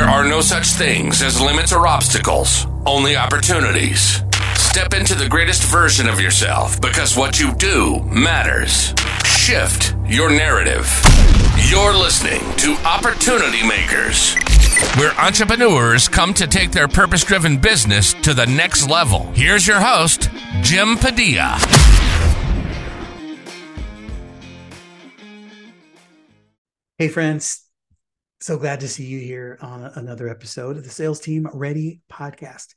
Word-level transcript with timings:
There 0.00 0.08
are 0.08 0.24
no 0.24 0.40
such 0.40 0.68
things 0.68 1.20
as 1.20 1.42
limits 1.42 1.74
or 1.74 1.86
obstacles, 1.86 2.66
only 2.86 3.16
opportunities. 3.16 4.22
Step 4.54 4.94
into 4.94 5.14
the 5.14 5.28
greatest 5.28 5.62
version 5.64 6.08
of 6.08 6.18
yourself 6.18 6.80
because 6.80 7.18
what 7.18 7.38
you 7.38 7.52
do 7.56 8.00
matters. 8.04 8.94
Shift 9.26 9.94
your 10.06 10.30
narrative. 10.30 10.88
You're 11.68 11.92
listening 11.92 12.40
to 12.56 12.76
Opportunity 12.86 13.62
Makers, 13.62 14.36
where 14.96 15.12
entrepreneurs 15.20 16.08
come 16.08 16.32
to 16.32 16.46
take 16.46 16.70
their 16.70 16.88
purpose 16.88 17.22
driven 17.22 17.58
business 17.58 18.14
to 18.22 18.32
the 18.32 18.46
next 18.46 18.88
level. 18.88 19.30
Here's 19.34 19.66
your 19.66 19.80
host, 19.80 20.30
Jim 20.62 20.96
Padilla. 20.96 21.58
Hey, 26.96 27.08
friends. 27.08 27.69
So 28.42 28.56
glad 28.56 28.80
to 28.80 28.88
see 28.88 29.04
you 29.04 29.18
here 29.18 29.58
on 29.60 29.84
another 29.96 30.26
episode 30.26 30.78
of 30.78 30.84
the 30.84 30.88
Sales 30.88 31.20
Team 31.20 31.46
Ready 31.52 32.00
podcast. 32.10 32.68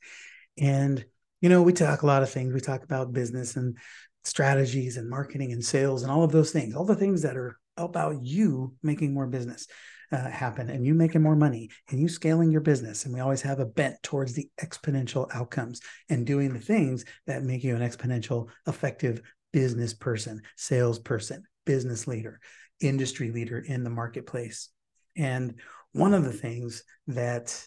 And, 0.58 1.02
you 1.40 1.48
know, 1.48 1.62
we 1.62 1.72
talk 1.72 2.02
a 2.02 2.06
lot 2.06 2.22
of 2.22 2.28
things. 2.28 2.52
We 2.52 2.60
talk 2.60 2.84
about 2.84 3.14
business 3.14 3.56
and 3.56 3.78
strategies 4.24 4.98
and 4.98 5.08
marketing 5.08 5.52
and 5.52 5.64
sales 5.64 6.02
and 6.02 6.12
all 6.12 6.22
of 6.22 6.32
those 6.32 6.50
things, 6.50 6.74
all 6.74 6.84
the 6.84 6.94
things 6.94 7.22
that 7.22 7.38
are 7.38 7.56
about 7.78 8.22
you 8.22 8.74
making 8.82 9.14
more 9.14 9.26
business 9.26 9.66
uh, 10.12 10.28
happen 10.28 10.68
and 10.68 10.84
you 10.84 10.92
making 10.92 11.22
more 11.22 11.34
money 11.34 11.70
and 11.88 11.98
you 11.98 12.08
scaling 12.08 12.50
your 12.50 12.60
business. 12.60 13.06
And 13.06 13.14
we 13.14 13.20
always 13.20 13.40
have 13.40 13.58
a 13.58 13.64
bent 13.64 14.02
towards 14.02 14.34
the 14.34 14.50
exponential 14.60 15.34
outcomes 15.34 15.80
and 16.10 16.26
doing 16.26 16.52
the 16.52 16.60
things 16.60 17.06
that 17.26 17.42
make 17.42 17.64
you 17.64 17.74
an 17.74 17.80
exponential, 17.80 18.48
effective 18.66 19.22
business 19.50 19.94
person, 19.94 20.42
salesperson, 20.58 21.44
business 21.64 22.06
leader, 22.06 22.38
industry 22.82 23.30
leader 23.30 23.58
in 23.60 23.82
the 23.82 23.88
marketplace. 23.88 24.68
And 25.16 25.54
one 25.92 26.14
of 26.14 26.24
the 26.24 26.32
things 26.32 26.82
that 27.06 27.66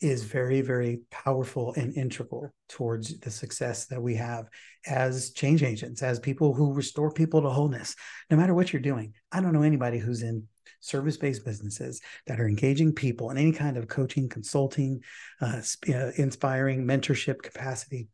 is 0.00 0.24
very, 0.24 0.60
very 0.60 1.00
powerful 1.10 1.72
and 1.76 1.96
integral 1.96 2.52
towards 2.68 3.18
the 3.20 3.30
success 3.30 3.86
that 3.86 4.02
we 4.02 4.14
have 4.16 4.46
as 4.86 5.32
change 5.32 5.62
agents, 5.62 6.02
as 6.02 6.18
people 6.18 6.52
who 6.52 6.74
restore 6.74 7.10
people 7.10 7.40
to 7.40 7.48
wholeness, 7.48 7.96
no 8.30 8.36
matter 8.36 8.54
what 8.54 8.72
you're 8.72 8.82
doing. 8.82 9.14
I 9.32 9.40
don't 9.40 9.54
know 9.54 9.62
anybody 9.62 9.98
who's 9.98 10.22
in 10.22 10.46
service 10.80 11.16
based 11.16 11.44
businesses 11.44 12.02
that 12.26 12.38
are 12.38 12.48
engaging 12.48 12.92
people 12.92 13.30
in 13.30 13.38
any 13.38 13.52
kind 13.52 13.78
of 13.78 13.88
coaching, 13.88 14.28
consulting, 14.28 15.00
uh, 15.40 15.62
uh, 15.88 16.10
inspiring 16.16 16.84
mentorship 16.84 17.40
capacity 17.40 18.08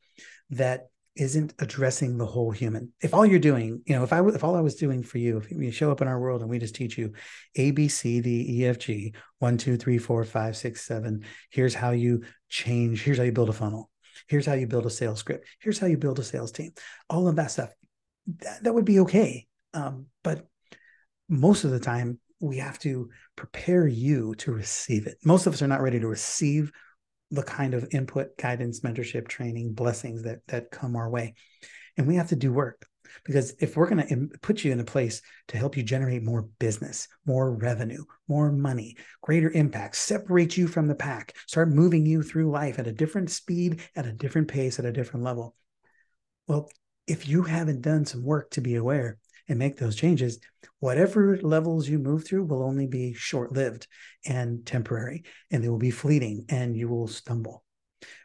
that 0.51 0.90
isn't 1.17 1.55
addressing 1.59 2.17
the 2.17 2.27
whole 2.27 2.51
human. 2.51 2.93
If 3.03 3.15
all 3.15 3.27
you're 3.27 3.39
doing, 3.39 3.83
you 3.85 3.95
know, 3.95 4.05
if 4.05 4.13
I 4.13 4.25
if 4.27 4.45
all 4.45 4.57
I 4.57 4.61
was 4.61 4.77
doing 4.77 5.03
for 5.03 5.19
you, 5.19 5.39
if 5.39 5.51
you 5.51 5.71
show 5.71 5.91
up 5.91 6.01
in 6.01 6.09
our 6.09 6.21
world 6.21 6.41
and 6.41 6.49
we 6.49 6.59
just 6.59 6.75
teach 6.75 6.97
you 6.97 7.13
A 7.57 7.73
B 7.73 7.89
C 7.89 8.21
D 8.21 8.47
E 8.49 8.67
F 8.67 8.79
G 8.79 9.15
one 9.39 9.59
two 9.59 9.77
three 9.77 9.99
four 9.99 10.25
five 10.25 10.57
six 10.57 10.83
seven. 10.83 11.25
Here's 11.51 11.75
how 11.75 11.91
you 11.91 12.23
change. 12.49 13.03
Here's 13.03 13.19
how 13.19 13.25
you 13.25 13.33
build 13.33 13.49
a 13.49 13.53
funnel. 13.53 13.91
Here's 14.29 14.47
how 14.47 14.55
you 14.55 14.67
build 14.67 14.87
a 14.87 14.91
sales 14.91 15.19
script. 15.19 15.47
Here's 15.61 15.79
how 15.79 15.89
you 15.89 15.97
build 15.97 16.19
a 16.19 16.25
sales 16.25 16.53
team. 16.53 16.73
All 17.09 17.27
of 17.27 17.37
that 17.37 17.51
stuff. 17.51 17.71
That, 18.39 18.63
that 18.63 18.75
would 18.75 18.85
be 18.85 19.01
okay. 19.01 19.47
Um, 19.75 20.07
but 20.23 20.47
most 21.29 21.65
of 21.65 21.71
the 21.71 21.81
time, 21.81 22.21
we 22.41 22.59
have 22.59 22.79
to 22.81 23.11
prepare 23.37 23.87
you 23.87 24.35
to 24.37 24.53
receive 24.53 25.07
it. 25.07 25.19
Most 25.25 25.47
of 25.47 25.53
us 25.53 25.63
are 25.63 25.69
not 25.69 25.83
ready 25.83 26.01
to 26.01 26.07
receive 26.07 26.73
the 27.31 27.43
kind 27.43 27.75
of 27.75 27.89
input, 27.93 28.37
guidance, 28.37 28.81
mentorship, 28.81 29.29
training, 29.29 29.73
blessings 29.73 30.23
that 30.23 30.41
that 30.49 30.71
come 30.71 30.97
our 30.97 31.09
way. 31.09 31.35
And 31.97 32.07
we 32.07 32.17
have 32.17 32.29
to 32.29 32.37
do 32.37 32.53
work 32.53 32.87
because 33.25 33.55
if 33.61 33.77
we're 33.77 33.89
going 33.89 34.07
to 34.07 34.39
put 34.39 34.65
you 34.65 34.73
in 34.73 34.81
a 34.81 34.85
place 34.85 35.23
to 35.49 35.57
help 35.57 35.77
you 35.77 35.83
generate 35.83 36.23
more 36.23 36.49
business, 36.59 37.09
more 37.27 37.55
revenue, 37.55 38.05
more 38.29 38.53
money, 38.53 38.97
greater 39.23 39.51
impact, 39.51 39.97
separate 39.97 40.57
you 40.57 40.67
from 40.67 40.89
the 40.89 40.95
pack, 40.95 41.37
start 41.47 41.71
moving 41.71 42.07
you 42.07 42.23
through 42.23 42.51
life 42.51 42.79
at 42.79 42.87
a 42.87 42.93
different 42.93 43.31
speed, 43.31 43.81
at 43.97 44.07
a 44.07 44.13
different 44.13 44.49
pace, 44.49 44.79
at 44.79 44.85
a 44.85 44.93
different 44.93 45.25
level. 45.25 45.55
Well, 46.47 46.71
if 47.07 47.29
you 47.29 47.43
haven't 47.43 47.83
done 47.83 48.05
some 48.05 48.23
work 48.23 48.51
to 48.53 48.61
be 48.61 48.77
aware, 48.77 49.19
and 49.51 49.59
make 49.59 49.77
those 49.77 49.97
changes, 49.97 50.39
whatever 50.79 51.37
levels 51.43 51.89
you 51.89 51.99
move 51.99 52.25
through 52.25 52.45
will 52.45 52.63
only 52.63 52.87
be 52.87 53.13
short 53.13 53.53
lived 53.53 53.89
and 54.25 54.65
temporary, 54.65 55.25
and 55.51 55.63
they 55.63 55.69
will 55.69 55.77
be 55.77 55.91
fleeting 55.91 56.47
and 56.49 56.77
you 56.77 56.89
will 56.89 57.09
stumble. 57.09 57.65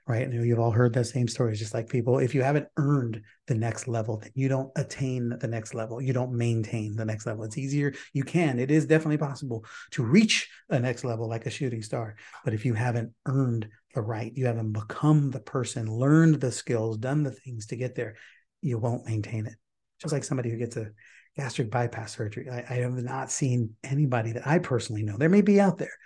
Right. 0.07 0.21
And 0.21 0.45
you've 0.45 0.59
all 0.59 0.71
heard 0.71 0.93
that 0.93 1.05
same 1.05 1.27
stories, 1.27 1.57
just 1.57 1.73
like 1.73 1.89
people, 1.89 2.19
if 2.19 2.35
you 2.35 2.43
haven't 2.43 2.67
earned 2.77 3.21
the 3.47 3.55
next 3.55 3.87
level, 3.87 4.17
then 4.17 4.29
you 4.35 4.47
don't 4.47 4.71
attain 4.75 5.35
the 5.39 5.47
next 5.47 5.73
level. 5.73 5.99
You 5.99 6.13
don't 6.13 6.37
maintain 6.37 6.95
the 6.95 7.05
next 7.05 7.25
level. 7.25 7.43
It's 7.43 7.57
easier. 7.57 7.91
You 8.13 8.23
can, 8.23 8.59
it 8.59 8.69
is 8.69 8.85
definitely 8.85 9.17
possible 9.17 9.65
to 9.91 10.03
reach 10.03 10.47
a 10.69 10.79
next 10.79 11.03
level 11.03 11.27
like 11.27 11.47
a 11.47 11.49
shooting 11.49 11.81
star. 11.81 12.15
But 12.45 12.53
if 12.53 12.65
you 12.65 12.75
haven't 12.75 13.13
earned 13.25 13.67
the 13.95 14.01
right, 14.01 14.31
you 14.35 14.45
haven't 14.45 14.73
become 14.73 15.31
the 15.31 15.39
person, 15.39 15.91
learned 15.91 16.39
the 16.39 16.51
skills, 16.51 16.97
done 16.97 17.23
the 17.23 17.31
things 17.31 17.65
to 17.67 17.75
get 17.75 17.95
there, 17.95 18.15
you 18.61 18.77
won't 18.77 19.07
maintain 19.07 19.47
it 19.47 19.55
just 20.05 20.13
like 20.13 20.23
somebody 20.23 20.49
who 20.49 20.57
gets 20.57 20.77
a 20.77 20.91
gastric 21.35 21.69
bypass 21.69 22.15
surgery. 22.15 22.49
I, 22.49 22.63
I, 22.69 22.77
have 22.77 22.93
not 23.03 23.31
seen 23.31 23.71
anybody 23.83 24.31
that 24.33 24.47
I 24.47 24.59
personally 24.59 25.03
know. 25.03 25.17
There 25.17 25.29
may 25.29 25.41
be 25.41 25.59
out 25.59 25.77
there 25.77 25.97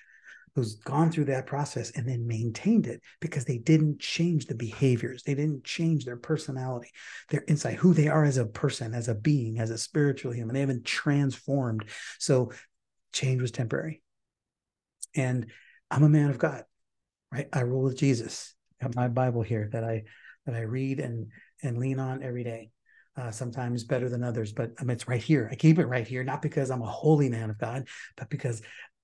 who's 0.56 0.76
gone 0.76 1.12
through 1.12 1.26
that 1.26 1.46
process 1.46 1.92
and 1.92 2.08
then 2.08 2.26
maintained 2.26 2.88
it 2.88 3.02
because 3.20 3.46
they 3.46 3.60
didn't 3.60 4.00
change 4.00 4.46
the 4.46 4.56
behaviors. 4.56 5.22
They 5.24 5.36
didn't 5.36 5.64
change 5.64 6.06
their 6.06 6.18
personality, 6.18 6.90
their 7.30 7.44
insight, 7.48 7.76
who 7.76 7.94
they 7.94 8.08
are 8.08 8.24
as 8.24 8.38
a 8.38 8.46
person, 8.46 8.94
as 8.94 9.08
a 9.08 9.16
being, 9.16 9.60
as 9.60 9.70
a 9.70 9.78
spiritual 9.78 10.34
human. 10.34 10.56
They 10.56 10.62
haven't 10.62 10.86
transformed. 10.86 11.86
So 12.18 12.52
change 13.14 13.42
was 13.42 13.52
temporary. 13.52 14.02
And 15.16 15.52
I'm 15.92 16.04
a 16.04 16.10
man 16.10 16.30
of 16.30 16.40
God, 16.40 16.64
right? 17.32 17.48
I 17.54 17.62
rule 17.62 17.84
with 17.84 17.98
Jesus. 17.98 18.56
I 18.82 18.86
have 18.86 18.96
my 18.96 19.08
Bible 19.08 19.44
here 19.44 19.70
that 19.74 19.84
I 19.84 20.04
that 20.46 20.56
I 20.56 20.62
read 20.62 21.00
and 21.00 21.28
and 21.62 21.78
lean 21.78 22.00
on 22.00 22.24
every 22.24 22.44
day 22.44 22.72
uh, 23.20 23.32
sometimes 23.32 23.84
better 23.84 24.08
than 24.08 24.24
others, 24.24 24.54
but 24.54 24.72
mean, 24.82 24.92
it's 24.92 25.08
right 25.08 25.22
here. 25.22 25.50
I 25.52 25.56
keep 25.56 25.78
it 25.78 25.86
right 25.86 26.08
here, 26.08 26.24
not 26.24 26.42
because 26.42 26.72
I'm 26.72 26.82
a 26.82 26.88
holy 26.88 27.30
man 27.30 27.50
of 27.50 27.58
God, 27.58 27.88
but 28.16 28.30
because 28.30 28.62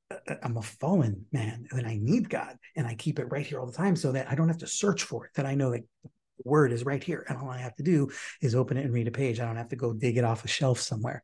uh, 0.10 0.16
uh, 0.28 0.36
I'm 0.42 0.58
a 0.58 0.62
fallen 0.62 1.26
man 1.34 1.68
and 1.72 1.86
I 1.86 1.98
need 2.02 2.30
God. 2.30 2.58
And 2.76 2.88
I 2.88 2.96
keep 2.96 3.20
it 3.20 3.26
right 3.26 3.46
here 3.46 3.60
all 3.60 3.66
the 3.66 3.74
time 3.74 3.96
so 3.96 4.14
that 4.14 4.32
I 4.32 4.36
don't 4.36 4.48
have 4.48 4.60
to 4.60 4.68
search 4.68 5.04
for 5.04 5.26
it, 5.26 5.32
that 5.36 5.46
I 5.46 5.56
know 5.56 5.72
that 5.72 5.84
the 6.04 6.10
word 6.46 6.72
is 6.72 6.86
right 6.86 7.04
here. 7.04 7.26
And 7.28 7.38
all 7.38 7.50
I 7.50 7.58
have 7.58 7.76
to 7.76 7.84
do 7.84 8.10
is 8.42 8.56
open 8.56 8.78
it 8.78 8.86
and 8.86 8.94
read 8.94 9.08
a 9.08 9.12
page. 9.12 9.40
I 9.40 9.46
don't 9.46 9.58
have 9.58 9.70
to 9.70 9.76
go 9.76 9.92
dig 9.92 10.18
it 10.18 10.24
off 10.24 10.46
a 10.46 10.48
shelf 10.48 10.80
somewhere. 10.80 11.24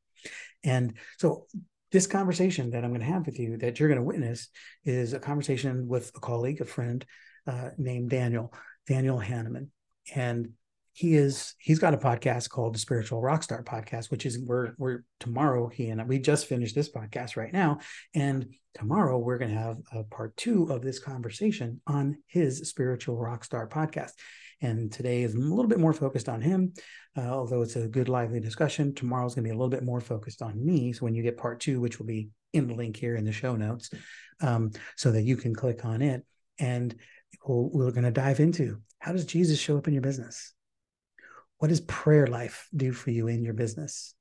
And 0.63 0.93
so 1.17 1.47
this 1.91 2.07
conversation 2.07 2.71
that 2.71 2.83
I'm 2.83 2.91
going 2.91 3.01
to 3.01 3.07
have 3.07 3.25
with 3.25 3.39
you, 3.39 3.57
that 3.57 3.79
you're 3.79 3.89
going 3.89 3.99
to 3.99 4.05
witness, 4.05 4.49
is 4.83 5.13
a 5.13 5.19
conversation 5.19 5.87
with 5.87 6.11
a 6.15 6.19
colleague, 6.19 6.61
a 6.61 6.65
friend 6.65 7.05
uh, 7.47 7.69
named 7.77 8.09
Daniel, 8.09 8.53
Daniel 8.87 9.19
Hanneman. 9.19 9.67
And 10.13 10.53
he 10.93 11.15
is 11.15 11.55
he's 11.57 11.79
got 11.79 11.93
a 11.93 11.97
podcast 11.97 12.49
called 12.49 12.75
the 12.75 12.79
spiritual 12.79 13.21
rockstar 13.21 13.63
podcast 13.63 14.11
which 14.11 14.25
is 14.25 14.39
we're 14.39 14.73
we're 14.77 15.03
tomorrow 15.19 15.69
he 15.69 15.89
and 15.89 16.01
I, 16.01 16.03
we 16.03 16.19
just 16.19 16.47
finished 16.47 16.75
this 16.75 16.91
podcast 16.91 17.37
right 17.37 17.53
now. 17.53 17.79
And 18.13 18.53
tomorrow 18.73 19.17
we're 19.17 19.37
going 19.37 19.51
to 19.51 19.57
have 19.57 19.77
a 19.93 20.03
part 20.03 20.35
two 20.37 20.65
of 20.65 20.81
this 20.81 20.99
conversation 20.99 21.81
on 21.87 22.17
his 22.27 22.69
spiritual 22.69 23.17
rockstar 23.17 23.69
podcast. 23.69 24.11
And 24.61 24.91
today 24.91 25.23
is 25.23 25.33
a 25.33 25.39
little 25.39 25.67
bit 25.67 25.79
more 25.79 25.93
focused 25.93 26.29
on 26.29 26.41
him 26.41 26.73
uh, 27.17 27.21
although 27.21 27.61
it's 27.61 27.75
a 27.75 27.87
good 27.87 28.09
lively 28.09 28.39
discussion. 28.39 28.93
Tomorrow 28.93 29.25
is 29.25 29.35
going 29.35 29.43
to 29.43 29.49
be 29.49 29.53
a 29.53 29.57
little 29.57 29.69
bit 29.69 29.83
more 29.83 30.01
focused 30.01 30.41
on 30.41 30.63
me. 30.63 30.93
So 30.93 31.05
when 31.05 31.15
you 31.15 31.23
get 31.23 31.37
part 31.37 31.59
two 31.59 31.79
which 31.79 31.99
will 31.99 32.05
be 32.05 32.29
in 32.53 32.67
the 32.67 32.75
link 32.75 32.97
here 32.97 33.15
in 33.15 33.23
the 33.23 33.31
show 33.31 33.55
notes 33.55 33.91
um, 34.41 34.71
so 34.97 35.11
that 35.11 35.23
you 35.23 35.37
can 35.37 35.55
click 35.55 35.85
on 35.85 36.01
it. 36.01 36.25
And 36.59 36.95
we'll, 37.45 37.69
we're 37.71 37.91
going 37.91 38.03
to 38.03 38.11
dive 38.11 38.39
into 38.39 38.81
how 38.99 39.11
does 39.11 39.25
jesus 39.25 39.59
show 39.59 39.77
up 39.77 39.87
in 39.87 39.93
your 39.93 40.01
business 40.01 40.53
what 41.61 41.67
does 41.67 41.81
prayer 41.81 42.25
life 42.25 42.67
do 42.75 42.91
for 42.91 43.11
you 43.11 43.27
in 43.27 43.43
your 43.43 43.53
business? 43.53 44.15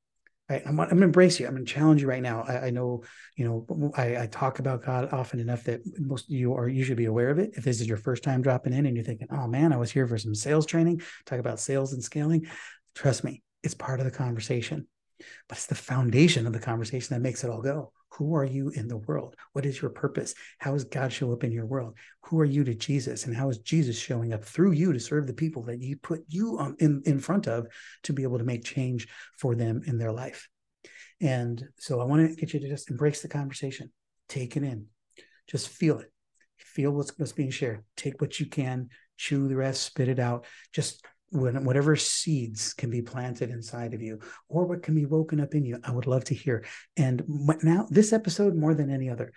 Right? 0.50 0.60
I'm, 0.66 0.78
I'm 0.78 0.88
going 0.88 0.98
to 0.98 1.04
embrace 1.04 1.40
you. 1.40 1.46
I'm 1.46 1.54
going 1.54 1.64
to 1.64 1.72
challenge 1.72 2.02
you 2.02 2.06
right 2.06 2.20
now. 2.20 2.44
I, 2.46 2.66
I 2.66 2.70
know, 2.70 3.02
you 3.34 3.46
know, 3.46 3.92
I, 3.96 4.24
I, 4.24 4.26
talk 4.26 4.58
about 4.58 4.84
God 4.84 5.08
often 5.10 5.40
enough 5.40 5.64
that 5.64 5.80
most 5.98 6.26
of 6.26 6.32
you 6.32 6.52
are 6.52 6.68
you 6.68 6.84
should 6.84 6.98
be 6.98 7.06
aware 7.06 7.30
of 7.30 7.38
it. 7.38 7.52
If 7.54 7.64
this 7.64 7.80
is 7.80 7.88
your 7.88 7.96
first 7.96 8.22
time 8.22 8.42
dropping 8.42 8.74
in 8.74 8.84
and 8.84 8.94
you're 8.94 9.06
thinking, 9.06 9.28
oh 9.30 9.46
man, 9.46 9.72
I 9.72 9.78
was 9.78 9.90
here 9.90 10.06
for 10.06 10.18
some 10.18 10.34
sales 10.34 10.66
training, 10.66 11.00
talk 11.24 11.38
about 11.38 11.60
sales 11.60 11.94
and 11.94 12.04
scaling. 12.04 12.46
Trust 12.94 13.24
me, 13.24 13.42
it's 13.62 13.72
part 13.72 14.00
of 14.00 14.04
the 14.04 14.10
conversation, 14.10 14.86
but 15.48 15.58
it's 15.58 15.66
the 15.66 15.74
foundation 15.74 16.46
of 16.46 16.52
the 16.52 16.58
conversation 16.58 17.14
that 17.14 17.22
makes 17.22 17.44
it 17.44 17.50
all 17.50 17.62
go. 17.62 17.92
Who 18.14 18.34
are 18.34 18.44
you 18.44 18.70
in 18.70 18.88
the 18.88 18.96
world? 18.96 19.36
What 19.52 19.64
is 19.64 19.80
your 19.80 19.90
purpose? 19.90 20.34
How 20.58 20.72
does 20.72 20.84
God 20.84 21.12
show 21.12 21.32
up 21.32 21.44
in 21.44 21.52
your 21.52 21.66
world? 21.66 21.96
Who 22.24 22.40
are 22.40 22.44
you 22.44 22.64
to 22.64 22.74
Jesus? 22.74 23.24
And 23.24 23.36
how 23.36 23.48
is 23.48 23.58
Jesus 23.58 23.98
showing 23.98 24.32
up 24.32 24.44
through 24.44 24.72
you 24.72 24.92
to 24.92 25.00
serve 25.00 25.26
the 25.26 25.32
people 25.32 25.62
that 25.64 25.80
He 25.80 25.94
put 25.94 26.24
you 26.28 26.58
on, 26.58 26.76
in, 26.80 27.02
in 27.06 27.20
front 27.20 27.46
of 27.46 27.66
to 28.04 28.12
be 28.12 28.24
able 28.24 28.38
to 28.38 28.44
make 28.44 28.64
change 28.64 29.08
for 29.38 29.54
them 29.54 29.82
in 29.86 29.98
their 29.98 30.12
life? 30.12 30.48
And 31.20 31.62
so 31.78 32.00
I 32.00 32.04
want 32.04 32.28
to 32.28 32.34
get 32.34 32.52
you 32.52 32.60
to 32.60 32.68
just 32.68 32.90
embrace 32.90 33.22
the 33.22 33.28
conversation, 33.28 33.92
take 34.28 34.56
it 34.56 34.64
in, 34.64 34.86
just 35.46 35.68
feel 35.68 35.98
it, 35.98 36.12
feel 36.56 36.90
what's, 36.90 37.16
what's 37.18 37.32
being 37.32 37.50
shared, 37.50 37.84
take 37.96 38.20
what 38.20 38.40
you 38.40 38.46
can, 38.46 38.88
chew 39.16 39.48
the 39.48 39.56
rest, 39.56 39.82
spit 39.82 40.08
it 40.08 40.18
out. 40.18 40.46
Just 40.72 41.04
when, 41.30 41.64
whatever 41.64 41.96
seeds 41.96 42.74
can 42.74 42.90
be 42.90 43.02
planted 43.02 43.50
inside 43.50 43.94
of 43.94 44.02
you 44.02 44.18
or 44.48 44.66
what 44.66 44.82
can 44.82 44.94
be 44.94 45.06
woken 45.06 45.40
up 45.40 45.54
in 45.54 45.64
you 45.64 45.78
i 45.84 45.90
would 45.90 46.06
love 46.06 46.24
to 46.24 46.34
hear 46.34 46.64
and 46.96 47.22
now 47.62 47.86
this 47.90 48.12
episode 48.12 48.54
more 48.54 48.74
than 48.74 48.90
any 48.90 49.08
other 49.08 49.32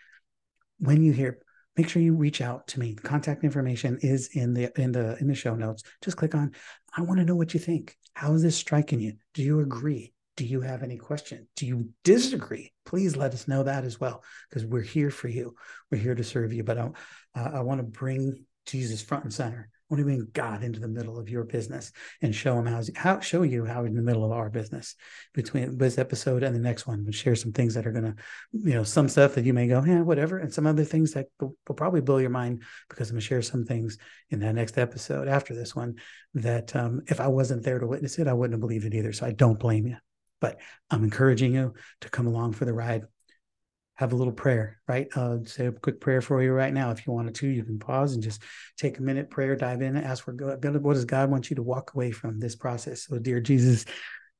when 0.80 1.04
you 1.04 1.12
hear 1.12 1.40
make 1.78 1.90
sure 1.90 2.02
you 2.02 2.14
reach 2.14 2.42
out 2.42 2.68
to 2.68 2.80
me. 2.80 2.96
Contact 2.96 3.44
information 3.44 3.98
is 4.02 4.30
in 4.34 4.54
the 4.54 4.72
in 4.80 4.92
the 4.92 5.18
in 5.20 5.28
the 5.28 5.36
show 5.36 5.56
notes. 5.56 5.84
Just 6.02 6.18
click 6.18 6.36
on 6.36 6.52
I 6.96 7.02
want 7.02 7.20
to 7.20 7.26
know 7.26 7.36
what 7.36 7.54
you 7.54 7.60
think. 7.60 7.98
How 8.14 8.34
is 8.34 8.44
this 8.44 8.56
striking 8.56 9.00
you? 9.00 9.14
Do 9.34 9.42
you 9.42 9.60
agree? 9.62 10.14
Do 10.36 10.46
you 10.46 10.62
have 10.62 10.84
any 10.84 10.98
question? 10.98 11.48
Do 11.56 11.66
you 11.66 11.90
disagree? 12.04 12.74
Please 12.86 13.16
let 13.16 13.34
us 13.34 13.48
know 13.48 13.64
that 13.64 13.84
as 13.84 14.00
well, 14.00 14.24
because 14.50 14.66
we're 14.66 14.82
here 14.82 15.12
for 15.12 15.28
you. 15.28 15.56
We're 15.92 16.02
here 16.02 16.16
to 16.16 16.24
serve 16.24 16.54
you. 16.54 16.64
But 16.64 16.78
I, 16.78 16.90
uh, 17.36 17.52
I 17.54 17.60
want 17.62 17.80
to 17.80 17.84
bring 17.84 18.46
Jesus 18.66 19.02
front 19.02 19.26
and 19.26 19.34
center 19.34 19.70
what 19.94 19.98
do 19.98 20.10
you 20.10 20.18
mean 20.18 20.28
God 20.34 20.64
into 20.64 20.80
the 20.80 20.88
middle 20.88 21.20
of 21.20 21.30
your 21.30 21.44
business 21.44 21.92
and 22.24 22.34
show 22.34 22.58
him 22.58 22.66
how, 22.66 22.82
how 22.96 23.20
show 23.20 23.44
you 23.44 23.64
how 23.64 23.86
in 23.86 23.94
the 23.94 24.02
middle 24.02 24.26
of 24.26 24.32
our 24.32 24.50
business 24.50 24.96
between 25.36 25.78
this 25.78 26.00
episode 26.00 26.42
and 26.42 26.56
the 26.56 26.60
next 26.60 26.88
one, 26.88 27.04
we'll 27.04 27.12
share 27.12 27.36
some 27.36 27.52
things 27.52 27.76
that 27.76 27.86
are 27.86 27.92
going 27.92 28.06
to, 28.06 28.16
you 28.54 28.74
know, 28.74 28.82
some 28.82 29.08
stuff 29.08 29.36
that 29.36 29.46
you 29.46 29.54
may 29.54 29.68
go, 29.68 29.84
yeah, 29.86 30.02
whatever. 30.02 30.40
And 30.40 30.52
some 30.52 30.66
other 30.66 30.84
things 30.84 31.12
that 31.12 31.28
will, 31.40 31.56
will 31.68 31.76
probably 31.76 32.02
blow 32.02 32.18
your 32.18 32.32
mind 32.32 32.64
because 32.90 33.12
I'm 33.12 33.14
going 33.14 33.22
to 33.22 33.28
share 33.28 33.44
some 33.44 33.66
things 33.66 34.00
in 34.32 34.40
that 34.40 34.56
next 34.56 34.80
episode 34.80 35.28
after 35.28 35.54
this 35.54 35.76
one 35.76 35.98
that 36.34 36.76
um, 36.76 37.04
if 37.06 37.22
I 37.22 37.28
wasn't 37.28 37.62
there 37.62 37.78
to 37.78 37.86
witness 37.86 38.18
it, 38.18 38.28
I 38.28 38.34
wouldn't 38.34 38.56
have 38.56 38.62
believed 38.62 38.86
it 38.86 38.96
either. 38.96 39.14
So 39.14 39.28
I 39.28 39.34
don't 39.34 39.60
blame 39.60 39.86
you, 39.86 39.98
but 40.42 40.60
I'm 40.90 41.04
encouraging 41.04 41.54
you 41.54 41.76
to 42.02 42.10
come 42.10 42.26
along 42.26 42.54
for 42.54 42.66
the 42.66 42.74
ride 42.74 43.04
have 43.96 44.12
a 44.12 44.16
little 44.16 44.34
prayer, 44.34 44.80
right? 44.88 45.08
Uh, 45.16 45.38
say 45.46 45.68
a 45.68 45.72
quick 45.72 46.02
prayer 46.02 46.22
for 46.22 46.42
you 46.42 46.52
right 46.52 46.74
now. 46.74 46.92
If 46.92 47.06
you 47.06 47.14
wanted 47.14 47.36
to, 47.36 47.48
you 47.48 47.64
can 47.64 47.80
pause 47.80 48.14
and 48.14 48.24
just 48.24 48.42
take 48.78 48.98
a 48.98 49.02
minute, 49.02 49.30
prayer, 49.30 49.56
dive 49.56 49.82
in, 49.82 49.96
ask 49.98 50.24
for 50.24 50.34
God. 50.34 50.64
What 50.82 50.94
does 50.94 51.06
God 51.06 51.30
want 51.30 51.50
you 51.50 51.56
to 51.58 51.64
walk 51.64 51.94
away 51.94 52.12
from 52.12 52.40
this 52.40 52.56
process? 52.56 53.06
So, 53.06 53.20
dear 53.20 53.40
Jesus, 53.40 53.86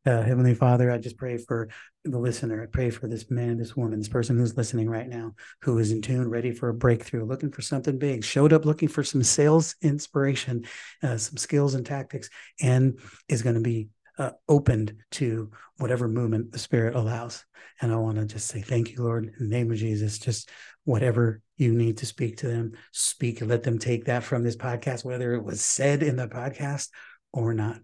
uh, 0.06 0.22
Heavenly 0.22 0.56
Father, 0.56 0.92
I 0.92 0.98
just 0.98 1.18
pray 1.18 1.38
for 1.38 1.70
the 2.04 2.18
listener. 2.18 2.62
I 2.62 2.66
pray 2.66 2.90
for 2.90 3.08
this 3.08 3.30
man, 3.30 3.58
this 3.58 3.76
woman, 3.78 4.00
this 4.00 4.10
person 4.10 4.38
who's 4.38 4.58
listening 4.58 4.90
right 4.90 5.08
now, 5.08 5.34
who 5.62 5.78
is 5.80 5.92
in 5.92 6.02
tune, 6.02 6.30
ready 6.30 6.52
for 6.52 6.70
a 6.70 6.74
breakthrough, 6.74 7.26
looking 7.26 7.52
for 7.52 7.62
something 7.62 7.98
big, 7.98 8.24
showed 8.24 8.52
up 8.52 8.66
looking 8.66 8.90
for 8.90 9.04
some 9.04 9.24
sales 9.24 9.76
inspiration, 9.82 10.66
uh, 11.04 11.18
some 11.18 11.38
skills 11.38 11.74
and 11.74 11.86
tactics, 11.86 12.30
and 12.60 13.00
is 13.30 13.44
going 13.44 13.56
to 13.56 13.62
be 13.62 13.88
uh, 14.18 14.32
opened 14.48 14.96
to 15.12 15.52
whatever 15.78 16.08
movement 16.08 16.52
the 16.52 16.60
Spirit 16.60 16.96
allows. 16.96 17.44
And 17.82 17.92
I 17.92 17.96
want 17.96 18.18
to 18.18 18.26
just 18.26 18.48
say 18.48 18.62
thank 18.62 18.92
you, 18.92 19.04
Lord, 19.04 19.26
in 19.26 19.50
the 19.50 19.56
name 19.56 19.72
of 19.72 19.78
Jesus. 19.78 20.20
Just 20.20 20.50
whatever 20.84 21.42
you 21.58 21.74
need 21.74 21.98
to 21.98 22.06
speak 22.06 22.38
to 22.38 22.48
them, 22.48 22.74
speak 22.92 23.42
and 23.42 23.50
let 23.50 23.64
them 23.64 23.80
take 23.80 24.06
that 24.06 24.24
from 24.24 24.44
this 24.44 24.56
podcast, 24.56 25.06
whether 25.06 25.34
it 25.34 25.44
was 25.44 25.64
said 25.64 26.04
in 26.04 26.16
the 26.16 26.28
podcast 26.28 26.90
or 27.32 27.54
not. 27.54 27.80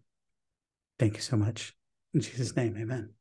Thank 0.99 1.15
you 1.15 1.21
so 1.21 1.37
much. 1.37 1.73
In 2.13 2.21
Jesus' 2.21 2.55
name, 2.55 2.75
amen. 2.77 3.13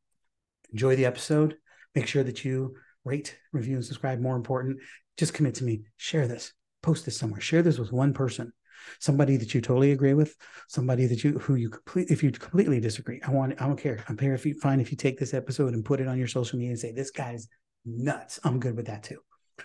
Enjoy 0.72 0.96
the 0.96 1.06
episode. 1.06 1.56
Make 1.94 2.06
sure 2.06 2.24
that 2.24 2.44
you 2.44 2.74
rate, 3.04 3.38
review, 3.52 3.76
and 3.76 3.84
subscribe. 3.84 4.20
More 4.20 4.36
important, 4.36 4.78
just 5.16 5.34
commit 5.34 5.54
to 5.56 5.64
me. 5.64 5.82
Share 5.96 6.28
this, 6.28 6.52
post 6.82 7.04
this 7.04 7.16
somewhere, 7.16 7.40
share 7.40 7.62
this 7.62 7.78
with 7.78 7.92
one 7.92 8.12
person 8.12 8.52
somebody 9.00 9.36
that 9.36 9.54
you 9.54 9.60
totally 9.60 9.92
agree 9.92 10.14
with, 10.14 10.34
somebody 10.68 11.06
that 11.06 11.24
you 11.24 11.38
who 11.38 11.54
you 11.54 11.70
complete 11.70 12.10
if 12.10 12.22
you 12.22 12.30
completely 12.30 12.80
disagree. 12.80 13.20
I 13.26 13.30
want 13.30 13.60
I 13.60 13.66
don't 13.66 13.78
care. 13.80 14.04
I'm 14.08 14.18
here 14.18 14.34
if 14.34 14.46
you 14.46 14.54
find 14.54 14.80
if 14.80 14.90
you 14.90 14.96
take 14.96 15.18
this 15.18 15.34
episode 15.34 15.74
and 15.74 15.84
put 15.84 16.00
it 16.00 16.08
on 16.08 16.18
your 16.18 16.28
social 16.28 16.58
media 16.58 16.72
and 16.72 16.78
say 16.78 16.92
this 16.92 17.10
guy's 17.10 17.48
nuts. 17.84 18.40
I'm 18.44 18.60
good 18.60 18.76
with 18.76 18.86
that 18.86 19.02
too. 19.02 19.18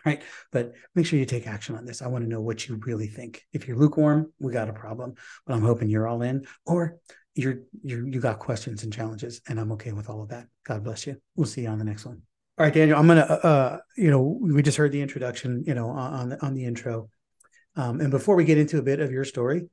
Right. 0.06 0.24
But 0.51 0.74
make 0.95 1.06
sure 1.06 1.19
you 1.19 1.25
take 1.25 1.48
action 1.48 1.75
on 1.75 1.86
this. 1.86 2.01
I 2.01 2.07
want 2.07 2.24
to 2.24 2.30
know 2.30 2.42
what 2.42 2.68
you 2.68 2.80
really 2.83 3.07
think. 3.07 3.44
If 3.54 3.68
you're 3.68 3.77
lukewarm, 3.77 4.33
we 4.39 4.51
got 4.51 4.69
a 4.69 4.74
problem. 4.74 5.13
But 5.45 5.54
I'm 5.54 5.62
hoping 5.62 5.89
you're 5.89 6.07
all 6.07 6.24
in, 6.24 6.45
or 6.65 6.98
you're 7.36 7.60
you 7.83 8.06
you 8.06 8.19
got 8.19 8.39
questions 8.39 8.83
and 8.83 8.92
challenges, 8.92 9.42
and 9.48 9.60
I'm 9.60 9.71
okay 9.74 9.92
with 9.92 10.10
all 10.10 10.21
of 10.21 10.30
that. 10.30 10.48
God 10.65 10.83
bless 10.83 11.06
you. 11.06 11.18
We'll 11.36 11.48
see 11.48 11.62
you 11.62 11.69
on 11.69 11.77
the 11.77 11.86
next 11.86 12.06
one. 12.06 12.21
All 12.57 12.65
right, 12.65 12.74
Daniel. 12.74 13.00
I'm 13.00 13.07
gonna, 13.07 13.21
uh, 13.21 13.48
uh 13.48 13.80
you 13.98 14.12
know, 14.12 14.38
we 14.42 14.62
just 14.62 14.77
heard 14.77 14.92
the 14.92 15.01
introduction, 15.01 15.63
you 15.65 15.74
know, 15.74 15.89
on 15.89 16.38
on 16.42 16.54
the 16.54 16.65
intro. 16.65 17.10
Um, 17.75 18.01
and 18.01 18.11
before 18.11 18.35
we 18.35 18.45
get 18.45 18.57
into 18.57 18.77
a 18.77 18.83
bit 18.83 18.99
of 18.99 19.11
your 19.11 19.25
story, 19.25 19.69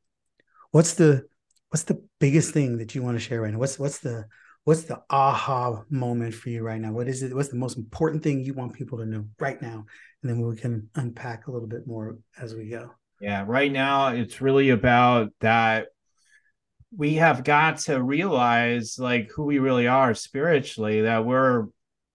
what's 0.71 0.95
the 0.95 1.25
what's 1.71 1.85
the 1.85 2.03
biggest 2.19 2.53
thing 2.53 2.79
that 2.79 2.95
you 2.95 3.03
want 3.03 3.17
to 3.17 3.25
share 3.25 3.43
right 3.43 3.53
now? 3.53 3.59
What's 3.59 3.79
what's 3.79 3.99
the 3.99 4.27
what's 4.65 4.85
the 4.85 5.03
aha 5.11 5.83
moment 5.91 6.35
for 6.35 6.51
you 6.51 6.63
right 6.63 6.81
now? 6.81 6.93
What 6.93 7.09
is 7.09 7.23
it? 7.23 7.35
What's 7.35 7.49
the 7.49 7.57
most 7.57 7.77
important 7.77 8.23
thing 8.23 8.41
you 8.41 8.55
want 8.55 8.75
people 8.75 8.99
to 8.99 9.07
know 9.07 9.27
right 9.39 9.61
now? 9.61 9.85
And 10.23 10.31
then 10.31 10.41
we 10.41 10.57
can 10.57 10.89
unpack 10.95 11.47
a 11.47 11.51
little 11.51 11.69
bit 11.69 11.87
more 11.87 12.19
as 12.39 12.55
we 12.55 12.69
go. 12.69 12.91
Yeah, 13.21 13.45
right 13.47 13.71
now 13.71 14.09
it's 14.09 14.41
really 14.41 14.71
about 14.71 15.33
that 15.41 15.89
we 16.97 17.15
have 17.15 17.45
got 17.45 17.79
to 17.79 18.03
realize 18.03 18.99
like 18.99 19.31
who 19.31 19.45
we 19.45 19.59
really 19.59 19.87
are 19.87 20.15
spiritually 20.15 21.03
that 21.03 21.25
we're 21.25 21.67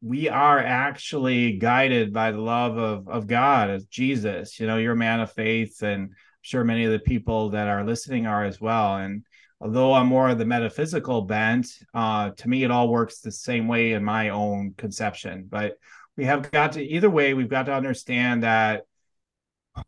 we 0.05 0.29
are 0.29 0.59
actually 0.59 1.53
guided 1.53 2.13
by 2.13 2.31
the 2.31 2.39
love 2.39 2.77
of, 2.77 3.07
of 3.07 3.25
God 3.25 3.71
as 3.71 3.85
Jesus. 3.85 4.59
You 4.59 4.67
know, 4.67 4.77
you're 4.77 4.93
a 4.93 4.95
man 4.95 5.19
of 5.19 5.31
faith, 5.31 5.81
and 5.81 6.03
I'm 6.03 6.15
sure 6.43 6.63
many 6.63 6.85
of 6.85 6.91
the 6.91 6.99
people 6.99 7.49
that 7.49 7.67
are 7.67 7.83
listening 7.83 8.27
are 8.27 8.43
as 8.43 8.61
well. 8.61 8.97
And 8.97 9.25
although 9.59 9.93
I'm 9.93 10.05
more 10.05 10.29
of 10.29 10.37
the 10.37 10.45
metaphysical 10.45 11.23
bent, 11.23 11.79
uh, 11.95 12.29
to 12.29 12.47
me, 12.47 12.63
it 12.63 12.69
all 12.69 12.87
works 12.87 13.19
the 13.19 13.31
same 13.31 13.67
way 13.67 13.93
in 13.93 14.03
my 14.03 14.29
own 14.29 14.75
conception. 14.77 15.47
But 15.49 15.79
we 16.15 16.25
have 16.25 16.51
got 16.51 16.73
to, 16.73 16.83
either 16.83 17.09
way, 17.09 17.33
we've 17.33 17.49
got 17.49 17.65
to 17.65 17.73
understand 17.73 18.43
that 18.43 18.83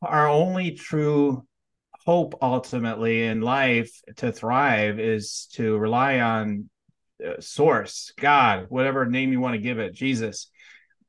our 0.01 0.27
only 0.27 0.71
true 0.71 1.45
hope 2.07 2.39
ultimately 2.41 3.25
in 3.25 3.41
life 3.41 4.01
to 4.15 4.31
thrive 4.31 4.99
is 4.99 5.47
to 5.53 5.77
rely 5.77 6.21
on 6.21 6.71
uh, 7.25 7.39
source, 7.39 8.13
God, 8.19 8.65
whatever 8.69 9.05
name 9.05 9.31
you 9.31 9.39
want 9.39 9.55
to 9.55 9.61
give 9.61 9.79
it, 9.79 9.93
Jesus. 9.93 10.49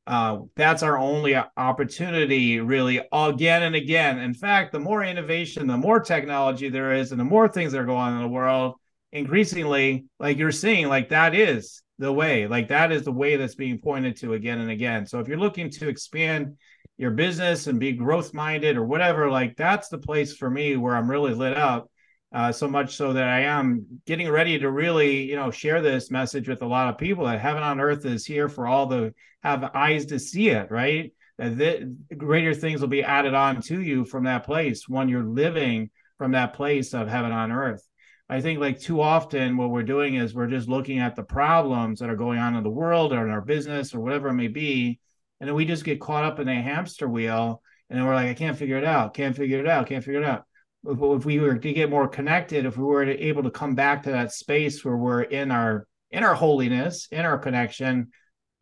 Uh, 0.06 0.38
that's 0.56 0.82
our 0.82 0.96
only 0.96 1.36
opportunity, 1.56 2.60
really, 2.60 3.00
again 3.12 3.62
and 3.62 3.74
again. 3.74 4.18
In 4.18 4.32
fact, 4.32 4.72
the 4.72 4.80
more 4.80 5.04
innovation, 5.04 5.66
the 5.66 5.76
more 5.76 6.00
technology 6.00 6.70
there 6.70 6.94
is, 6.94 7.10
and 7.10 7.20
the 7.20 7.24
more 7.24 7.46
things 7.46 7.72
that 7.72 7.80
are 7.80 7.84
going 7.84 7.98
on 7.98 8.16
in 8.16 8.22
the 8.22 8.28
world, 8.28 8.76
increasingly, 9.12 10.06
like 10.18 10.38
you're 10.38 10.50
seeing, 10.50 10.88
like 10.88 11.10
that 11.10 11.34
is 11.34 11.82
the 11.98 12.12
way, 12.12 12.46
like 12.46 12.68
that 12.68 12.90
is 12.90 13.04
the 13.04 13.12
way 13.12 13.36
that's 13.36 13.54
being 13.54 13.78
pointed 13.78 14.16
to 14.16 14.32
again 14.32 14.60
and 14.60 14.70
again. 14.70 15.04
So 15.06 15.20
if 15.20 15.28
you're 15.28 15.36
looking 15.36 15.68
to 15.72 15.88
expand 15.88 16.56
your 16.96 17.10
business 17.10 17.66
and 17.66 17.78
be 17.78 17.92
growth 17.92 18.32
minded 18.32 18.76
or 18.76 18.84
whatever, 18.84 19.30
like 19.30 19.56
that's 19.56 19.88
the 19.88 19.98
place 19.98 20.34
for 20.34 20.48
me 20.48 20.76
where 20.76 20.96
I'm 20.96 21.10
really 21.10 21.34
lit 21.34 21.56
up 21.56 21.90
uh, 22.32 22.52
so 22.52 22.68
much 22.68 22.94
so 22.94 23.12
that 23.14 23.26
I 23.28 23.40
am 23.40 23.86
getting 24.06 24.28
ready 24.28 24.58
to 24.58 24.70
really, 24.70 25.22
you 25.22 25.36
know, 25.36 25.50
share 25.50 25.80
this 25.80 26.10
message 26.10 26.48
with 26.48 26.62
a 26.62 26.66
lot 26.66 26.88
of 26.88 26.98
people 26.98 27.24
that 27.24 27.40
heaven 27.40 27.62
on 27.62 27.80
earth 27.80 28.04
is 28.04 28.26
here 28.26 28.48
for 28.48 28.66
all 28.66 28.86
the 28.86 29.14
have 29.42 29.64
eyes 29.74 30.06
to 30.06 30.18
see 30.18 30.50
it, 30.50 30.70
right? 30.70 31.12
That 31.38 31.56
the, 31.56 31.96
greater 32.16 32.52
things 32.52 32.80
will 32.80 32.88
be 32.88 33.02
added 33.02 33.32
on 33.32 33.62
to 33.62 33.80
you 33.80 34.04
from 34.04 34.24
that 34.24 34.44
place 34.44 34.88
when 34.88 35.08
you're 35.08 35.24
living 35.24 35.90
from 36.18 36.32
that 36.32 36.52
place 36.52 36.92
of 36.92 37.08
heaven 37.08 37.32
on 37.32 37.52
earth. 37.52 37.86
I 38.28 38.42
think 38.42 38.60
like 38.60 38.78
too 38.78 39.00
often 39.00 39.56
what 39.56 39.70
we're 39.70 39.82
doing 39.82 40.16
is 40.16 40.34
we're 40.34 40.48
just 40.48 40.68
looking 40.68 40.98
at 40.98 41.16
the 41.16 41.22
problems 41.22 42.00
that 42.00 42.10
are 42.10 42.16
going 42.16 42.38
on 42.38 42.56
in 42.56 42.62
the 42.62 42.68
world 42.68 43.14
or 43.14 43.24
in 43.24 43.32
our 43.32 43.40
business 43.40 43.94
or 43.94 44.00
whatever 44.00 44.28
it 44.28 44.34
may 44.34 44.48
be, 44.48 45.00
and 45.40 45.48
then 45.48 45.54
we 45.54 45.64
just 45.64 45.84
get 45.84 46.00
caught 46.00 46.24
up 46.24 46.40
in 46.40 46.48
a 46.48 46.60
hamster 46.60 47.08
wheel, 47.08 47.62
and 47.88 47.98
then 47.98 48.04
we're 48.04 48.14
like, 48.14 48.28
I 48.28 48.34
can't 48.34 48.58
figure 48.58 48.76
it 48.76 48.84
out, 48.84 49.14
can't 49.14 49.34
figure 49.34 49.60
it 49.60 49.68
out, 49.68 49.86
can't 49.86 50.04
figure 50.04 50.20
it 50.20 50.26
out 50.26 50.44
if, 50.86 51.24
we 51.24 51.38
were 51.38 51.56
to 51.56 51.72
get 51.72 51.90
more 51.90 52.08
connected, 52.08 52.64
if 52.64 52.76
we 52.76 52.84
were 52.84 53.04
able 53.04 53.42
to 53.42 53.50
come 53.50 53.74
back 53.74 54.02
to 54.02 54.10
that 54.10 54.32
space 54.32 54.84
where 54.84 54.96
we're 54.96 55.22
in 55.22 55.50
our 55.50 55.86
in 56.10 56.24
our 56.24 56.34
holiness, 56.34 57.06
in 57.10 57.20
our 57.20 57.38
connection, 57.38 58.08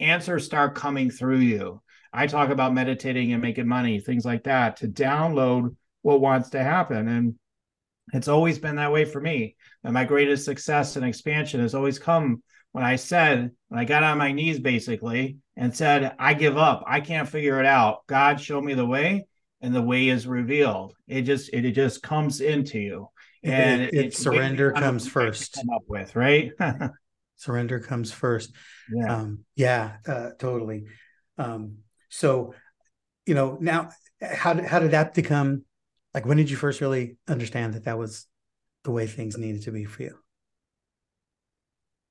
answers 0.01 0.45
start 0.45 0.75
coming 0.75 1.11
through 1.11 1.39
you. 1.39 1.81
I 2.13 2.27
talk 2.27 2.51
about 2.51 2.75
meditating 2.75 3.33
and 3.33 3.43
making 3.43 3.69
money, 3.69 4.01
things 4.01 4.25
like 4.25 4.45
that, 4.45 4.79
to 4.79 4.89
download 4.89 5.77
what 6.03 6.21
wants 6.21 6.51
to 6.51 6.63
happen. 6.63 7.07
And 7.07 7.35
it's 8.13 8.29
always 8.29 8.59
been 8.59 8.77
that 8.77 8.91
way 8.91 9.05
for 9.05 9.21
me. 9.21 9.55
And 9.85 9.95
my 9.95 10.05
greatest 10.05 10.45
success 10.45 10.97
and 10.97 11.05
expansion 11.05 11.61
has 11.61 11.75
always 11.75 11.99
come 11.99 12.43
when 12.73 12.85
I 12.85 12.97
said, 12.97 13.53
when 13.69 13.81
I 13.81 13.85
got 13.85 14.03
on 14.03 14.19
my 14.19 14.33
knees 14.33 14.59
basically 14.59 15.39
and 15.57 15.75
said, 15.75 16.15
I 16.19 16.35
give 16.35 16.57
up. 16.57 16.85
I 16.87 17.01
can't 17.01 17.29
figure 17.29 17.61
it 17.61 17.67
out. 17.67 18.07
God, 18.07 18.41
show 18.41 18.61
me 18.61 18.75
the 18.75 18.87
way 18.87 19.27
and 19.67 19.75
the 19.75 19.83
way 19.83 20.09
is 20.09 20.29
revealed. 20.29 20.95
It 21.09 21.23
just 21.23 21.51
it, 21.53 21.65
it 21.65 21.73
just 21.73 22.01
comes 22.01 22.41
into 22.41 22.79
you, 22.79 23.09
and 23.43 23.83
it, 23.83 23.95
it, 23.95 24.05
it 24.07 24.17
surrender 24.17 24.71
comes 24.71 25.09
first. 25.09 25.55
Come 25.55 25.71
up 25.75 25.83
with 25.89 26.15
right. 26.15 26.53
surrender 27.37 27.81
comes 27.81 28.13
first. 28.13 28.53
Yeah, 28.89 29.13
um, 29.13 29.45
yeah, 29.57 29.97
uh, 30.07 30.31
totally. 30.39 30.85
Um, 31.37 31.79
so, 32.09 32.55
you 33.27 33.35
know, 33.35 33.59
now 33.61 33.91
how 34.23 34.53
did 34.53 34.67
how 34.67 34.79
did 34.79 34.93
that 34.93 35.15
become? 35.15 35.65
Like, 36.15 36.27
when 36.27 36.37
did 36.37 36.49
you 36.49 36.57
first 36.57 36.81
really 36.81 37.17
understand 37.27 37.75
that 37.75 37.87
that 37.87 37.99
was 37.99 38.27
the 38.85 38.93
way 38.93 39.09
things 39.09 39.37
needed 39.37 39.63
to 39.63 39.73
be 39.73 39.85
for 39.85 40.05
you? 40.05 40.17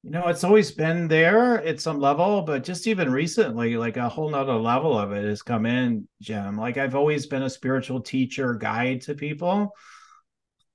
You 0.05 0.11
know, 0.11 0.27
it's 0.27 0.43
always 0.43 0.71
been 0.71 1.07
there 1.07 1.63
at 1.63 1.81
some 1.81 1.99
level, 1.99 2.43
but 2.43 2.63
just 2.63 2.85
even 2.85 3.11
recently, 3.11 3.75
like 3.75 3.97
a 3.97 4.07
whole 4.07 4.29
nother 4.29 4.53
level 4.53 4.95
of 4.95 5.11
it 5.11 5.25
has 5.25 5.41
come 5.41 5.65
in, 5.65 6.07
Jim. 6.21 6.59
Like 6.59 6.77
I've 6.77 6.93
always 6.93 7.25
been 7.25 7.41
a 7.41 7.49
spiritual 7.49 8.01
teacher, 8.01 8.53
guide 8.53 9.01
to 9.01 9.15
people. 9.15 9.71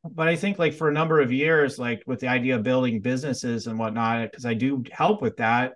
But 0.02 0.26
I 0.26 0.34
think 0.34 0.58
like 0.58 0.74
for 0.74 0.88
a 0.88 0.92
number 0.92 1.20
of 1.20 1.30
years, 1.30 1.78
like 1.78 2.02
with 2.08 2.18
the 2.18 2.26
idea 2.26 2.56
of 2.56 2.64
building 2.64 3.02
businesses 3.02 3.68
and 3.68 3.78
whatnot, 3.78 4.32
because 4.32 4.46
I 4.46 4.54
do 4.54 4.82
help 4.90 5.22
with 5.22 5.36
that, 5.36 5.74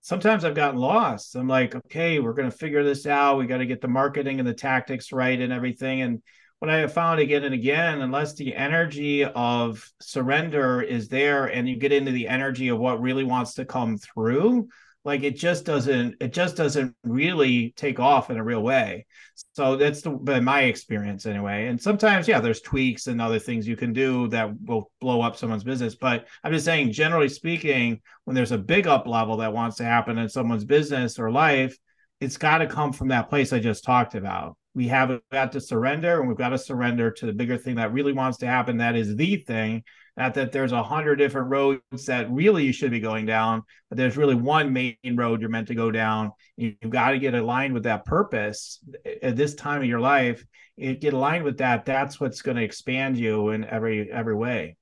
sometimes 0.00 0.46
I've 0.46 0.54
gotten 0.54 0.80
lost. 0.80 1.36
I'm 1.36 1.48
like, 1.48 1.74
okay, 1.74 2.18
we're 2.18 2.32
going 2.32 2.50
to 2.50 2.56
figure 2.56 2.82
this 2.82 3.04
out. 3.04 3.36
We 3.36 3.46
got 3.46 3.58
to 3.58 3.66
get 3.66 3.82
the 3.82 3.88
marketing 3.88 4.38
and 4.38 4.48
the 4.48 4.54
tactics 4.54 5.12
right 5.12 5.38
and 5.38 5.52
everything. 5.52 6.00
And 6.00 6.22
what 6.58 6.70
I 6.70 6.78
have 6.78 6.92
found 6.92 7.20
again 7.20 7.44
and 7.44 7.54
again, 7.54 8.00
unless 8.00 8.34
the 8.34 8.54
energy 8.54 9.24
of 9.24 9.88
surrender 10.00 10.80
is 10.80 11.08
there 11.08 11.46
and 11.46 11.68
you 11.68 11.76
get 11.76 11.92
into 11.92 12.12
the 12.12 12.28
energy 12.28 12.68
of 12.68 12.78
what 12.78 13.00
really 13.00 13.24
wants 13.24 13.54
to 13.54 13.64
come 13.64 13.98
through, 13.98 14.68
like 15.04 15.22
it 15.22 15.36
just 15.36 15.64
doesn't 15.64 16.16
it 16.18 16.32
just 16.32 16.56
doesn't 16.56 16.96
really 17.04 17.72
take 17.76 18.00
off 18.00 18.30
in 18.30 18.38
a 18.38 18.42
real 18.42 18.62
way. 18.62 19.06
So 19.52 19.76
that's 19.76 20.00
the, 20.00 20.10
been 20.10 20.44
my 20.44 20.62
experience 20.62 21.26
anyway. 21.26 21.68
And 21.68 21.80
sometimes 21.80 22.26
yeah 22.26 22.40
there's 22.40 22.62
tweaks 22.62 23.06
and 23.06 23.20
other 23.20 23.38
things 23.38 23.68
you 23.68 23.76
can 23.76 23.92
do 23.92 24.26
that 24.28 24.50
will 24.62 24.90
blow 25.00 25.20
up 25.20 25.36
someone's 25.36 25.62
business. 25.62 25.94
But 25.94 26.26
i'm 26.42 26.52
just 26.52 26.64
saying 26.64 26.92
generally 26.92 27.28
speaking 27.28 28.00
when 28.24 28.34
there's 28.34 28.52
a 28.52 28.58
big 28.58 28.86
up 28.86 29.06
level 29.06 29.36
that 29.36 29.52
wants 29.52 29.76
to 29.76 29.84
happen 29.84 30.18
in 30.18 30.28
someone's 30.28 30.64
business 30.64 31.18
or 31.18 31.30
life 31.30 31.78
it's 32.20 32.36
got 32.36 32.58
to 32.58 32.66
come 32.66 32.92
from 32.92 33.08
that 33.08 33.28
place 33.28 33.52
i 33.52 33.58
just 33.58 33.84
talked 33.84 34.14
about 34.14 34.56
we 34.74 34.88
have 34.88 35.20
got 35.32 35.52
to 35.52 35.60
surrender 35.60 36.20
and 36.20 36.28
we've 36.28 36.36
got 36.36 36.50
to 36.50 36.58
surrender 36.58 37.10
to 37.10 37.26
the 37.26 37.32
bigger 37.32 37.56
thing 37.56 37.76
that 37.76 37.92
really 37.92 38.12
wants 38.12 38.38
to 38.38 38.46
happen 38.46 38.78
that 38.78 38.96
is 38.96 39.16
the 39.16 39.36
thing 39.36 39.82
not 40.16 40.34
that 40.34 40.50
there's 40.50 40.72
a 40.72 40.82
hundred 40.82 41.16
different 41.16 41.50
roads 41.50 42.06
that 42.06 42.30
really 42.30 42.64
you 42.64 42.72
should 42.72 42.90
be 42.90 43.00
going 43.00 43.26
down, 43.26 43.62
but 43.90 43.98
there's 43.98 44.16
really 44.16 44.34
one 44.34 44.72
main 44.72 44.96
road 45.14 45.40
you're 45.40 45.50
meant 45.50 45.68
to 45.68 45.74
go 45.74 45.90
down. 45.90 46.32
You've 46.56 46.78
got 46.88 47.10
to 47.10 47.18
get 47.18 47.34
aligned 47.34 47.74
with 47.74 47.82
that 47.82 48.06
purpose 48.06 48.80
at 49.22 49.36
this 49.36 49.54
time 49.54 49.82
of 49.82 49.88
your 49.88 50.00
life. 50.00 50.44
Get 50.78 51.12
aligned 51.12 51.44
with 51.44 51.58
that. 51.58 51.84
That's 51.84 52.18
what's 52.18 52.40
going 52.40 52.56
to 52.56 52.62
expand 52.62 53.18
you 53.18 53.50
in 53.50 53.64
every 53.64 54.10
every 54.10 54.34
way. 54.34 54.76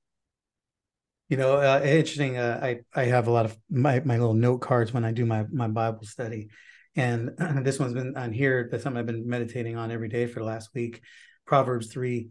You 1.27 1.37
know, 1.37 1.55
uh, 1.55 1.81
interesting. 1.83 2.37
Uh, 2.37 2.59
I 2.61 2.79
I 2.93 3.05
have 3.05 3.27
a 3.27 3.31
lot 3.31 3.45
of 3.45 3.57
my 3.69 3.99
my 4.05 4.17
little 4.17 4.33
note 4.33 4.59
cards 4.59 4.93
when 4.93 5.03
I 5.03 5.11
do 5.11 5.25
my 5.25 5.45
my 5.51 5.67
Bible 5.67 6.03
study, 6.03 6.47
and 6.95 7.31
this 7.63 7.79
one's 7.79 7.93
been 7.93 8.15
on 8.15 8.31
here. 8.31 8.67
That's 8.69 8.83
something 8.83 8.99
I've 8.99 9.05
been 9.05 9.27
meditating 9.27 9.77
on 9.77 9.91
every 9.91 10.09
day 10.09 10.27
for 10.27 10.39
the 10.39 10.45
last 10.45 10.69
week. 10.73 11.01
Proverbs 11.45 11.87
three 11.87 12.29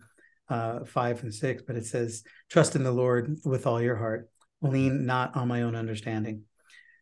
uh, 0.49 0.85
five 0.85 1.23
and 1.23 1.33
six, 1.33 1.63
but 1.67 1.77
it 1.77 1.87
says, 1.87 2.23
Trust 2.51 2.77
in 2.77 2.85
the 2.85 2.93
Lord 2.93 3.39
with 3.45 3.67
all 3.67 3.81
your 3.81 3.97
heart, 3.97 4.29
lean 4.61 5.07
not 5.07 5.37
on 5.37 5.49
my 5.49 5.63
own 5.63 5.75
understanding. 5.75 6.43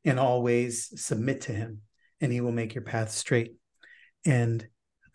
In 0.04 0.18
all 0.18 0.42
ways, 0.42 0.92
submit 0.96 1.42
to 1.42 1.52
him, 1.52 1.82
and 2.20 2.32
he 2.32 2.40
will 2.40 2.52
make 2.52 2.74
your 2.74 2.82
path 2.82 3.10
straight. 3.12 3.54
And 4.26 4.66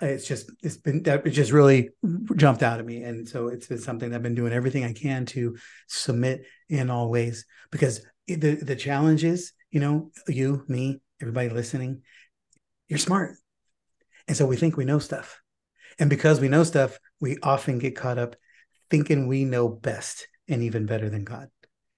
it's 0.01 0.27
just, 0.27 0.51
it's 0.61 0.77
been, 0.77 1.03
that 1.03 1.25
it 1.25 1.31
just 1.31 1.51
really 1.51 1.89
jumped 2.35 2.63
out 2.63 2.79
at 2.79 2.85
me. 2.85 3.03
And 3.03 3.27
so 3.27 3.47
it's 3.47 3.67
been 3.67 3.79
something 3.79 4.13
I've 4.13 4.23
been 4.23 4.35
doing 4.35 4.53
everything 4.53 4.83
I 4.85 4.93
can 4.93 5.25
to 5.27 5.57
submit 5.87 6.45
in 6.69 6.89
all 6.89 7.09
ways 7.09 7.45
because 7.71 8.05
the, 8.27 8.55
the 8.55 8.75
challenge 8.75 9.23
is, 9.23 9.53
you 9.71 9.79
know, 9.79 10.11
you, 10.27 10.63
me, 10.67 11.01
everybody 11.21 11.49
listening, 11.49 12.03
you're 12.87 12.99
smart. 12.99 13.35
And 14.27 14.35
so 14.35 14.45
we 14.45 14.57
think 14.57 14.77
we 14.77 14.85
know 14.85 14.99
stuff. 14.99 15.41
And 15.99 16.09
because 16.09 16.39
we 16.39 16.49
know 16.49 16.63
stuff, 16.63 16.99
we 17.19 17.37
often 17.41 17.79
get 17.79 17.95
caught 17.95 18.17
up 18.17 18.35
thinking 18.89 19.27
we 19.27 19.45
know 19.45 19.67
best 19.67 20.27
and 20.47 20.63
even 20.63 20.85
better 20.85 21.09
than 21.09 21.23
God. 21.23 21.49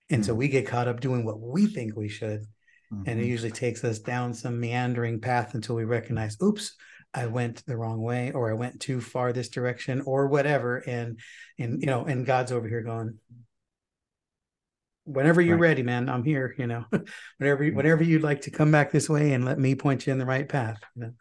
And 0.09 0.21
mm-hmm. 0.21 0.27
so 0.27 0.35
we 0.35 0.47
get 0.47 0.67
caught 0.67 0.87
up 0.87 0.99
doing 0.99 1.25
what 1.25 1.39
we 1.39 1.67
think 1.67 1.95
we 1.95 2.09
should. 2.09 2.41
Mm-hmm. 2.91 3.03
And 3.05 3.19
it 3.19 3.23
mm-hmm. 3.23 3.31
usually 3.31 3.51
takes 3.51 3.83
us 3.83 3.99
down 3.99 4.33
some 4.33 4.59
meandering 4.59 5.19
path 5.19 5.53
until 5.53 5.75
we 5.75 5.83
recognize, 5.83 6.37
oops, 6.41 6.75
I 7.13 7.25
went 7.25 7.65
the 7.65 7.77
wrong 7.77 8.01
way 8.01 8.31
or 8.31 8.51
I 8.51 8.53
went 8.53 8.79
too 8.79 9.01
far 9.01 9.33
this 9.33 9.49
direction 9.49 10.01
or 10.05 10.27
whatever. 10.27 10.77
And 10.77 11.19
and 11.57 11.81
you 11.81 11.87
know, 11.87 12.05
and 12.05 12.25
God's 12.25 12.51
over 12.51 12.67
here 12.67 12.81
going, 12.81 13.17
whenever 15.09 15.41
you're 15.41 15.55
right. 15.55 15.69
ready, 15.69 15.83
man, 15.83 16.09
I'm 16.09 16.23
here, 16.23 16.55
you 16.57 16.67
know. 16.67 16.85
whenever 17.37 17.63
mm-hmm. 17.63 17.75
whenever 17.75 18.03
you'd 18.03 18.23
like 18.23 18.41
to 18.41 18.51
come 18.51 18.71
back 18.71 18.91
this 18.91 19.09
way 19.09 19.33
and 19.33 19.45
let 19.45 19.59
me 19.59 19.75
point 19.75 20.05
you 20.05 20.13
in 20.13 20.19
the 20.19 20.25
right 20.25 20.47
path. 20.47 20.79
You 20.95 21.01
know? 21.01 21.11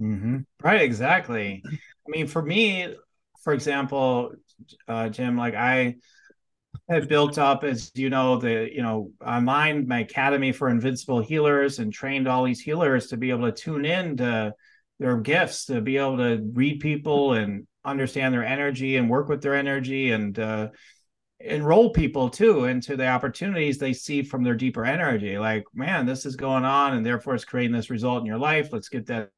mm-hmm. 0.00 0.38
Right, 0.62 0.82
exactly. 0.82 1.62
I 1.66 1.78
mean, 2.08 2.26
for 2.26 2.42
me, 2.42 2.94
for 3.42 3.52
example, 3.52 4.32
uh, 4.86 5.08
Jim, 5.08 5.36
like 5.36 5.54
I 5.54 5.96
have 6.88 7.08
built 7.08 7.38
up, 7.38 7.64
as 7.64 7.90
you 7.94 8.10
know, 8.10 8.36
the 8.36 8.68
you 8.72 8.82
know 8.82 9.12
online 9.24 9.88
my 9.88 10.00
academy 10.00 10.52
for 10.52 10.68
invincible 10.68 11.20
healers 11.20 11.78
and 11.78 11.92
trained 11.92 12.28
all 12.28 12.44
these 12.44 12.60
healers 12.60 13.08
to 13.08 13.16
be 13.16 13.30
able 13.30 13.50
to 13.50 13.52
tune 13.52 13.84
in 13.84 14.16
to 14.18 14.54
their 14.98 15.18
gifts, 15.18 15.66
to 15.66 15.80
be 15.80 15.96
able 15.96 16.18
to 16.18 16.40
read 16.52 16.80
people 16.80 17.32
and 17.32 17.66
understand 17.84 18.34
their 18.34 18.44
energy 18.44 18.96
and 18.96 19.08
work 19.08 19.28
with 19.28 19.40
their 19.40 19.54
energy 19.54 20.10
and 20.10 20.38
uh, 20.38 20.68
enroll 21.40 21.90
people 21.90 22.28
too 22.28 22.66
into 22.66 22.96
the 22.96 23.08
opportunities 23.08 23.78
they 23.78 23.94
see 23.94 24.22
from 24.22 24.44
their 24.44 24.54
deeper 24.54 24.84
energy. 24.84 25.38
Like 25.38 25.64
man 25.72 26.04
this 26.04 26.26
is 26.26 26.36
going 26.36 26.64
on 26.64 26.94
and 26.94 27.04
therefore 27.04 27.34
it's 27.34 27.44
creating 27.44 27.74
this 27.74 27.90
result 27.90 28.20
in 28.20 28.26
your 28.26 28.38
life. 28.38 28.68
Let's 28.72 28.90
get 28.90 29.06
that 29.06 29.30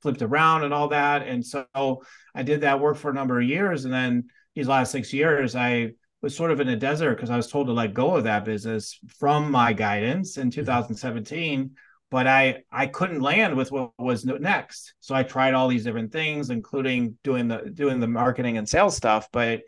flipped 0.00 0.22
around 0.22 0.62
and 0.64 0.72
all 0.72 0.88
that. 0.88 1.26
And 1.26 1.44
so 1.44 2.02
i 2.34 2.42
did 2.42 2.60
that 2.60 2.80
work 2.80 2.96
for 2.96 3.10
a 3.10 3.14
number 3.14 3.40
of 3.40 3.46
years 3.46 3.84
and 3.84 3.92
then 3.92 4.24
these 4.54 4.68
last 4.68 4.92
six 4.92 5.12
years 5.12 5.56
i 5.56 5.90
was 6.22 6.36
sort 6.36 6.50
of 6.50 6.60
in 6.60 6.68
a 6.68 6.76
desert 6.76 7.16
because 7.16 7.30
i 7.30 7.36
was 7.36 7.48
told 7.48 7.66
to 7.66 7.72
let 7.72 7.94
go 7.94 8.16
of 8.16 8.24
that 8.24 8.44
business 8.44 8.98
from 9.18 9.50
my 9.50 9.72
guidance 9.72 10.36
in 10.36 10.48
mm-hmm. 10.50 10.60
2017 10.60 11.70
but 12.10 12.26
i 12.26 12.62
i 12.70 12.86
couldn't 12.86 13.20
land 13.20 13.56
with 13.56 13.72
what 13.72 13.90
was 13.98 14.24
next. 14.24 14.94
So 15.00 15.14
i 15.14 15.22
tried 15.22 15.54
all 15.54 15.68
these 15.68 15.84
different 15.84 16.12
things 16.12 16.50
including 16.50 17.16
doing 17.24 17.48
the 17.48 17.70
doing 17.72 18.00
the 18.00 18.08
marketing 18.08 18.58
and 18.58 18.68
sales 18.68 18.96
stuff 18.96 19.28
but 19.32 19.62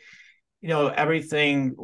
you 0.63 0.69
know 0.69 0.87
everything 0.87 1.75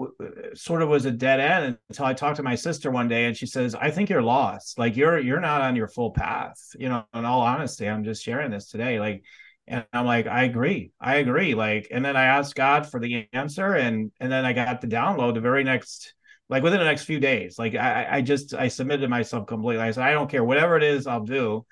sort 0.55 0.83
of 0.83 0.89
was 0.89 1.05
a 1.05 1.11
dead 1.11 1.41
end 1.41 1.77
until 1.89 2.07
i 2.07 2.15
talked 2.15 2.37
to 2.37 2.45
my 2.45 2.55
sister 2.55 2.93
one 2.93 3.09
day 3.09 3.25
and 3.25 3.37
she 3.37 3.45
says 3.45 3.75
i 3.75 3.91
think 3.91 4.09
you're 4.09 4.23
lost. 4.23 4.79
Like 4.79 4.97
you're 4.97 5.19
you're 5.19 5.41
not 5.41 5.61
on 5.61 5.77
your 5.77 5.89
full 5.89 6.13
path 6.13 6.57
you 6.79 6.89
know 6.89 7.05
in 7.13 7.25
all 7.25 7.41
honesty 7.43 7.87
i'm 7.89 8.05
just 8.05 8.23
sharing 8.23 8.51
this 8.51 8.71
today. 8.71 9.01
Like 9.01 9.25
and 9.67 9.85
i'm 9.93 10.07
like 10.07 10.27
i 10.29 10.45
agree. 10.45 10.93
I 11.01 11.17
agree. 11.17 11.55
Like 11.55 11.89
and 11.91 12.05
then 12.05 12.17
i 12.17 12.25
asked 12.25 12.55
god 12.55 12.89
for 12.89 13.01
the 13.01 13.27
answer 13.33 13.75
and 13.75 14.13
and 14.21 14.31
then 14.31 14.45
i 14.47 14.53
got 14.53 14.81
the 14.81 14.87
download 14.87 15.35
the 15.35 15.41
very 15.41 15.65
next 15.65 16.15
like 16.49 16.63
within 16.63 16.79
the 16.79 16.85
next 16.85 17.03
few 17.05 17.19
days. 17.19 17.59
Like 17.59 17.75
i 17.75 18.07
i 18.09 18.23
just 18.23 18.55
i 18.55 18.69
submitted 18.69 19.11
myself 19.11 19.49
completely. 19.49 19.83
I 19.83 19.91
said 19.91 20.05
i 20.05 20.13
don't 20.13 20.31
care. 20.31 20.45
Whatever 20.45 20.77
it 20.77 20.85
is 20.85 21.09
i'll 21.09 21.25
do. 21.25 21.67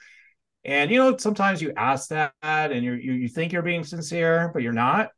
And 0.65 0.91
you 0.91 0.99
know 0.99 1.17
sometimes 1.17 1.63
you 1.63 1.73
ask 1.77 2.09
that 2.09 2.33
and 2.43 2.85
you 2.85 2.95
you 2.95 3.29
think 3.29 3.53
you're 3.53 3.63
being 3.63 3.85
sincere 3.85 4.51
but 4.53 4.63
you're 4.63 4.73
not 4.73 5.11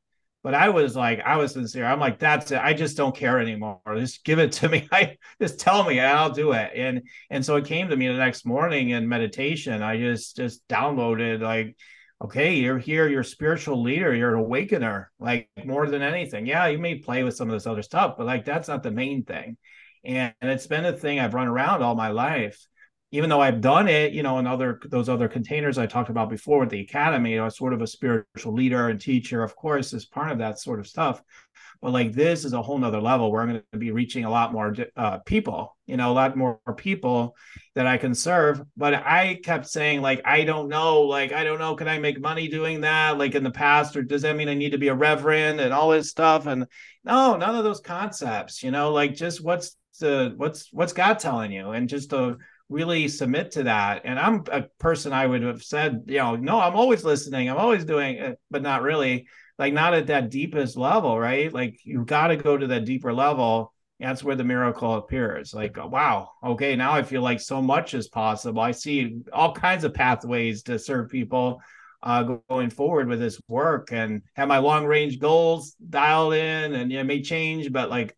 but 0.42 0.54
I 0.54 0.68
was 0.68 0.94
like, 0.94 1.20
I 1.20 1.36
was 1.36 1.52
sincere. 1.52 1.84
I'm 1.84 2.00
like, 2.00 2.18
that's 2.18 2.50
it. 2.52 2.60
I 2.62 2.72
just 2.72 2.96
don't 2.96 3.14
care 3.14 3.40
anymore. 3.40 3.80
Just 3.96 4.24
give 4.24 4.38
it 4.38 4.52
to 4.52 4.68
me. 4.68 4.88
I 4.92 5.16
just 5.40 5.58
tell 5.58 5.84
me 5.84 6.00
I'll 6.00 6.30
do 6.30 6.52
it. 6.52 6.70
And 6.74 7.02
and 7.30 7.44
so 7.44 7.56
it 7.56 7.64
came 7.64 7.88
to 7.88 7.96
me 7.96 8.08
the 8.08 8.14
next 8.14 8.46
morning 8.46 8.90
in 8.90 9.08
meditation. 9.08 9.82
I 9.82 9.98
just 9.98 10.36
just 10.36 10.66
downloaded 10.68 11.40
like, 11.40 11.76
okay, 12.22 12.54
you're 12.56 12.78
here, 12.78 13.08
you're 13.08 13.24
spiritual 13.24 13.82
leader, 13.82 14.14
you're 14.14 14.34
an 14.34 14.40
awakener, 14.40 15.10
like 15.18 15.48
more 15.64 15.86
than 15.88 16.02
anything. 16.02 16.46
Yeah, 16.46 16.66
you 16.68 16.78
may 16.78 16.96
play 16.96 17.24
with 17.24 17.36
some 17.36 17.48
of 17.48 17.54
this 17.54 17.66
other 17.66 17.82
stuff, 17.82 18.14
but 18.16 18.26
like 18.26 18.44
that's 18.44 18.68
not 18.68 18.82
the 18.82 18.90
main 18.90 19.24
thing. 19.24 19.56
And, 20.04 20.32
and 20.40 20.50
it's 20.50 20.66
been 20.66 20.84
a 20.84 20.92
thing 20.92 21.18
I've 21.18 21.34
run 21.34 21.48
around 21.48 21.82
all 21.82 21.94
my 21.94 22.08
life 22.08 22.58
even 23.10 23.30
though 23.30 23.40
I've 23.40 23.60
done 23.60 23.88
it, 23.88 24.12
you 24.12 24.22
know, 24.22 24.38
in 24.38 24.46
other 24.46 24.80
those 24.84 25.08
other 25.08 25.28
containers 25.28 25.78
I 25.78 25.86
talked 25.86 26.10
about 26.10 26.28
before 26.28 26.60
with 26.60 26.70
the 26.70 26.80
academy, 26.80 27.38
I 27.38 27.44
was 27.44 27.56
sort 27.56 27.72
of 27.72 27.80
a 27.80 27.86
spiritual 27.86 28.52
leader 28.52 28.88
and 28.88 29.00
teacher, 29.00 29.42
of 29.42 29.56
course, 29.56 29.94
as 29.94 30.04
part 30.04 30.30
of 30.30 30.38
that 30.38 30.58
sort 30.58 30.78
of 30.78 30.86
stuff. 30.86 31.22
But 31.80 31.92
like 31.92 32.12
this 32.12 32.44
is 32.44 32.52
a 32.52 32.60
whole 32.60 32.76
nother 32.76 33.00
level 33.00 33.30
where 33.30 33.40
I'm 33.40 33.48
going 33.48 33.62
to 33.72 33.78
be 33.78 33.92
reaching 33.92 34.24
a 34.24 34.30
lot 34.30 34.52
more 34.52 34.74
uh, 34.96 35.18
people, 35.18 35.76
you 35.86 35.96
know, 35.96 36.10
a 36.10 36.12
lot 36.12 36.36
more 36.36 36.60
people 36.76 37.36
that 37.76 37.86
I 37.86 37.96
can 37.96 38.14
serve. 38.14 38.60
But 38.76 38.94
I 38.94 39.38
kept 39.42 39.68
saying, 39.68 40.02
like, 40.02 40.20
I 40.24 40.44
don't 40.44 40.68
know, 40.68 41.02
like, 41.02 41.32
I 41.32 41.44
don't 41.44 41.60
know, 41.60 41.76
can 41.76 41.88
I 41.88 41.98
make 41.98 42.20
money 42.20 42.48
doing 42.48 42.82
that? 42.82 43.16
Like 43.16 43.34
in 43.34 43.44
the 43.44 43.50
past, 43.50 43.96
or 43.96 44.02
does 44.02 44.22
that 44.22 44.36
mean 44.36 44.48
I 44.48 44.54
need 44.54 44.72
to 44.72 44.78
be 44.78 44.88
a 44.88 44.94
reverend 44.94 45.60
and 45.60 45.72
all 45.72 45.90
this 45.90 46.10
stuff? 46.10 46.46
And 46.46 46.66
no, 47.04 47.36
none 47.36 47.54
of 47.54 47.64
those 47.64 47.80
concepts, 47.80 48.62
you 48.62 48.70
know, 48.70 48.92
like 48.92 49.14
just 49.14 49.42
what's 49.42 49.76
the 50.00 50.34
what's 50.36 50.72
what's 50.72 50.92
God 50.92 51.18
telling 51.20 51.52
you, 51.52 51.70
and 51.70 51.88
just 51.88 52.10
to 52.10 52.38
really 52.68 53.08
submit 53.08 53.52
to 53.52 53.64
that. 53.64 54.02
And 54.04 54.18
I'm 54.18 54.44
a 54.50 54.62
person 54.78 55.12
I 55.12 55.26
would 55.26 55.42
have 55.42 55.62
said, 55.62 56.04
you 56.06 56.18
know, 56.18 56.36
no, 56.36 56.60
I'm 56.60 56.76
always 56.76 57.04
listening. 57.04 57.48
I'm 57.48 57.56
always 57.56 57.84
doing 57.84 58.16
it, 58.16 58.38
but 58.50 58.62
not 58.62 58.82
really, 58.82 59.26
like 59.58 59.72
not 59.72 59.94
at 59.94 60.06
that 60.08 60.30
deepest 60.30 60.76
level, 60.76 61.18
right? 61.18 61.52
Like 61.52 61.80
you've 61.84 62.06
got 62.06 62.28
to 62.28 62.36
go 62.36 62.56
to 62.56 62.66
that 62.68 62.84
deeper 62.84 63.12
level. 63.12 63.72
That's 63.98 64.22
where 64.22 64.36
the 64.36 64.44
miracle 64.44 64.94
appears. 64.94 65.52
Like, 65.52 65.76
wow, 65.76 66.30
okay, 66.44 66.76
now 66.76 66.92
I 66.92 67.02
feel 67.02 67.22
like 67.22 67.40
so 67.40 67.60
much 67.60 67.94
is 67.94 68.08
possible. 68.08 68.60
I 68.60 68.70
see 68.70 69.18
all 69.32 69.52
kinds 69.52 69.82
of 69.82 69.94
pathways 69.94 70.62
to 70.64 70.78
serve 70.78 71.10
people 71.10 71.60
uh, 72.02 72.22
going 72.48 72.70
forward 72.70 73.08
with 73.08 73.18
this 73.18 73.40
work 73.48 73.88
and 73.90 74.22
have 74.34 74.46
my 74.46 74.58
long 74.58 74.86
range 74.86 75.18
goals 75.18 75.74
dialed 75.90 76.34
in 76.34 76.74
and 76.74 76.92
it 76.92 77.04
may 77.04 77.22
change, 77.22 77.72
but 77.72 77.90
like 77.90 78.16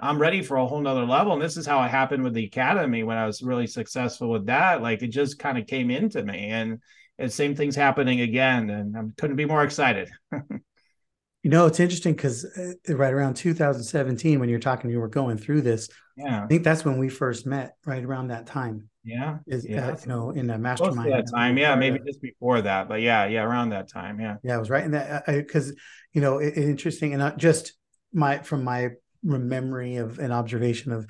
I'm 0.00 0.20
ready 0.20 0.42
for 0.42 0.56
a 0.56 0.66
whole 0.66 0.80
nother 0.80 1.04
level. 1.04 1.32
And 1.32 1.42
this 1.42 1.56
is 1.56 1.66
how 1.66 1.82
it 1.82 1.88
happened 1.88 2.22
with 2.22 2.34
the 2.34 2.44
academy 2.44 3.02
when 3.02 3.16
I 3.16 3.26
was 3.26 3.42
really 3.42 3.66
successful 3.66 4.30
with 4.30 4.46
that. 4.46 4.80
Like 4.80 5.02
it 5.02 5.08
just 5.08 5.38
kind 5.38 5.58
of 5.58 5.66
came 5.66 5.90
into 5.90 6.22
me 6.22 6.50
and 6.50 6.80
the 7.18 7.28
same 7.28 7.56
thing's 7.56 7.74
happening 7.74 8.20
again. 8.20 8.70
And 8.70 8.96
I 8.96 9.02
couldn't 9.20 9.36
be 9.36 9.44
more 9.44 9.64
excited. 9.64 10.08
you 10.32 11.50
know, 11.50 11.66
it's 11.66 11.80
interesting 11.80 12.14
because 12.14 12.44
uh, 12.44 12.94
right 12.94 13.12
around 13.12 13.34
2017, 13.34 14.38
when 14.38 14.48
you're 14.48 14.60
talking, 14.60 14.88
you 14.88 15.00
were 15.00 15.08
going 15.08 15.36
through 15.36 15.62
this. 15.62 15.88
Yeah. 16.16 16.44
I 16.44 16.46
think 16.46 16.62
that's 16.62 16.84
when 16.84 16.98
we 16.98 17.08
first 17.08 17.44
met, 17.44 17.74
right 17.84 18.04
around 18.04 18.28
that 18.28 18.46
time. 18.46 18.88
Yeah. 19.02 19.38
Is 19.48 19.66
yeah. 19.68 19.88
uh, 19.88 19.96
you 20.00 20.08
know 20.08 20.30
in 20.30 20.46
Close 20.46 20.60
mastermind. 20.60 21.12
that 21.12 21.26
time. 21.34 21.58
Yeah. 21.58 21.74
Maybe 21.74 21.98
just 22.06 22.22
before 22.22 22.60
that. 22.62 22.88
But 22.88 23.00
yeah. 23.00 23.26
Yeah. 23.26 23.42
Around 23.42 23.70
that 23.70 23.88
time. 23.88 24.20
Yeah. 24.20 24.36
Yeah, 24.44 24.54
I 24.54 24.58
was 24.58 24.70
right 24.70 24.84
in 24.84 24.92
that 24.92 25.26
because 25.26 25.74
you 26.12 26.20
know 26.20 26.38
it, 26.38 26.56
it 26.56 26.64
interesting 26.64 27.14
and 27.14 27.20
not 27.20 27.36
just 27.36 27.72
my 28.12 28.38
from 28.38 28.62
my 28.62 28.90
memory 29.22 29.96
of 29.96 30.18
an 30.18 30.32
observation 30.32 30.92
of, 30.92 31.06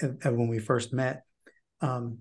of, 0.00 0.18
of 0.24 0.34
when 0.34 0.48
we 0.48 0.58
first 0.58 0.92
met. 0.92 1.24
Um, 1.80 2.20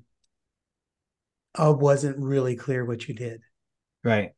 I 1.55 1.69
wasn't 1.69 2.17
really 2.17 2.55
clear 2.55 2.85
what 2.85 3.07
you 3.07 3.13
did, 3.15 3.41
Right. 4.03 4.31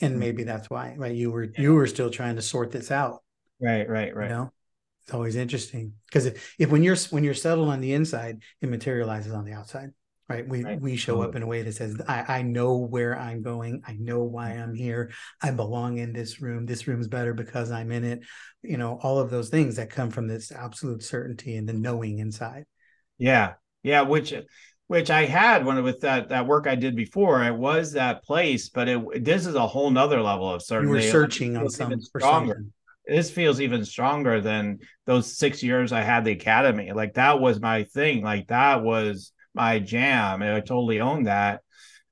and 0.00 0.14
Mhm. 0.14 0.18
maybe 0.18 0.44
that's 0.44 0.68
why. 0.68 0.94
Right, 0.96 1.14
you 1.14 1.30
were 1.30 1.48
you 1.56 1.74
were 1.74 1.86
still 1.86 2.10
trying 2.10 2.36
to 2.36 2.42
sort 2.42 2.70
this 2.70 2.90
out. 2.90 3.22
Right. 3.60 3.88
Right. 3.88 4.14
Right. 4.14 4.28
You 4.28 4.34
know, 4.36 4.52
it's 5.02 5.14
always 5.14 5.36
interesting 5.36 5.94
because 6.06 6.26
if, 6.26 6.54
if 6.58 6.70
when 6.70 6.82
you're 6.82 6.96
when 7.10 7.24
you're 7.24 7.34
settled 7.34 7.68
on 7.68 7.80
the 7.80 7.92
inside, 7.94 8.42
it 8.60 8.68
materializes 8.68 9.32
on 9.32 9.44
the 9.44 9.52
outside. 9.52 9.90
Right. 10.32 10.48
We 10.48 10.64
Right. 10.64 10.80
we 10.80 10.96
show 10.96 11.20
up 11.22 11.34
in 11.36 11.42
a 11.42 11.46
way 11.46 11.62
that 11.62 11.74
says, 11.74 12.00
I, 12.08 12.38
I 12.38 12.42
know 12.42 12.78
where 12.78 13.18
I'm 13.18 13.42
going. 13.42 13.82
I 13.86 13.92
know 13.92 14.22
why 14.22 14.50
mm-hmm. 14.50 14.62
I'm 14.62 14.74
here. 14.74 15.10
I 15.42 15.50
belong 15.50 15.98
in 15.98 16.12
this 16.12 16.40
room. 16.40 16.64
This 16.66 16.88
room's 16.88 17.08
better 17.08 17.34
because 17.34 17.70
I'm 17.70 17.92
in 17.92 18.04
it. 18.04 18.20
You 18.62 18.78
know, 18.78 18.98
all 19.02 19.18
of 19.18 19.30
those 19.30 19.50
things 19.50 19.76
that 19.76 19.90
come 19.90 20.10
from 20.10 20.28
this 20.28 20.50
absolute 20.50 21.02
certainty 21.02 21.56
and 21.56 21.68
the 21.68 21.72
knowing 21.72 22.18
inside. 22.18 22.64
Yeah, 23.18 23.54
yeah, 23.82 24.02
which 24.02 24.32
uh, 24.32 24.42
which 24.86 25.10
I 25.10 25.24
had 25.26 25.64
when 25.66 25.82
with 25.82 26.00
that 26.00 26.30
that 26.30 26.46
work 26.46 26.66
I 26.66 26.74
did 26.76 26.96
before. 26.96 27.42
It 27.42 27.54
was 27.54 27.92
that 27.92 28.24
place, 28.24 28.68
but 28.68 28.88
it 28.88 29.24
this 29.24 29.46
is 29.46 29.54
a 29.54 29.66
whole 29.66 29.90
nother 29.90 30.22
level 30.22 30.48
of 30.50 30.60
You 30.60 30.66
certainty. 30.66 30.90
were 30.90 30.98
It 30.98 31.10
searching 31.10 31.56
on 31.56 31.68
some 31.68 32.00
stronger. 32.00 32.54
something. 32.54 32.72
This 33.06 33.30
feels 33.30 33.60
even 33.60 33.84
stronger 33.84 34.40
than 34.40 34.78
those 35.06 35.36
six 35.36 35.62
years 35.62 35.92
I 35.92 36.02
had 36.02 36.24
the 36.24 36.32
academy. 36.32 36.92
Like 36.92 37.14
that 37.14 37.40
was 37.40 37.60
my 37.60 37.84
thing. 37.84 38.22
Like 38.22 38.48
that 38.48 38.82
was 38.82 39.32
my 39.54 39.78
jam. 39.78 40.42
And 40.42 40.54
I 40.54 40.60
totally 40.60 41.00
owned 41.00 41.26
that. 41.26 41.62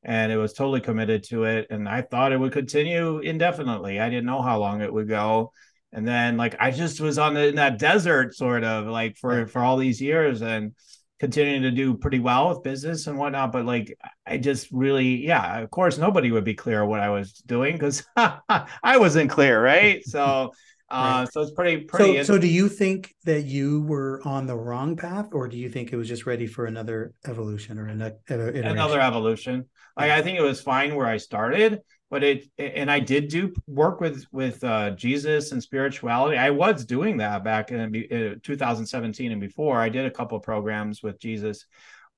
And 0.02 0.32
it 0.32 0.37
was 0.37 0.54
totally 0.54 0.80
committed 0.80 1.25
to 1.25 1.44
it. 1.44 1.66
And 1.70 1.88
I 1.88 2.02
thought 2.02 2.32
it 2.32 2.40
would 2.40 2.52
continue 2.52 3.18
indefinitely. 3.18 4.00
I 4.00 4.09
didn't 4.09 4.26
know 4.26 4.42
how 4.42 4.59
long 4.59 4.80
it 4.80 4.92
would 4.92 5.09
go. 5.09 5.52
And 5.92 6.06
then 6.06 6.37
like 6.37 6.56
I 6.61 6.70
just 6.70 7.00
was 7.00 7.18
on 7.18 7.35
the, 7.35 7.49
in 7.49 7.56
that 7.56 7.78
desert 7.78 8.35
sort 8.35 8.64
of 8.64 8.87
like 8.87 9.16
for 9.18 9.47
for 9.47 9.61
all 9.61 9.76
these 9.76 10.00
years 10.00 10.40
and 10.40 10.73
continuing 11.18 11.62
to 11.62 11.70
do 11.70 11.94
pretty 11.94 12.18
well 12.18 12.49
with 12.49 12.62
business 12.62 13.06
and 13.06 13.18
whatnot. 13.18 13.52
But 13.52 13.66
like 13.66 13.99
I 14.25 14.38
just 14.38 14.68
really, 14.73 15.26
yeah, 15.26 15.59
of 15.59 15.70
course 15.70 15.99
nobody 15.99 16.30
would 16.30 16.44
be 16.44 16.54
clear 16.54 16.85
what 16.85 17.00
I 17.00 17.11
was 17.11 17.32
doing 17.35 17.75
because 17.75 18.04
I 18.16 18.97
wasn't 18.97 19.30
clear, 19.30 19.62
right? 19.62 20.02
So 20.04 20.52
uh 20.90 21.26
so 21.26 21.40
it's 21.40 21.52
pretty 21.52 21.85
pretty 21.85 22.18
So, 22.18 22.35
so 22.35 22.38
do 22.38 22.49
you 22.49 22.68
think 22.68 23.14
that 23.25 23.44
you 23.44 23.82
were 23.82 24.20
on 24.25 24.47
the 24.47 24.56
wrong 24.56 24.97
path, 24.97 25.28
or 25.32 25.49
do 25.49 25.56
you 25.56 25.68
think 25.68 25.92
it 25.92 25.97
was 25.97 26.09
just 26.09 26.26
ready 26.26 26.47
for 26.47 26.66
another 26.66 27.12
evolution 27.26 27.78
or 27.78 27.87
another 27.87 28.18
iteration? 28.28 28.64
another 28.64 29.00
evolution. 29.00 29.66
Like 29.97 30.11
I 30.11 30.23
think 30.23 30.38
it 30.38 30.42
was 30.42 30.61
fine 30.61 30.94
where 30.94 31.06
I 31.06 31.16
started, 31.16 31.80
but 32.11 32.25
it 32.25 32.44
and 32.59 32.90
I 32.90 33.00
did 33.00 33.28
do 33.28 33.52
work 33.66 34.00
with 34.00 34.25
with 34.32 34.62
uh, 34.64 34.90
Jesus 34.92 35.52
and 35.52 35.62
spirituality. 35.62 36.37
I 36.37 36.50
was 36.50 36.85
doing 36.85 37.18
that 37.18 37.44
back 37.44 37.70
in 37.70 37.80
uh, 37.80 38.35
2017 38.42 39.32
and 39.32 39.40
before. 39.40 39.78
I 39.78 39.88
did 39.88 40.06
a 40.06 40.11
couple 40.11 40.37
of 40.38 40.42
programs 40.42 41.02
with 41.02 41.20
Jesus, 41.20 41.66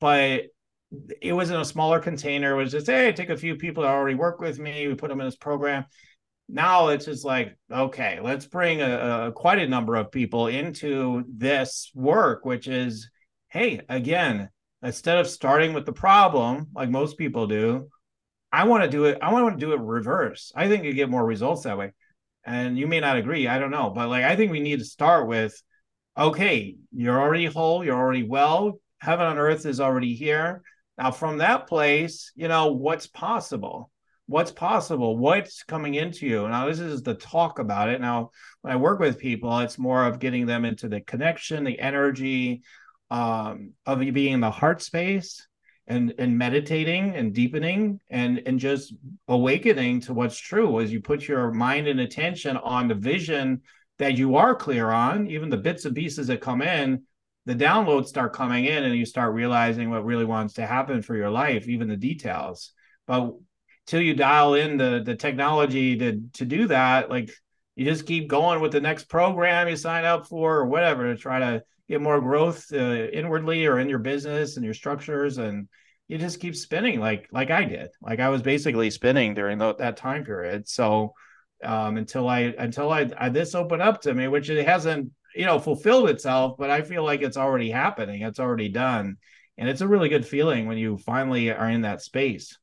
but 0.00 0.44
it 1.20 1.32
was 1.32 1.50
in 1.50 1.56
a 1.60 1.64
smaller 1.64 2.00
container. 2.00 2.52
It 2.52 2.62
was 2.62 2.72
just 2.72 2.86
hey, 2.86 3.12
take 3.12 3.30
a 3.30 3.36
few 3.36 3.56
people 3.56 3.82
that 3.82 3.90
already 3.90 4.14
work 4.14 4.40
with 4.40 4.58
me. 4.58 4.88
We 4.88 4.94
put 4.94 5.08
them 5.08 5.20
in 5.20 5.26
this 5.26 5.36
program. 5.36 5.84
Now 6.48 6.88
it's 6.88 7.06
just 7.06 7.24
like 7.24 7.56
okay, 7.70 8.20
let's 8.22 8.46
bring 8.46 8.82
a, 8.82 9.28
a 9.28 9.32
quite 9.32 9.58
a 9.58 9.68
number 9.68 9.96
of 9.96 10.12
people 10.12 10.48
into 10.48 11.24
this 11.28 11.90
work, 11.94 12.44
which 12.44 12.68
is 12.68 13.10
hey, 13.48 13.80
again, 13.88 14.48
instead 14.82 15.18
of 15.18 15.28
starting 15.28 15.72
with 15.72 15.86
the 15.86 15.92
problem 15.92 16.68
like 16.74 16.90
most 16.90 17.16
people 17.16 17.46
do 17.46 17.88
i 18.50 18.64
want 18.64 18.82
to 18.82 18.90
do 18.90 19.04
it 19.04 19.18
i 19.22 19.32
want 19.32 19.58
to 19.58 19.64
do 19.66 19.72
it 19.72 19.80
reverse. 19.80 20.52
I 20.54 20.68
think 20.68 20.84
you 20.84 20.92
get 20.92 21.10
more 21.10 21.24
results 21.24 21.62
that 21.62 21.78
way. 21.78 21.92
And 22.44 22.76
you 22.76 22.86
may 22.88 23.00
not 23.00 23.16
agree 23.16 23.46
i 23.46 23.58
don't 23.58 23.70
know 23.70 23.90
but 23.90 24.08
like 24.08 24.24
i 24.24 24.36
think 24.36 24.50
we 24.50 24.60
need 24.60 24.80
to 24.80 24.84
start 24.84 25.28
with 25.28 25.60
okay 26.18 26.76
you're 26.90 27.20
already 27.20 27.46
whole 27.46 27.84
you're 27.84 27.98
already 27.98 28.24
well 28.24 28.80
heaven 29.00 29.26
on 29.26 29.38
earth 29.38 29.66
is 29.66 29.80
already 29.80 30.14
here. 30.14 30.62
Now 30.98 31.10
from 31.10 31.38
that 31.38 31.68
place 31.68 32.32
you 32.34 32.48
know 32.48 32.72
what's 32.72 33.06
possible 33.06 33.90
what's 34.32 34.50
possible 34.50 35.16
what's 35.16 35.62
coming 35.62 35.94
into 35.94 36.26
you. 36.26 36.48
Now 36.48 36.66
this 36.66 36.80
is 36.80 37.02
the 37.02 37.14
talk 37.14 37.58
about 37.58 37.90
it. 37.90 38.00
Now 38.00 38.30
when 38.62 38.72
i 38.72 38.76
work 38.76 38.98
with 38.98 39.18
people 39.18 39.58
it's 39.60 39.78
more 39.78 40.04
of 40.06 40.18
getting 40.18 40.46
them 40.46 40.64
into 40.64 40.88
the 40.88 41.00
connection 41.00 41.64
the 41.64 41.78
energy 41.78 42.62
um, 43.10 43.72
of 43.84 44.02
you 44.02 44.10
being 44.10 44.32
in 44.32 44.40
the 44.40 44.50
heart 44.50 44.80
space 44.80 45.46
and 45.86 46.14
and 46.18 46.38
meditating 46.38 47.14
and 47.14 47.34
deepening 47.34 48.00
and 48.08 48.42
and 48.46 48.58
just 48.58 48.94
awakening 49.28 50.00
to 50.00 50.14
what's 50.14 50.38
true 50.38 50.80
as 50.80 50.90
you 50.90 51.00
put 51.00 51.28
your 51.28 51.52
mind 51.52 51.86
and 51.86 52.00
attention 52.00 52.56
on 52.56 52.88
the 52.88 52.94
vision 52.94 53.60
that 53.98 54.16
you 54.16 54.36
are 54.36 54.54
clear 54.56 54.90
on. 54.90 55.26
Even 55.28 55.50
the 55.50 55.56
bits 55.56 55.84
and 55.84 55.94
pieces 55.94 56.28
that 56.28 56.40
come 56.40 56.62
in 56.62 57.02
the 57.44 57.54
downloads 57.54 58.06
start 58.06 58.32
coming 58.32 58.66
in 58.66 58.84
and 58.84 58.94
you 58.94 59.04
start 59.04 59.34
realizing 59.34 59.90
what 59.90 60.04
really 60.04 60.24
wants 60.24 60.54
to 60.54 60.66
happen 60.66 61.02
for 61.02 61.16
your 61.16 61.30
life 61.30 61.68
even 61.68 61.88
the 61.88 61.96
details. 61.96 62.72
But 63.06 63.34
till 63.86 64.00
you 64.00 64.14
dial 64.14 64.54
in 64.54 64.76
the 64.76 65.02
the 65.04 65.16
technology 65.16 65.96
to 65.96 66.22
to 66.32 66.44
do 66.44 66.66
that 66.68 67.10
like 67.10 67.30
you 67.74 67.84
just 67.84 68.06
keep 68.06 68.28
going 68.28 68.60
with 68.60 68.72
the 68.72 68.80
next 68.80 69.04
program 69.04 69.68
you 69.68 69.76
sign 69.76 70.04
up 70.04 70.26
for 70.26 70.58
or 70.58 70.66
whatever 70.66 71.12
to 71.12 71.20
try 71.20 71.38
to 71.38 71.62
get 71.92 72.00
more 72.00 72.20
growth 72.20 72.72
uh, 72.72 72.76
inwardly 72.76 73.66
or 73.66 73.78
in 73.78 73.88
your 73.88 73.98
business 73.98 74.56
and 74.56 74.64
your 74.64 74.74
structures. 74.74 75.38
And 75.38 75.68
you 76.08 76.18
just 76.18 76.40
keep 76.40 76.56
spinning 76.56 77.00
like 77.00 77.28
like 77.32 77.50
I 77.50 77.64
did. 77.64 77.90
Like 78.00 78.18
I 78.18 78.30
was 78.30 78.42
basically 78.42 78.90
spinning 78.90 79.34
during 79.34 79.58
the, 79.58 79.74
that 79.74 79.96
time 79.96 80.24
period. 80.24 80.68
So 80.68 81.12
um, 81.62 81.96
until 81.96 82.28
I 82.28 82.54
until 82.58 82.90
I, 82.90 83.10
I 83.16 83.28
this 83.28 83.54
opened 83.54 83.82
up 83.82 84.00
to 84.02 84.14
me 84.14 84.26
which 84.28 84.50
it 84.50 84.66
hasn't 84.66 85.12
you 85.34 85.46
know 85.46 85.58
fulfilled 85.58 86.10
itself 86.10 86.56
but 86.58 86.70
I 86.70 86.82
feel 86.82 87.04
like 87.04 87.22
it's 87.22 87.36
already 87.36 87.70
happening. 87.70 88.22
It's 88.22 88.40
already 88.40 88.68
done. 88.68 89.16
And 89.58 89.68
it's 89.68 89.82
a 89.82 89.88
really 89.88 90.08
good 90.08 90.26
feeling 90.26 90.66
when 90.66 90.78
you 90.78 90.96
finally 90.96 91.50
are 91.50 91.68
in 91.68 91.82
that 91.82 92.00
space 92.00 92.58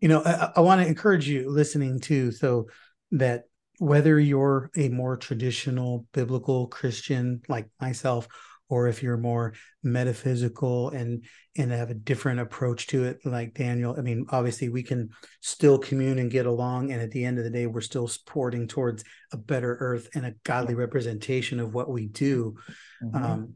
you 0.00 0.08
know 0.08 0.22
i, 0.24 0.52
I 0.56 0.60
want 0.60 0.80
to 0.80 0.86
encourage 0.86 1.28
you 1.28 1.50
listening 1.50 2.00
too 2.00 2.30
so 2.32 2.66
that 3.12 3.44
whether 3.78 4.18
you're 4.18 4.70
a 4.76 4.88
more 4.88 5.16
traditional 5.16 6.06
biblical 6.12 6.66
christian 6.68 7.42
like 7.48 7.68
myself 7.80 8.28
or 8.70 8.86
if 8.86 9.02
you're 9.02 9.16
more 9.16 9.54
metaphysical 9.82 10.90
and 10.90 11.24
and 11.56 11.72
have 11.72 11.90
a 11.90 11.94
different 11.94 12.38
approach 12.40 12.86
to 12.88 13.04
it 13.04 13.18
like 13.24 13.54
daniel 13.54 13.94
i 13.98 14.02
mean 14.02 14.26
obviously 14.30 14.68
we 14.68 14.82
can 14.82 15.08
still 15.40 15.78
commune 15.78 16.18
and 16.18 16.30
get 16.30 16.46
along 16.46 16.92
and 16.92 17.00
at 17.00 17.10
the 17.10 17.24
end 17.24 17.38
of 17.38 17.44
the 17.44 17.50
day 17.50 17.66
we're 17.66 17.80
still 17.80 18.06
sporting 18.06 18.68
towards 18.68 19.04
a 19.32 19.36
better 19.36 19.76
earth 19.80 20.08
and 20.14 20.26
a 20.26 20.34
godly 20.44 20.74
representation 20.74 21.60
of 21.60 21.74
what 21.74 21.90
we 21.90 22.06
do 22.06 22.54
Mhm. 23.02 23.24
um 23.24 23.54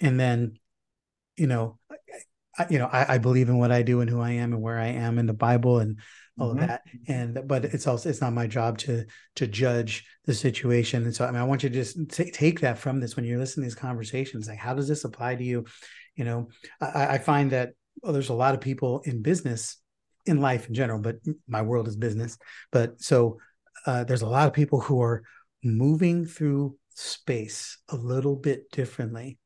and 0.00 0.20
then 0.20 0.58
you 1.36 1.46
know 1.46 1.78
you 2.68 2.78
know 2.78 2.88
I, 2.92 3.14
I 3.14 3.18
believe 3.18 3.48
in 3.48 3.58
what 3.58 3.72
i 3.72 3.82
do 3.82 4.00
and 4.00 4.10
who 4.10 4.20
i 4.20 4.30
am 4.30 4.52
and 4.52 4.62
where 4.62 4.78
i 4.78 4.88
am 4.88 5.18
in 5.18 5.26
the 5.26 5.32
bible 5.32 5.78
and 5.78 5.98
all 6.38 6.54
Mhm. 6.54 6.62
of 6.62 6.68
that. 6.68 6.82
And 7.06 7.42
but 7.46 7.66
it's 7.66 7.86
also 7.86 8.08
it's 8.08 8.20
not 8.22 8.32
my 8.32 8.46
job 8.46 8.78
to 8.78 9.04
to 9.36 9.46
judge 9.46 10.04
the 10.24 10.34
situation. 10.34 11.04
And 11.04 11.14
so 11.14 11.24
i 11.26 11.30
mean 11.30 11.40
i 11.40 11.44
want 11.44 11.62
you 11.62 11.68
to 11.68 11.74
just 11.74 11.98
t- 12.10 12.30
take 12.30 12.60
that 12.60 12.78
from 12.78 12.98
this 13.00 13.14
when 13.16 13.24
you're 13.24 13.38
listening 13.38 13.64
to 13.64 13.68
these 13.68 13.74
conversations 13.74 14.48
like 14.48 14.58
how 14.58 14.74
does 14.74 14.88
this 14.88 15.04
apply 15.04 15.34
to 15.36 15.44
you? 15.44 15.64
You 16.16 16.24
know 16.24 16.48
i, 16.80 17.14
I 17.14 17.18
find 17.18 17.52
that 17.52 17.72
well, 18.02 18.12
there's 18.12 18.30
a 18.30 18.34
lot 18.34 18.54
of 18.54 18.60
people 18.60 19.00
in 19.04 19.20
business 19.22 19.76
in 20.26 20.40
life 20.40 20.68
in 20.68 20.74
general 20.74 21.00
but 21.00 21.16
my 21.48 21.62
world 21.62 21.88
is 21.88 21.96
business. 21.96 22.38
But 22.72 23.00
so 23.02 23.38
uh, 23.86 24.04
there's 24.04 24.22
a 24.22 24.26
lot 24.28 24.46
of 24.46 24.52
people 24.54 24.80
who 24.80 25.00
are 25.02 25.22
moving 25.62 26.24
through 26.26 26.76
space 26.94 27.78
a 27.88 27.96
little 27.96 28.36
bit 28.36 28.70
differently. 28.70 29.38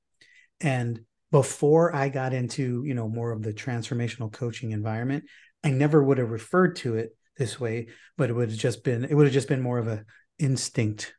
And 0.60 1.00
before 1.34 1.92
i 1.96 2.08
got 2.08 2.32
into 2.32 2.84
you 2.84 2.94
know 2.94 3.08
more 3.08 3.32
of 3.32 3.42
the 3.42 3.52
transformational 3.52 4.30
coaching 4.32 4.70
environment 4.70 5.24
i 5.64 5.70
never 5.70 6.00
would 6.00 6.18
have 6.18 6.30
referred 6.30 6.76
to 6.76 6.94
it 6.94 7.10
this 7.36 7.58
way 7.58 7.88
but 8.16 8.30
it 8.30 8.34
would 8.34 8.50
have 8.50 8.58
just 8.58 8.84
been 8.84 9.02
it 9.04 9.14
would 9.14 9.26
have 9.26 9.32
just 9.34 9.48
been 9.48 9.60
more 9.60 9.78
of 9.78 9.88
a 9.88 10.04
instinct. 10.38 11.14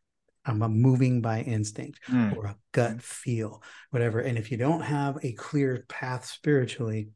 I'm 0.46 0.62
a 0.62 0.70
moving 0.70 1.22
by 1.22 1.42
instinct 1.42 2.00
Mm. 2.08 2.38
or 2.38 2.46
a 2.46 2.56
gut 2.72 3.02
feel 3.02 3.62
whatever. 3.90 4.20
And 4.20 4.38
if 4.38 4.52
you 4.52 4.58
don't 4.58 4.82
have 4.82 5.18
a 5.24 5.34
clear 5.34 5.84
path 5.90 6.26
spiritually 6.26 7.10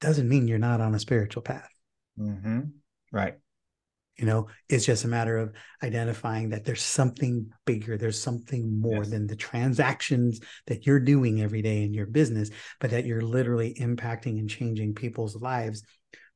doesn't 0.00 0.28
mean 0.28 0.48
you're 0.48 0.58
not 0.70 0.80
on 0.80 0.94
a 0.94 0.98
spiritual 0.98 1.42
path. 1.42 1.68
Mhm. 2.18 2.70
right 3.12 3.36
you 4.16 4.26
know 4.26 4.48
it's 4.68 4.84
just 4.84 5.04
a 5.04 5.08
matter 5.08 5.38
of 5.38 5.52
identifying 5.82 6.50
that 6.50 6.64
there's 6.64 6.82
something 6.82 7.50
bigger 7.64 7.96
there's 7.96 8.20
something 8.20 8.78
more 8.80 9.04
Yes. 9.04 9.10
than 9.10 9.26
the 9.26 9.36
transactions 9.36 10.40
that 10.66 10.86
you're 10.86 11.00
doing 11.00 11.40
every 11.40 11.62
day 11.62 11.82
in 11.82 11.94
your 11.94 12.06
business 12.06 12.50
but 12.80 12.90
that 12.90 13.06
you're 13.06 13.22
literally 13.22 13.74
impacting 13.80 14.38
and 14.38 14.50
changing 14.50 14.94
people's 14.94 15.36
lives 15.36 15.82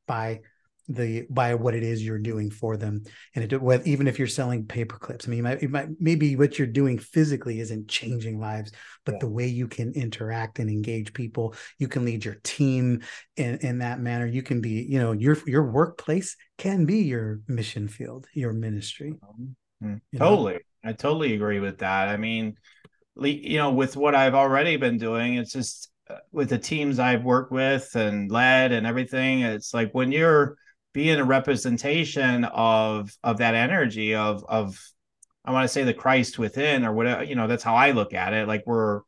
by 0.06 0.40
the 0.88 1.26
by 1.30 1.54
what 1.54 1.74
it 1.74 1.82
is 1.82 2.04
you're 2.04 2.18
doing 2.18 2.50
for 2.50 2.76
them 2.76 3.02
and 3.34 3.52
it 3.52 3.86
even 3.86 4.06
if 4.06 4.18
you're 4.18 4.28
selling 4.28 4.64
paper 4.64 4.96
clips 4.96 5.26
i 5.26 5.30
mean 5.30 5.42
might, 5.42 5.68
might, 5.68 5.88
maybe 5.98 6.36
what 6.36 6.58
you're 6.58 6.66
doing 6.66 6.96
physically 6.98 7.58
isn't 7.58 7.88
changing 7.88 8.38
lives 8.38 8.70
but 9.04 9.14
yeah. 9.14 9.18
the 9.20 9.28
way 9.28 9.46
you 9.46 9.66
can 9.66 9.92
interact 9.92 10.60
and 10.60 10.70
engage 10.70 11.12
people 11.12 11.54
you 11.78 11.88
can 11.88 12.04
lead 12.04 12.24
your 12.24 12.36
team 12.44 13.02
in, 13.36 13.58
in 13.58 13.78
that 13.78 13.98
manner 13.98 14.26
you 14.26 14.42
can 14.42 14.60
be 14.60 14.86
you 14.88 15.00
know 15.00 15.12
your 15.12 15.36
your 15.46 15.64
workplace 15.64 16.36
can 16.56 16.86
be 16.86 16.98
your 16.98 17.40
mission 17.48 17.88
field 17.88 18.26
your 18.32 18.52
ministry 18.52 19.14
mm-hmm. 19.82 19.96
totally 20.16 20.54
know? 20.54 20.90
i 20.90 20.92
totally 20.92 21.34
agree 21.34 21.58
with 21.58 21.78
that 21.78 22.08
i 22.08 22.16
mean 22.16 22.54
you 23.20 23.58
know 23.58 23.72
with 23.72 23.96
what 23.96 24.14
i've 24.14 24.34
already 24.34 24.76
been 24.76 24.98
doing 24.98 25.34
it's 25.34 25.52
just 25.52 25.90
uh, 26.08 26.18
with 26.30 26.50
the 26.50 26.58
teams 26.58 27.00
I've 27.00 27.24
worked 27.24 27.50
with 27.50 27.96
and 27.96 28.30
led 28.30 28.70
and 28.70 28.86
everything, 28.86 29.40
it's 29.40 29.74
like 29.74 29.90
when 29.92 30.12
you're 30.12 30.56
being 30.96 31.18
a 31.18 31.24
representation 31.24 32.44
of 32.44 33.14
of 33.22 33.36
that 33.36 33.54
energy 33.54 34.14
of 34.14 34.42
of 34.48 34.80
I 35.44 35.52
want 35.52 35.64
to 35.64 35.68
say 35.68 35.84
the 35.84 35.92
Christ 35.92 36.38
within 36.38 36.86
or 36.86 36.94
whatever, 36.94 37.22
you 37.22 37.34
know, 37.34 37.46
that's 37.46 37.62
how 37.62 37.74
I 37.74 37.90
look 37.90 38.14
at 38.14 38.32
it. 38.32 38.48
Like 38.48 38.62
we're, 38.64 39.02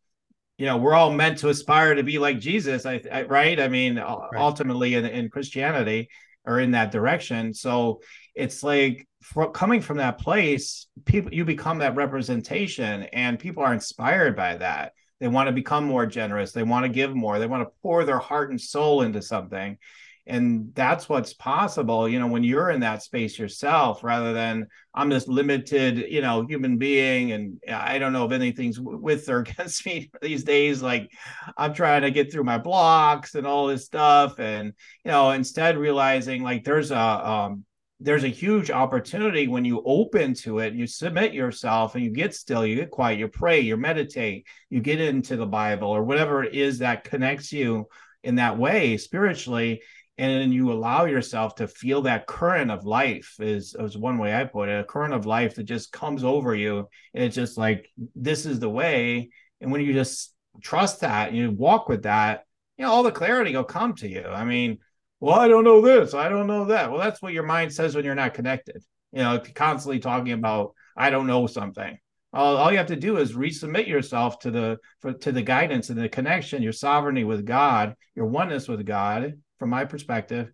you 0.59 0.67
know, 0.67 0.77
we're 0.77 0.93
all 0.93 1.11
meant 1.11 1.39
to 1.39 1.49
aspire 1.49 1.95
to 1.95 2.03
be 2.03 2.19
like 2.19 2.41
Jesus, 2.41 2.85
I, 2.85 3.01
I 3.11 3.23
right? 3.23 3.59
I 3.59 3.69
mean, 3.69 3.97
right. 3.97 4.29
ultimately 4.37 4.97
in, 4.97 5.07
in 5.07 5.31
Christianity 5.31 6.11
or 6.45 6.61
in 6.61 6.73
that 6.73 6.93
direction. 6.93 7.55
So 7.55 8.03
it's 8.35 8.63
like 8.63 9.09
for, 9.23 9.51
coming 9.51 9.81
from 9.81 9.97
that 9.97 10.19
place, 10.19 10.89
people 11.07 11.33
you 11.33 11.47
become 11.47 11.79
that 11.79 11.97
representation 11.97 13.05
and 13.15 13.39
people 13.39 13.63
are 13.63 13.73
inspired 13.73 14.37
by 14.37 14.59
that. 14.59 14.93
They 15.21 15.29
want 15.29 15.47
to 15.47 15.53
become 15.53 15.85
more 15.85 16.05
generous. 16.05 16.53
They 16.53 16.65
want 16.65 16.85
to 16.85 16.91
give 16.91 17.17
more. 17.17 17.39
They 17.39 17.47
want 17.47 17.67
to 17.67 17.73
pour 17.81 18.05
their 18.05 18.19
heart 18.19 18.51
and 18.51 18.61
soul 18.61 19.01
into 19.01 19.23
something 19.23 19.79
and 20.29 20.73
that's 20.75 21.09
what's 21.09 21.33
possible 21.33 22.09
you 22.09 22.21
know 22.21 22.27
when 22.27 22.45
you're 22.45 22.71
in 22.71 22.81
that 22.81 23.03
space 23.03 23.39
yourself 23.39 24.05
rather 24.05 24.33
than 24.33 24.67
i'm 24.95 25.09
this 25.09 25.27
limited 25.27 25.99
you 26.09 26.21
know 26.21 26.47
human 26.47 26.77
being 26.77 27.33
and 27.33 27.59
i 27.69 27.99
don't 27.99 28.13
know 28.13 28.27
if 28.27 28.33
anything's 28.33 28.79
with 28.79 29.29
or 29.29 29.39
against 29.49 29.85
me 29.87 30.11
these 30.23 30.45
days 30.45 30.83
like 30.83 31.11
i'm 31.57 31.73
trying 31.75 32.03
to 32.03 32.11
get 32.11 32.31
through 32.31 32.45
my 32.45 32.59
blocks 32.59 33.35
and 33.35 33.47
all 33.47 33.67
this 33.67 33.85
stuff. 33.85 34.39
And 34.39 34.73
you 35.05 35.11
know 35.11 35.31
instead 35.31 35.79
realizing 35.79 36.43
like 36.43 36.65
there's 36.65 36.91
a 36.91 36.99
um, 36.99 37.65
there's 38.01 38.25
a 38.25 38.29
huge 38.29 38.71
opportunity 38.71 39.49
when 39.49 39.65
you 39.65 39.83
open 39.85 40.33
to 40.33 40.61
it 40.61 40.75
you 40.75 40.87
submit 40.87 41.33
yourself 41.33 41.95
and 41.95 42.05
you 42.05 42.11
get 42.11 42.35
still 42.35 42.65
you 42.65 42.77
get 42.77 42.91
quiet 42.91 43.19
you 43.19 43.27
pray 43.27 43.59
you 43.59 43.77
meditate 43.77 44.47
you 44.71 44.81
get 44.81 45.01
into 45.01 45.37
the 45.37 45.47
bible 45.47 45.89
or 45.89 46.05
whatever 46.05 46.45
it 46.45 46.55
is 46.55 46.79
that 46.79 47.03
connects 47.03 47.51
you 47.53 47.89
in 48.23 48.37
that 48.37 48.57
way 48.57 48.97
spiritually 48.97 49.83
and 50.19 50.41
then 50.41 50.51
you 50.51 50.73
allow 50.73 51.05
yourself 51.05 51.55
to 51.55 51.69
feel 51.69 52.03
that 52.03 52.27
current 52.27 52.73
of 52.73 52.85
life 52.85 53.37
is, 53.39 53.75
is 53.79 53.97
one 53.97 54.19
way 54.19 54.35
i 54.35 54.45
put 54.45 54.69
it 54.69 54.81
a 54.81 54.85
current 54.85 55.15
of 55.15 55.27
life 55.27 55.55
that 55.55 55.65
just 55.65 55.93
comes 55.93 56.25
over 56.25 56.55
you 56.55 56.89
and 57.15 57.25
it's 57.25 57.37
just 57.37 57.57
like 57.57 57.89
this 58.15 58.47
is 58.47 58.61
the 58.61 58.69
way. 58.69 59.31
And 59.61 59.73
when 59.73 59.81
you 59.81 59.93
just 59.93 60.35
trust 60.63 61.01
that 61.01 61.29
and 61.29 61.37
you 61.37 61.51
walk 61.51 61.89
with 61.89 62.03
that 62.03 62.45
you 62.77 62.85
know 62.85 62.93
all 62.93 63.03
the 63.03 63.13
clarity 63.13 63.55
will 63.55 63.65
come 63.65 63.95
to 63.95 64.09
you. 64.09 64.25
I 64.25 64.45
mean 64.45 64.79
well 65.21 65.39
i 65.39 65.49
don't 65.49 65.65
know 65.65 65.81
this 65.81 66.15
i 66.15 66.29
don't 66.29 66.47
know 66.47 66.67
that. 66.67 66.91
Well 66.91 67.01
that's 67.01 67.23
what 67.23 67.33
your 67.33 67.45
mind 67.45 67.73
says 67.73 67.95
when 67.95 68.05
you're 68.05 68.15
not 68.15 68.35
connected 68.35 68.83
you 69.13 69.23
know 69.23 69.41
constantly 69.55 69.99
talking 70.01 70.33
about 70.33 70.75
i 70.97 71.11
don't 71.11 71.27
know 71.27 71.47
something. 71.47 71.99
All, 72.31 72.59
all 72.59 72.71
you 72.71 72.77
have 72.77 72.89
to 72.89 72.97
do 72.97 73.17
is 73.17 73.33
resubmit 73.33 73.87
yourself 73.87 74.39
to 74.41 74.51
the 74.51 74.79
for, 75.01 75.15
to 75.15 75.33
the 75.33 75.43
guidance 75.43 75.89
and 75.89 75.99
the 75.99 76.09
connection 76.09 76.63
your 76.63 76.73
sovereignty 76.73 77.25
with 77.25 77.47
god 77.47 77.95
your 78.15 78.27
oneness 78.27 78.69
with 78.69 78.85
god 78.85 79.35
from 79.59 79.71
my 79.71 79.85
perspective, 79.85 80.51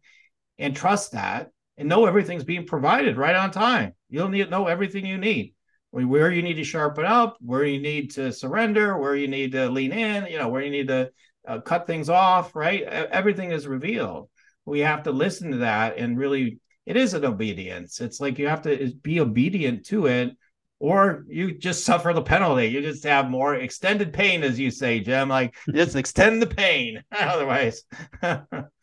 and 0.59 0.75
trust 0.75 1.13
that 1.13 1.51
and 1.77 1.89
know 1.89 2.07
everything's 2.07 2.45
being 2.45 2.67
provided 2.67 3.17
right 3.17 3.35
on 3.35 3.51
time. 3.51 3.93
You'll 4.09 4.29
need 4.29 4.51
know 4.51 4.67
everything 4.67 5.07
you 5.07 5.19
need. 5.19 5.55
Where 5.91 6.31
you 6.33 6.43
need 6.43 6.55
to 6.55 6.65
sharpen 6.65 7.05
up, 7.05 7.37
where 7.41 7.65
you 7.65 7.81
need 7.81 8.11
to 8.13 8.33
surrender, 8.33 8.99
where 8.99 9.15
you 9.15 9.29
need 9.29 9.53
to 9.53 9.69
lean 9.69 9.93
in, 9.93 10.27
you 10.27 10.39
know, 10.39 10.49
where 10.49 10.63
you 10.63 10.71
need 10.71 10.89
to 10.89 11.11
uh, 11.47 11.61
cut 11.61 11.87
things 11.87 12.09
off, 12.09 12.57
right? 12.57 12.83
Everything 12.83 13.53
is 13.53 13.69
revealed. 13.69 14.29
We 14.65 14.81
have 14.81 15.05
to 15.05 15.13
listen 15.13 15.53
to 15.53 15.59
that 15.59 15.97
and 15.99 16.19
really, 16.19 16.59
it 16.85 16.97
is 16.97 17.15
an 17.15 17.25
obedience. 17.25 18.01
It's 18.01 18.21
like 18.21 18.39
you 18.39 18.49
have 18.49 18.63
to 18.63 18.93
be 19.03 19.21
obedient 19.21 19.87
to 19.87 20.07
it, 20.07 20.37
or 20.81 21.25
you 21.29 21.57
just 21.57 21.85
suffer 21.85 22.13
the 22.13 22.23
penalty. 22.23 22.67
You 22.67 22.83
just 22.83 23.05
have 23.05 23.31
more 23.31 23.55
extended 23.55 24.13
pain, 24.13 24.43
as 24.43 24.59
you 24.59 24.71
say, 24.71 25.01
Jim. 25.01 25.29
Like 25.29 25.55
just 25.73 25.97
extend 25.97 26.43
the 26.43 26.47
pain. 26.47 27.03
Otherwise, 27.13 27.85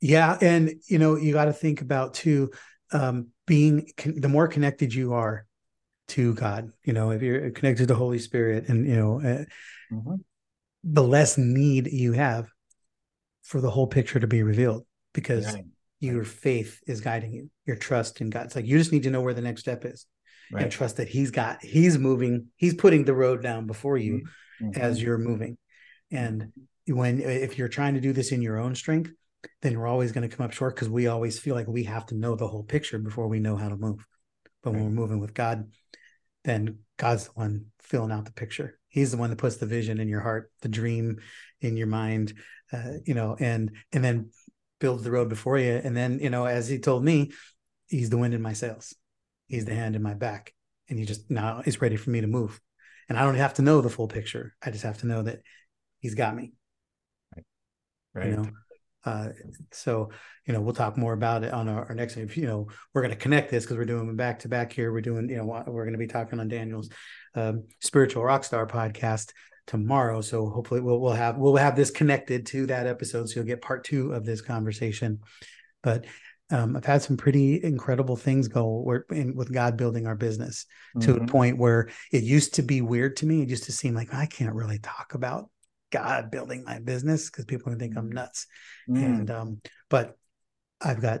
Yeah, 0.00 0.36
and 0.40 0.74
you 0.88 0.98
know 0.98 1.16
you 1.16 1.32
got 1.32 1.46
to 1.46 1.52
think 1.52 1.82
about 1.82 2.14
too 2.14 2.50
um, 2.92 3.28
being 3.46 3.90
con- 3.96 4.20
the 4.20 4.28
more 4.28 4.48
connected 4.48 4.94
you 4.94 5.12
are 5.12 5.46
to 6.08 6.34
God. 6.34 6.72
You 6.84 6.92
know, 6.92 7.10
if 7.10 7.22
you're 7.22 7.50
connected 7.50 7.82
to 7.82 7.86
the 7.86 7.94
Holy 7.94 8.18
Spirit, 8.18 8.68
and 8.68 8.86
you 8.86 8.96
know, 8.96 9.20
uh, 9.20 9.44
mm-hmm. 9.92 10.14
the 10.84 11.02
less 11.02 11.36
need 11.38 11.88
you 11.88 12.12
have 12.12 12.48
for 13.42 13.60
the 13.60 13.70
whole 13.70 13.86
picture 13.86 14.20
to 14.20 14.26
be 14.26 14.42
revealed 14.42 14.86
because 15.12 15.46
right. 15.46 15.64
your 16.00 16.24
faith 16.24 16.80
is 16.86 17.00
guiding 17.00 17.32
you. 17.32 17.50
Your 17.66 17.76
trust 17.76 18.20
in 18.20 18.30
God. 18.30 18.46
It's 18.46 18.56
like 18.56 18.66
you 18.66 18.78
just 18.78 18.92
need 18.92 19.04
to 19.04 19.10
know 19.10 19.20
where 19.20 19.34
the 19.34 19.42
next 19.42 19.62
step 19.62 19.84
is. 19.84 20.06
Right. 20.52 20.64
and 20.64 20.72
trust 20.72 20.96
that 20.96 21.08
he's 21.08 21.30
got 21.30 21.62
he's 21.62 21.96
moving 21.96 22.48
he's 22.56 22.74
putting 22.74 23.04
the 23.04 23.14
road 23.14 23.40
down 23.40 23.68
before 23.68 23.96
you 23.96 24.22
mm-hmm. 24.60 24.80
as 24.80 25.00
you're 25.00 25.16
moving 25.16 25.56
and 26.10 26.50
when 26.88 27.20
if 27.20 27.56
you're 27.56 27.68
trying 27.68 27.94
to 27.94 28.00
do 28.00 28.12
this 28.12 28.32
in 28.32 28.42
your 28.42 28.58
own 28.58 28.74
strength 28.74 29.12
then 29.62 29.78
we're 29.78 29.86
always 29.86 30.12
going 30.12 30.28
to 30.28 30.34
come 30.34 30.44
up 30.44 30.52
short 30.52 30.74
because 30.74 30.88
we 30.88 31.06
always 31.06 31.38
feel 31.38 31.54
like 31.54 31.68
we 31.68 31.84
have 31.84 32.06
to 32.06 32.14
know 32.14 32.34
the 32.34 32.48
whole 32.48 32.62
picture 32.62 32.98
before 32.98 33.28
we 33.28 33.40
know 33.40 33.56
how 33.56 33.68
to 33.68 33.76
move. 33.76 34.06
But 34.62 34.72
when 34.72 34.84
we're 34.84 34.90
moving 34.90 35.20
with 35.20 35.34
God, 35.34 35.70
then 36.44 36.80
God's 36.96 37.26
the 37.26 37.32
one 37.32 37.66
filling 37.80 38.12
out 38.12 38.26
the 38.26 38.32
picture. 38.32 38.78
He's 38.88 39.10
the 39.10 39.16
one 39.16 39.30
that 39.30 39.36
puts 39.36 39.56
the 39.56 39.66
vision 39.66 40.00
in 40.00 40.08
your 40.08 40.20
heart, 40.20 40.50
the 40.62 40.68
dream 40.68 41.20
in 41.60 41.76
your 41.76 41.86
mind, 41.86 42.34
uh, 42.72 42.94
you 43.04 43.14
know, 43.14 43.36
and 43.38 43.72
and 43.92 44.04
then 44.04 44.30
builds 44.80 45.04
the 45.04 45.10
road 45.10 45.28
before 45.28 45.58
you. 45.58 45.80
And 45.82 45.96
then, 45.96 46.18
you 46.20 46.30
know, 46.30 46.46
as 46.46 46.68
he 46.68 46.78
told 46.78 47.04
me, 47.04 47.32
he's 47.86 48.10
the 48.10 48.18
wind 48.18 48.34
in 48.34 48.42
my 48.42 48.52
sails. 48.52 48.94
He's 49.46 49.64
the 49.64 49.74
hand 49.74 49.96
in 49.96 50.02
my 50.02 50.14
back. 50.14 50.54
And 50.88 50.98
he 50.98 51.04
just 51.04 51.30
now 51.30 51.62
is 51.64 51.80
ready 51.80 51.96
for 51.96 52.10
me 52.10 52.20
to 52.20 52.26
move. 52.26 52.60
And 53.08 53.18
I 53.18 53.24
don't 53.24 53.36
have 53.36 53.54
to 53.54 53.62
know 53.62 53.80
the 53.80 53.90
full 53.90 54.08
picture. 54.08 54.54
I 54.62 54.70
just 54.70 54.84
have 54.84 54.98
to 54.98 55.06
know 55.06 55.22
that 55.22 55.40
he's 56.00 56.14
got 56.14 56.34
me. 56.34 56.52
Right. 57.34 57.44
Right. 58.14 58.26
You 58.30 58.36
know? 58.36 58.50
Uh, 59.04 59.28
so, 59.72 60.10
you 60.46 60.52
know, 60.52 60.60
we'll 60.60 60.74
talk 60.74 60.96
more 60.96 61.12
about 61.12 61.42
it 61.44 61.52
on 61.52 61.68
our, 61.68 61.86
our 61.86 61.94
next, 61.94 62.16
you 62.16 62.46
know, 62.46 62.68
we're 62.92 63.02
going 63.02 63.14
to 63.14 63.20
connect 63.20 63.50
this 63.50 63.64
because 63.64 63.76
we're 63.76 63.84
doing 63.84 64.14
back 64.16 64.40
to 64.40 64.48
back 64.48 64.72
here. 64.72 64.92
We're 64.92 65.00
doing, 65.00 65.28
you 65.28 65.36
know, 65.36 65.44
we're 65.44 65.84
going 65.84 65.92
to 65.92 65.98
be 65.98 66.06
talking 66.06 66.38
on 66.38 66.48
Daniel's 66.48 66.90
um, 67.34 67.64
spiritual 67.80 68.22
rockstar 68.22 68.68
podcast 68.68 69.32
tomorrow. 69.66 70.20
So 70.20 70.48
hopefully 70.48 70.80
we'll, 70.80 71.00
we'll 71.00 71.12
have, 71.12 71.38
we'll 71.38 71.56
have 71.56 71.76
this 71.76 71.90
connected 71.90 72.46
to 72.46 72.66
that 72.66 72.86
episode. 72.86 73.28
So 73.28 73.36
you'll 73.36 73.46
get 73.46 73.62
part 73.62 73.84
two 73.84 74.12
of 74.12 74.24
this 74.24 74.40
conversation, 74.40 75.20
but 75.82 76.04
um, 76.50 76.76
I've 76.76 76.84
had 76.84 77.02
some 77.02 77.16
pretty 77.16 77.62
incredible 77.62 78.16
things 78.16 78.48
go 78.48 79.02
in, 79.10 79.36
with 79.36 79.52
God 79.52 79.76
building 79.76 80.06
our 80.06 80.16
business 80.16 80.66
mm-hmm. 80.96 81.12
to 81.12 81.22
a 81.22 81.26
point 81.26 81.58
where 81.58 81.88
it 82.10 82.24
used 82.24 82.54
to 82.54 82.62
be 82.62 82.80
weird 82.80 83.16
to 83.18 83.26
me. 83.26 83.42
It 83.42 83.48
used 83.48 83.64
to 83.64 83.72
seem 83.72 83.94
like 83.94 84.12
I 84.12 84.26
can't 84.26 84.54
really 84.54 84.80
talk 84.80 85.14
about 85.14 85.48
God 85.90 86.30
building 86.30 86.64
my 86.64 86.78
business 86.78 87.30
because 87.30 87.44
people 87.44 87.70
can 87.70 87.78
think 87.78 87.96
I'm 87.96 88.10
nuts. 88.10 88.46
Mm. 88.88 89.04
And 89.04 89.30
um, 89.30 89.60
but 89.88 90.16
I've 90.80 91.00
got 91.02 91.20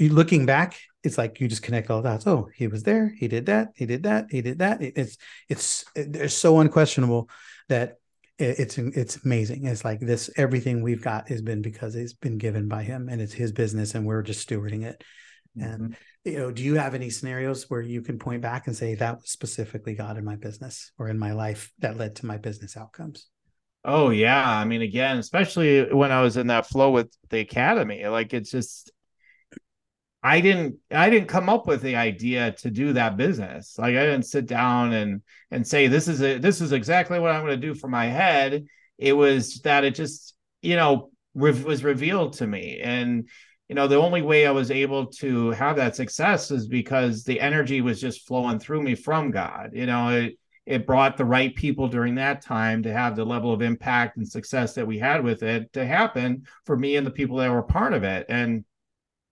looking 0.00 0.46
back, 0.46 0.78
it's 1.02 1.18
like 1.18 1.40
you 1.40 1.48
just 1.48 1.62
connect 1.62 1.90
all 1.90 2.02
the 2.02 2.08
dots. 2.08 2.26
Oh, 2.26 2.48
he 2.54 2.66
was 2.66 2.82
there, 2.82 3.14
he 3.18 3.28
did 3.28 3.46
that, 3.46 3.68
he 3.76 3.86
did 3.86 4.02
that, 4.04 4.26
he 4.30 4.42
did 4.42 4.58
that. 4.58 4.82
It's 4.82 5.16
it's 5.48 5.84
it's 5.94 6.34
so 6.34 6.60
unquestionable 6.60 7.28
that 7.68 7.98
it's 8.38 8.78
it's 8.78 9.24
amazing. 9.24 9.66
It's 9.66 9.84
like 9.84 10.00
this 10.00 10.30
everything 10.36 10.82
we've 10.82 11.02
got 11.02 11.28
has 11.28 11.40
been 11.42 11.62
because 11.62 11.94
it's 11.94 12.14
been 12.14 12.38
given 12.38 12.68
by 12.68 12.82
him 12.82 13.08
and 13.08 13.20
it's 13.20 13.32
his 13.32 13.52
business 13.52 13.94
and 13.94 14.06
we're 14.06 14.22
just 14.22 14.48
stewarding 14.48 14.84
it. 14.84 15.04
Mm-hmm. 15.56 15.84
And 15.84 15.96
you 16.24 16.38
know, 16.38 16.50
do 16.50 16.62
you 16.62 16.74
have 16.74 16.94
any 16.94 17.10
scenarios 17.10 17.70
where 17.70 17.82
you 17.82 18.02
can 18.02 18.18
point 18.18 18.42
back 18.42 18.66
and 18.66 18.74
say 18.74 18.94
that 18.94 19.16
was 19.16 19.30
specifically 19.30 19.94
God 19.94 20.16
in 20.18 20.24
my 20.24 20.36
business 20.36 20.90
or 20.98 21.08
in 21.08 21.18
my 21.18 21.32
life 21.32 21.70
that 21.78 21.96
led 21.96 22.16
to 22.16 22.26
my 22.26 22.38
business 22.38 22.76
outcomes? 22.76 23.28
Oh 23.84 24.08
yeah, 24.10 24.48
I 24.48 24.64
mean, 24.64 24.80
again, 24.82 25.18
especially 25.18 25.92
when 25.92 26.10
I 26.10 26.22
was 26.22 26.36
in 26.38 26.46
that 26.46 26.66
flow 26.66 26.90
with 26.90 27.14
the 27.28 27.40
academy, 27.40 28.06
like 28.06 28.32
it's 28.32 28.50
just, 28.50 28.90
I 30.22 30.40
didn't, 30.40 30.76
I 30.90 31.10
didn't 31.10 31.28
come 31.28 31.50
up 31.50 31.66
with 31.66 31.82
the 31.82 31.96
idea 31.96 32.52
to 32.60 32.70
do 32.70 32.94
that 32.94 33.16
business. 33.18 33.76
Like 33.78 33.94
I 33.94 34.04
didn't 34.06 34.22
sit 34.24 34.46
down 34.46 34.92
and 34.94 35.20
and 35.50 35.66
say 35.66 35.86
this 35.86 36.08
is 36.08 36.22
a 36.22 36.38
this 36.38 36.60
is 36.62 36.72
exactly 36.72 37.18
what 37.18 37.30
I'm 37.32 37.42
going 37.44 37.60
to 37.60 37.66
do 37.66 37.74
for 37.74 37.88
my 37.88 38.06
head. 38.06 38.64
It 38.96 39.12
was 39.12 39.60
that 39.64 39.84
it 39.84 39.94
just, 39.94 40.34
you 40.62 40.76
know, 40.76 41.10
re- 41.34 41.62
was 41.62 41.84
revealed 41.84 42.34
to 42.34 42.46
me, 42.46 42.80
and 42.82 43.28
you 43.68 43.74
know, 43.74 43.86
the 43.86 43.96
only 43.96 44.22
way 44.22 44.46
I 44.46 44.50
was 44.50 44.70
able 44.70 45.06
to 45.06 45.50
have 45.52 45.76
that 45.76 45.96
success 45.96 46.50
is 46.50 46.68
because 46.68 47.24
the 47.24 47.40
energy 47.40 47.80
was 47.82 48.00
just 48.00 48.26
flowing 48.26 48.58
through 48.58 48.82
me 48.82 48.94
from 48.94 49.30
God. 49.30 49.70
You 49.74 49.84
know, 49.86 50.08
it 50.08 50.38
it 50.66 50.86
brought 50.86 51.16
the 51.16 51.24
right 51.24 51.54
people 51.54 51.88
during 51.88 52.14
that 52.14 52.40
time 52.40 52.82
to 52.82 52.92
have 52.92 53.16
the 53.16 53.24
level 53.24 53.52
of 53.52 53.60
impact 53.60 54.16
and 54.16 54.26
success 54.26 54.74
that 54.74 54.86
we 54.86 54.98
had 54.98 55.22
with 55.22 55.42
it 55.42 55.72
to 55.74 55.84
happen 55.84 56.46
for 56.64 56.76
me 56.76 56.96
and 56.96 57.06
the 57.06 57.10
people 57.10 57.36
that 57.36 57.50
were 57.50 57.62
part 57.62 57.92
of 57.92 58.02
it. 58.02 58.26
And 58.28 58.64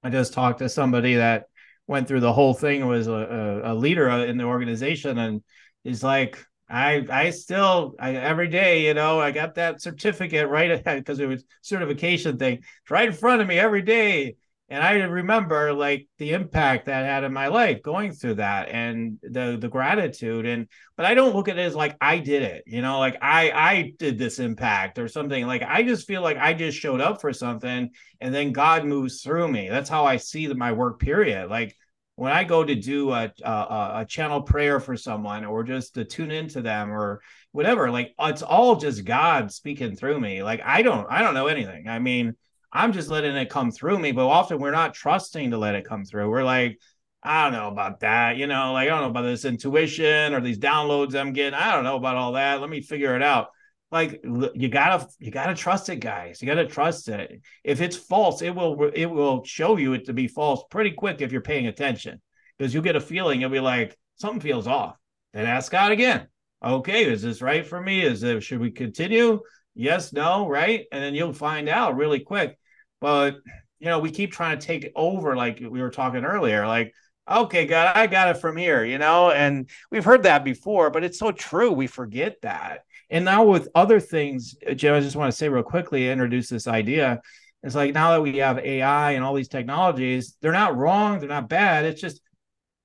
I 0.02 0.10
just 0.10 0.34
talked 0.34 0.58
to 0.58 0.68
somebody 0.68 1.14
that 1.14 1.46
went 1.86 2.06
through 2.06 2.20
the 2.20 2.32
whole 2.32 2.54
thing 2.54 2.86
was 2.86 3.06
a, 3.06 3.62
a, 3.64 3.74
leader 3.74 4.08
in 4.08 4.36
the 4.36 4.44
organization 4.44 5.18
and 5.18 5.42
he's 5.84 6.02
like 6.02 6.38
I 6.68 7.04
I 7.10 7.30
still 7.30 7.94
I 7.98 8.14
every 8.14 8.48
day, 8.48 8.86
you 8.86 8.94
know, 8.94 9.20
I 9.20 9.30
got 9.30 9.56
that 9.56 9.82
certificate 9.82 10.48
right 10.48 10.82
because 10.84 11.20
it 11.20 11.26
was 11.26 11.44
certification 11.60 12.38
thing. 12.38 12.58
It's 12.58 12.90
right 12.90 13.08
in 13.08 13.14
front 13.14 13.42
of 13.42 13.48
me 13.48 13.58
every 13.58 13.82
day. 13.82 14.36
And 14.72 14.82
I 14.82 14.94
remember 14.94 15.74
like 15.74 16.08
the 16.16 16.32
impact 16.32 16.87
that 16.87 17.04
had 17.04 17.24
in 17.24 17.32
my 17.35 17.48
life 17.48 17.82
going 17.82 18.12
through 18.12 18.37
that 18.37 18.70
and 18.70 19.18
the 19.22 19.58
the 19.61 19.68
gratitude. 19.68 20.46
And 20.46 20.66
but 20.96 21.04
I 21.04 21.12
don't 21.12 21.37
look 21.37 21.48
at 21.48 21.58
it 21.58 21.61
as 21.61 21.74
like 21.74 21.94
I 22.00 22.16
did 22.16 22.42
it, 22.42 22.64
you 22.66 22.80
know, 22.80 22.98
like 22.98 23.18
I 23.20 23.50
I 23.50 23.92
did 23.98 24.16
this 24.16 24.38
impact 24.38 24.98
or 24.98 25.08
something. 25.08 25.46
Like 25.46 25.62
I 25.62 25.82
just 25.82 26.06
feel 26.06 26.22
like 26.22 26.38
I 26.38 26.54
just 26.54 26.78
showed 26.78 27.02
up 27.02 27.20
for 27.20 27.35
something 27.35 27.90
and 28.22 28.35
then 28.35 28.52
God 28.52 28.87
moves 28.87 29.20
through 29.20 29.48
me. 29.48 29.68
That's 29.68 29.90
how 29.90 30.06
I 30.06 30.16
see 30.16 30.46
the, 30.46 30.54
my 30.54 30.72
work 30.72 30.98
period. 30.98 31.50
Like 31.50 31.76
when 32.16 32.32
I 32.32 32.42
go 32.44 32.64
to 32.64 32.74
do 32.74 33.11
a, 33.11 33.30
a, 33.44 33.90
a 33.96 34.06
channel 34.08 34.40
prayer 34.40 34.80
for 34.80 34.96
someone 34.96 35.44
or 35.44 35.64
just 35.64 35.96
to 35.96 36.06
tune 36.06 36.30
into 36.30 36.62
them 36.62 36.90
or 36.90 37.20
whatever, 37.50 37.90
like 37.90 38.14
it's 38.18 38.42
all 38.42 38.76
just 38.76 39.04
God 39.04 39.52
speaking 39.52 39.96
through 39.96 40.18
me. 40.18 40.42
Like 40.42 40.62
I 40.64 40.80
don't 40.80 41.06
I 41.11 41.20
don't 41.20 41.35
know 41.35 41.48
anything. 41.48 41.88
I 41.88 41.98
mean, 41.98 42.37
I'm 42.72 42.92
just 42.92 43.11
letting 43.11 43.37
it 43.37 43.50
come 43.50 43.70
through 43.70 43.98
me, 43.98 44.12
but 44.12 44.26
often 44.26 44.58
we're 44.58 44.70
not 44.70 44.94
trusting 44.94 45.50
to 45.50 45.58
let 45.58 45.74
it 45.74 45.85
come 45.85 46.04
through. 46.04 46.30
We're 46.30 46.44
like, 46.44 46.78
I 47.22 47.44
don't 47.44 47.52
know 47.52 47.68
about 47.68 48.00
that, 48.00 48.37
you 48.37 48.46
know, 48.46 48.72
like 48.72 48.88
I 48.88 48.90
don't 48.90 49.02
know 49.02 49.11
about 49.11 49.22
this 49.22 49.44
intuition 49.44 50.35
or 50.35 50.40
these 50.40 50.58
downloads 50.58 51.14
I'm 51.14 51.32
getting. 51.32 51.54
I 51.54 51.72
don't 51.72 51.85
know 51.85 51.96
about 51.96 52.16
all 52.16 52.32
that. 52.32 52.61
Let 52.61 52.70
me 52.70 52.80
figure 52.80 53.14
it 53.14 53.22
out. 53.22 53.50
Like 53.92 54.22
you 54.24 54.68
gotta 54.68 55.06
you 55.18 55.30
gotta 55.30 55.54
trust 55.54 55.88
it 55.90 55.96
guys. 55.96 56.40
You 56.40 56.48
gotta 56.48 56.66
trust 56.66 57.08
it. 57.08 57.42
If 57.62 57.80
it's 57.80 57.96
false 57.96 58.42
it 58.42 58.54
will 58.54 58.90
it 58.94 59.06
will 59.06 59.44
show 59.44 59.76
you 59.76 59.92
it 59.92 60.06
to 60.06 60.14
be 60.14 60.26
false 60.26 60.64
pretty 60.70 60.92
quick 60.92 61.20
if 61.20 61.30
you're 61.30 61.42
paying 61.42 61.66
attention 61.66 62.20
because 62.56 62.72
you'll 62.72 62.82
get 62.82 62.96
a 62.96 63.00
feeling. 63.00 63.40
You'll 63.40 63.50
be 63.50 63.61
like 63.61 63.96
something 64.16 64.40
feels 64.40 64.66
off. 64.66 64.96
Then 65.35 65.46
ask 65.46 65.70
god 65.70 65.92
again. 65.92 66.26
Okay 66.64 67.04
is 67.04 67.22
this 67.22 67.42
right 67.42 67.66
for 67.66 67.80
me? 67.80 68.00
Is 68.00 68.22
it 68.22 68.42
should 68.42 68.61
we 68.61 68.70
continue? 68.70 69.40
Yes 69.74 70.12
no 70.12 70.48
right? 70.48 70.87
And 70.90 71.04
then 71.04 71.14
you'll 71.14 71.35
find 71.35 71.68
out 71.68 71.96
really 71.96 72.20
quick 72.20 72.58
but 73.02 73.36
you 73.78 73.88
know 73.88 73.98
we 73.98 74.10
keep 74.10 74.32
trying 74.32 74.58
to 74.58 74.66
take 74.66 74.90
over 74.96 75.36
like 75.36 75.58
we 75.60 75.82
were 75.82 75.90
talking 75.90 76.24
earlier 76.24 76.66
like 76.66 76.94
okay 77.30 77.66
god 77.66 77.94
i 77.94 78.06
got 78.06 78.34
it 78.34 78.40
from 78.40 78.56
here 78.56 78.82
you 78.82 78.96
know 78.96 79.30
and 79.30 79.68
we've 79.90 80.06
heard 80.06 80.22
that 80.22 80.42
before 80.42 80.88
but 80.88 81.04
it's 81.04 81.18
so 81.18 81.30
true 81.30 81.70
we 81.70 81.86
forget 81.86 82.40
that 82.40 82.80
and 83.12 83.26
now 83.26 83.44
with 83.44 83.68
other 83.74 84.00
things, 84.00 84.56
uh, 84.66 84.72
Jim, 84.72 84.94
I 84.94 85.00
just 85.00 85.16
want 85.16 85.30
to 85.30 85.36
say 85.36 85.50
real 85.50 85.62
quickly, 85.62 86.08
introduce 86.08 86.48
this 86.48 86.66
idea. 86.66 87.20
It's 87.62 87.74
like 87.74 87.92
now 87.92 88.12
that 88.12 88.22
we 88.22 88.38
have 88.38 88.58
AI 88.58 89.12
and 89.12 89.22
all 89.22 89.34
these 89.34 89.48
technologies, 89.48 90.34
they're 90.40 90.50
not 90.50 90.76
wrong, 90.76 91.20
they're 91.20 91.28
not 91.28 91.50
bad. 91.50 91.84
It's 91.84 92.00
just, 92.00 92.22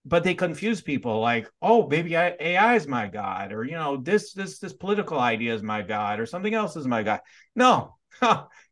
but 0.06 0.26
they 0.26 0.36
confuse 0.36 0.82
people. 0.82 1.22
Like, 1.22 1.50
oh, 1.62 1.88
maybe 1.88 2.14
AI 2.14 2.76
is 2.76 2.88
my 2.88 3.08
god, 3.08 3.54
or 3.54 3.64
you 3.64 3.72
know, 3.72 3.96
this 3.96 4.34
this 4.34 4.60
this 4.60 4.74
political 4.74 5.18
idea 5.18 5.56
is 5.56 5.64
my 5.64 5.82
god, 5.82 6.20
or 6.20 6.26
something 6.26 6.54
else 6.54 6.76
is 6.76 6.86
my 6.86 7.04
god. 7.04 7.22
No, 7.56 7.96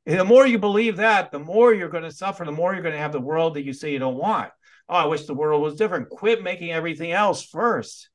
the 0.05 0.23
more 0.23 0.45
you 0.45 0.59
believe 0.59 0.97
that, 0.97 1.31
the 1.31 1.39
more 1.39 1.73
you're 1.73 1.89
going 1.89 2.03
to 2.03 2.11
suffer. 2.11 2.45
The 2.45 2.51
more 2.51 2.73
you're 2.73 2.83
going 2.83 2.93
to 2.93 3.01
have 3.01 3.11
the 3.11 3.19
world 3.19 3.55
that 3.55 3.63
you 3.63 3.73
say 3.73 3.91
you 3.91 3.99
don't 3.99 4.17
want. 4.17 4.51
Oh, 4.87 4.95
I 4.95 5.05
wish 5.05 5.25
the 5.25 5.33
world 5.33 5.61
was 5.61 5.75
different. 5.75 6.09
Quit 6.09 6.43
making 6.43 6.71
everything 6.71 7.11
else 7.11 7.43
first 7.43 8.09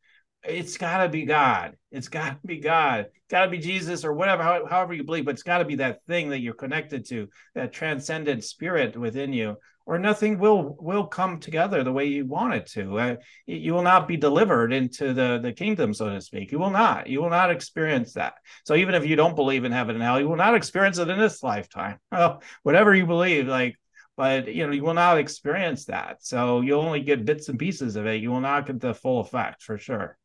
it's 0.45 0.79
got 0.79 1.03
to 1.03 1.09
be 1.09 1.25
God. 1.25 1.77
It's 1.91 2.09
got 2.09 2.41
to 2.41 2.47
be 2.47 2.61
God. 2.61 3.07
Got 3.29 3.45
to 3.45 3.51
be 3.51 3.59
Jesus 3.59 4.05
or 4.05 4.13
whatever, 4.13 4.43
however 4.43 4.95
you 4.95 5.05
believe, 5.05 5.25
but 5.25 5.33
it's 5.33 5.43
got 5.43 5.59
to 5.59 5.65
be 5.65 5.77
that 5.77 6.05
thing 6.07 6.31
that 6.31 6.41
you're 6.41 6.55
connected 6.55 7.07
to, 7.07 7.29
that 7.55 7.73
transcendent 7.73 8.45
spirit 8.45 8.97
within 8.97 9.33
you, 9.33 9.57
or 9.87 9.99
nothing 9.99 10.39
will 10.39 10.77
will 10.81 11.07
come 11.07 11.39
together 11.39 11.83
the 11.83 11.93
way 11.93 12.07
you 12.07 12.27
want 12.27 12.55
it 12.55 12.67
to. 12.67 12.99
Uh, 12.99 13.17
you 13.47 13.73
will 13.73 13.83
not 13.83 14.07
be 14.07 14.17
delivered 14.17 14.73
into 14.73 15.13
the 15.13 15.39
the 15.43 15.53
kingdom, 15.53 15.95
so 15.95 16.09
to 16.11 16.21
speak. 16.21 16.53
You 16.53 16.59
will 16.59 16.71
not. 16.71 17.09
You 17.09 17.23
will 17.23 17.31
not 17.31 17.51
experience 17.51 18.15
that. 18.15 18.35
So 18.65 18.75
even 18.75 18.95
if 18.95 19.07
you 19.07 19.17
don't 19.17 19.37
believe 19.37 19.65
in 19.65 19.73
heaven 19.73 19.97
and 19.97 20.05
hell, 20.05 20.21
you 20.21 20.29
will 20.29 20.37
not 20.37 20.55
experience 20.55 20.99
it 20.99 21.09
in 21.09 21.19
this 21.19 21.43
lifetime. 21.43 21.99
Well, 22.13 22.43
whatever 22.63 22.95
you 22.95 23.07
believe, 23.07 23.47
like 23.47 23.77
but 24.17 24.53
you 24.53 24.67
know 24.67 24.73
you 24.73 24.83
will 24.83 24.93
not 24.93 25.17
experience 25.17 25.87
that 25.87 26.17
so 26.21 26.61
you'll 26.61 26.83
only 26.83 27.01
get 27.01 27.25
bits 27.25 27.49
and 27.49 27.59
pieces 27.59 27.97
of 27.97 28.05
it 28.07 28.21
you 28.21 28.31
will 28.31 28.41
not 28.41 28.67
get 28.67 28.79
the 28.79 28.93
full 28.93 29.21
effect 29.21 29.63
for 29.63 29.79
sure 29.79 30.19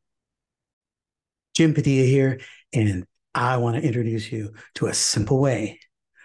Jim 1.55 1.73
Padilla 1.73 2.05
here, 2.05 2.41
and 2.73 3.05
I 3.33 3.57
want 3.57 3.77
to 3.77 3.81
introduce 3.81 4.29
you 4.29 4.53
to 4.75 4.87
a 4.87 4.93
simple 4.93 5.39
way 5.39 5.79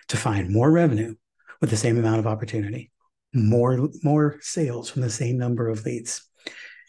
to 0.08 0.16
find 0.16 0.50
more 0.50 0.70
revenue 0.70 1.14
with 1.60 1.70
the 1.70 1.76
same 1.76 1.96
amount 1.96 2.18
of 2.18 2.26
opportunity, 2.26 2.89
more, 3.32 3.88
more 4.02 4.38
sales 4.40 4.90
from 4.90 5.02
the 5.02 5.10
same 5.10 5.38
number 5.38 5.68
of 5.68 5.84
leads. 5.84 6.28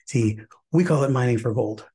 See, 0.07 0.39
we 0.71 0.83
call 0.83 1.03
it 1.03 1.11
mining 1.11 1.37
for 1.37 1.53
gold. 1.53 1.85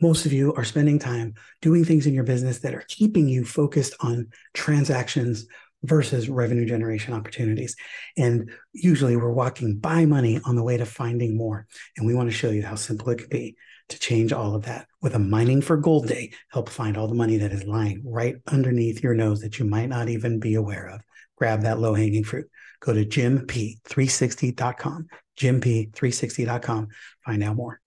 Most 0.00 0.26
of 0.26 0.32
you 0.32 0.52
are 0.54 0.64
spending 0.64 0.98
time 0.98 1.34
doing 1.62 1.84
things 1.84 2.06
in 2.06 2.14
your 2.14 2.24
business 2.24 2.58
that 2.60 2.74
are 2.74 2.84
keeping 2.88 3.28
you 3.28 3.44
focused 3.44 3.94
on 4.00 4.28
transactions 4.52 5.46
versus 5.82 6.28
revenue 6.28 6.66
generation 6.66 7.14
opportunities. 7.14 7.76
And 8.16 8.50
usually 8.72 9.16
we're 9.16 9.32
walking 9.32 9.78
by 9.78 10.04
money 10.04 10.40
on 10.44 10.56
the 10.56 10.62
way 10.62 10.76
to 10.76 10.86
finding 10.86 11.36
more. 11.36 11.66
And 11.96 12.06
we 12.06 12.14
want 12.14 12.28
to 12.28 12.36
show 12.36 12.50
you 12.50 12.62
how 12.62 12.74
simple 12.74 13.10
it 13.10 13.18
can 13.18 13.28
be 13.28 13.56
to 13.88 13.98
change 13.98 14.32
all 14.32 14.54
of 14.54 14.64
that 14.64 14.86
with 15.00 15.14
a 15.14 15.18
mining 15.18 15.62
for 15.62 15.76
gold 15.76 16.08
day. 16.08 16.32
Help 16.50 16.68
find 16.68 16.96
all 16.96 17.08
the 17.08 17.14
money 17.14 17.38
that 17.38 17.52
is 17.52 17.64
lying 17.64 18.02
right 18.04 18.36
underneath 18.48 19.02
your 19.02 19.14
nose 19.14 19.40
that 19.40 19.58
you 19.58 19.64
might 19.64 19.88
not 19.88 20.08
even 20.08 20.40
be 20.40 20.54
aware 20.54 20.88
of. 20.88 21.00
Grab 21.36 21.62
that 21.62 21.78
low 21.78 21.94
hanging 21.94 22.24
fruit. 22.24 22.50
Go 22.80 22.92
to 22.92 23.04
jimmp360.com, 23.04 25.06
jimmp360.com. 25.38 26.88
Find 27.24 27.42
out 27.42 27.56
more. 27.56 27.80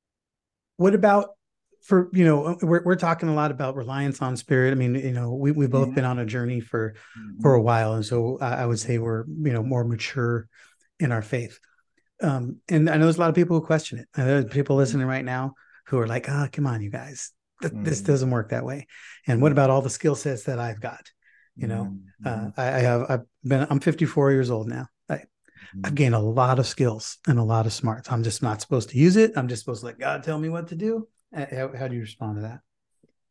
What 0.77 0.95
about 0.95 1.29
for 1.83 2.09
you 2.11 2.25
know 2.25 2.57
we're, 2.61 2.83
we're 2.83 2.95
talking 2.95 3.29
a 3.29 3.33
lot 3.33 3.51
about 3.51 3.73
reliance 3.73 4.21
on 4.21 4.35
spirit 4.35 4.71
i 4.71 4.75
mean 4.75 4.95
you 4.95 5.13
know 5.13 5.33
we, 5.33 5.53
we've 5.53 5.69
both 5.69 5.85
mm-hmm. 5.85 5.95
been 5.95 6.03
on 6.03 6.19
a 6.19 6.25
journey 6.25 6.59
for 6.59 6.93
mm-hmm. 7.17 7.41
for 7.41 7.53
a 7.53 7.61
while 7.61 7.93
and 7.93 8.05
so 8.05 8.37
I, 8.41 8.63
I, 8.63 8.65
would 8.65 8.79
say 8.79 8.97
we're 8.97 9.23
you 9.25 9.53
know 9.53 9.63
more 9.63 9.85
mature 9.85 10.49
in 10.99 11.13
our 11.13 11.21
faith 11.21 11.57
um 12.21 12.57
and 12.67 12.89
i 12.89 12.97
know 12.97 13.05
there's 13.05 13.15
a 13.15 13.21
lot 13.21 13.29
of 13.29 13.35
people 13.35 13.57
who 13.57 13.65
question 13.65 13.99
it 13.99 14.09
And 14.13 14.27
there's 14.27 14.45
people 14.45 14.75
listening 14.75 15.07
right 15.07 15.23
now 15.23 15.53
who 15.89 15.99
are 15.99 16.07
like, 16.07 16.27
ah, 16.29 16.45
oh, 16.45 16.49
come 16.51 16.67
on, 16.67 16.81
you 16.81 16.89
guys, 16.89 17.31
Th- 17.61 17.73
mm. 17.73 17.83
this 17.83 18.01
doesn't 18.01 18.29
work 18.29 18.49
that 18.49 18.63
way. 18.63 18.87
And 19.27 19.41
what 19.41 19.51
about 19.51 19.69
all 19.69 19.81
the 19.81 19.89
skill 19.89 20.15
sets 20.15 20.43
that 20.43 20.59
I've 20.59 20.79
got? 20.79 21.11
You 21.55 21.67
know, 21.67 21.97
mm. 22.23 22.27
uh, 22.27 22.29
mm-hmm. 22.29 22.61
I, 22.61 22.67
I, 22.67 22.79
have, 22.79 23.05
I've 23.09 23.21
been, 23.43 23.67
I'm 23.69 23.79
54 23.79 24.31
years 24.31 24.49
old 24.49 24.67
now. 24.67 24.87
I, 25.09 25.15
mm. 25.15 25.23
I've 25.83 25.95
gained 25.95 26.15
a 26.15 26.19
lot 26.19 26.59
of 26.59 26.67
skills 26.67 27.17
and 27.27 27.39
a 27.39 27.43
lot 27.43 27.65
of 27.65 27.73
smarts. 27.73 28.11
I'm 28.11 28.23
just 28.23 28.43
not 28.43 28.61
supposed 28.61 28.89
to 28.89 28.97
use 28.97 29.15
it. 29.15 29.33
I'm 29.35 29.47
just 29.47 29.63
supposed 29.63 29.81
to 29.81 29.87
let 29.87 29.99
God 29.99 30.23
tell 30.23 30.39
me 30.39 30.49
what 30.49 30.67
to 30.69 30.75
do. 30.75 31.07
How, 31.33 31.71
how 31.77 31.87
do 31.87 31.95
you 31.95 32.01
respond 32.01 32.37
to 32.37 32.41
that? 32.41 32.59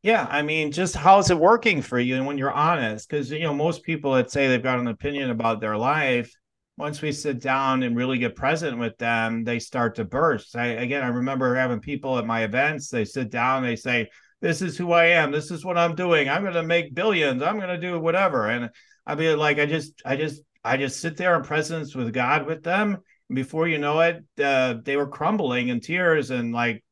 Yeah, 0.03 0.27
I 0.31 0.43
mean, 0.43 0.71
just 0.71 0.95
how's 0.95 1.31
it 1.31 1.39
working 1.39 1.83
for 1.83 1.99
you? 1.99 2.15
And 2.15 2.27
when 2.27 2.39
you're 2.39 2.53
honest, 2.53 3.09
because 3.09 3.31
you 3.33 3.41
know 3.41 3.53
most 3.53 3.83
people 3.83 4.13
that 4.13 4.31
say 4.31 4.47
they've 4.47 4.63
got 4.63 4.79
an 4.79 4.87
opinion 4.87 5.31
about 5.31 5.61
their 5.61 5.77
life, 5.77 6.33
once 6.77 7.03
we 7.03 7.11
sit 7.11 7.41
down 7.41 7.83
and 7.83 7.97
really 7.97 8.19
get 8.19 8.37
present 8.37 8.79
with 8.79 8.97
them, 8.99 9.43
they 9.43 9.59
start 9.59 9.97
to 9.97 10.05
burst. 10.05 10.55
I, 10.55 10.67
again, 10.67 11.03
I 11.03 11.09
remember 11.09 11.57
having 11.57 11.81
people 11.81 12.17
at 12.17 12.27
my 12.27 12.45
events, 12.45 12.89
they 12.89 13.05
sit 13.05 13.31
down, 13.31 13.65
they 13.65 13.75
say, 13.75 14.09
This 14.41 14.63
is 14.63 14.79
who 14.79 14.93
I 14.93 15.07
am. 15.07 15.33
This 15.33 15.51
is 15.51 15.65
what 15.65 15.77
I'm 15.77 15.97
doing. 15.97 16.29
I'm 16.29 16.43
going 16.43 16.55
to 16.55 16.63
make 16.63 16.95
billions. 16.95 17.43
I'm 17.43 17.57
going 17.57 17.69
to 17.69 17.81
do 17.81 17.99
whatever. 17.99 18.47
And 18.47 18.71
I 19.09 19.15
mean, 19.15 19.39
like, 19.39 19.59
I 19.59 19.67
just, 19.67 20.03
I 20.05 20.17
just, 20.17 20.43
I 20.63 20.77
just 20.77 21.01
sit 21.01 21.17
there 21.17 21.35
in 21.35 21.43
presence 21.43 21.95
with 21.95 22.13
God 22.13 22.47
with 22.47 22.63
them. 22.63 22.99
And 23.29 23.37
before 23.37 23.67
you 23.67 23.79
know 23.79 24.01
it, 24.01 24.23
uh, 24.41 24.75
they 24.85 24.97
were 24.97 25.09
crumbling 25.09 25.69
in 25.69 25.81
tears 25.81 26.31
and 26.31 26.53
like, 26.53 26.85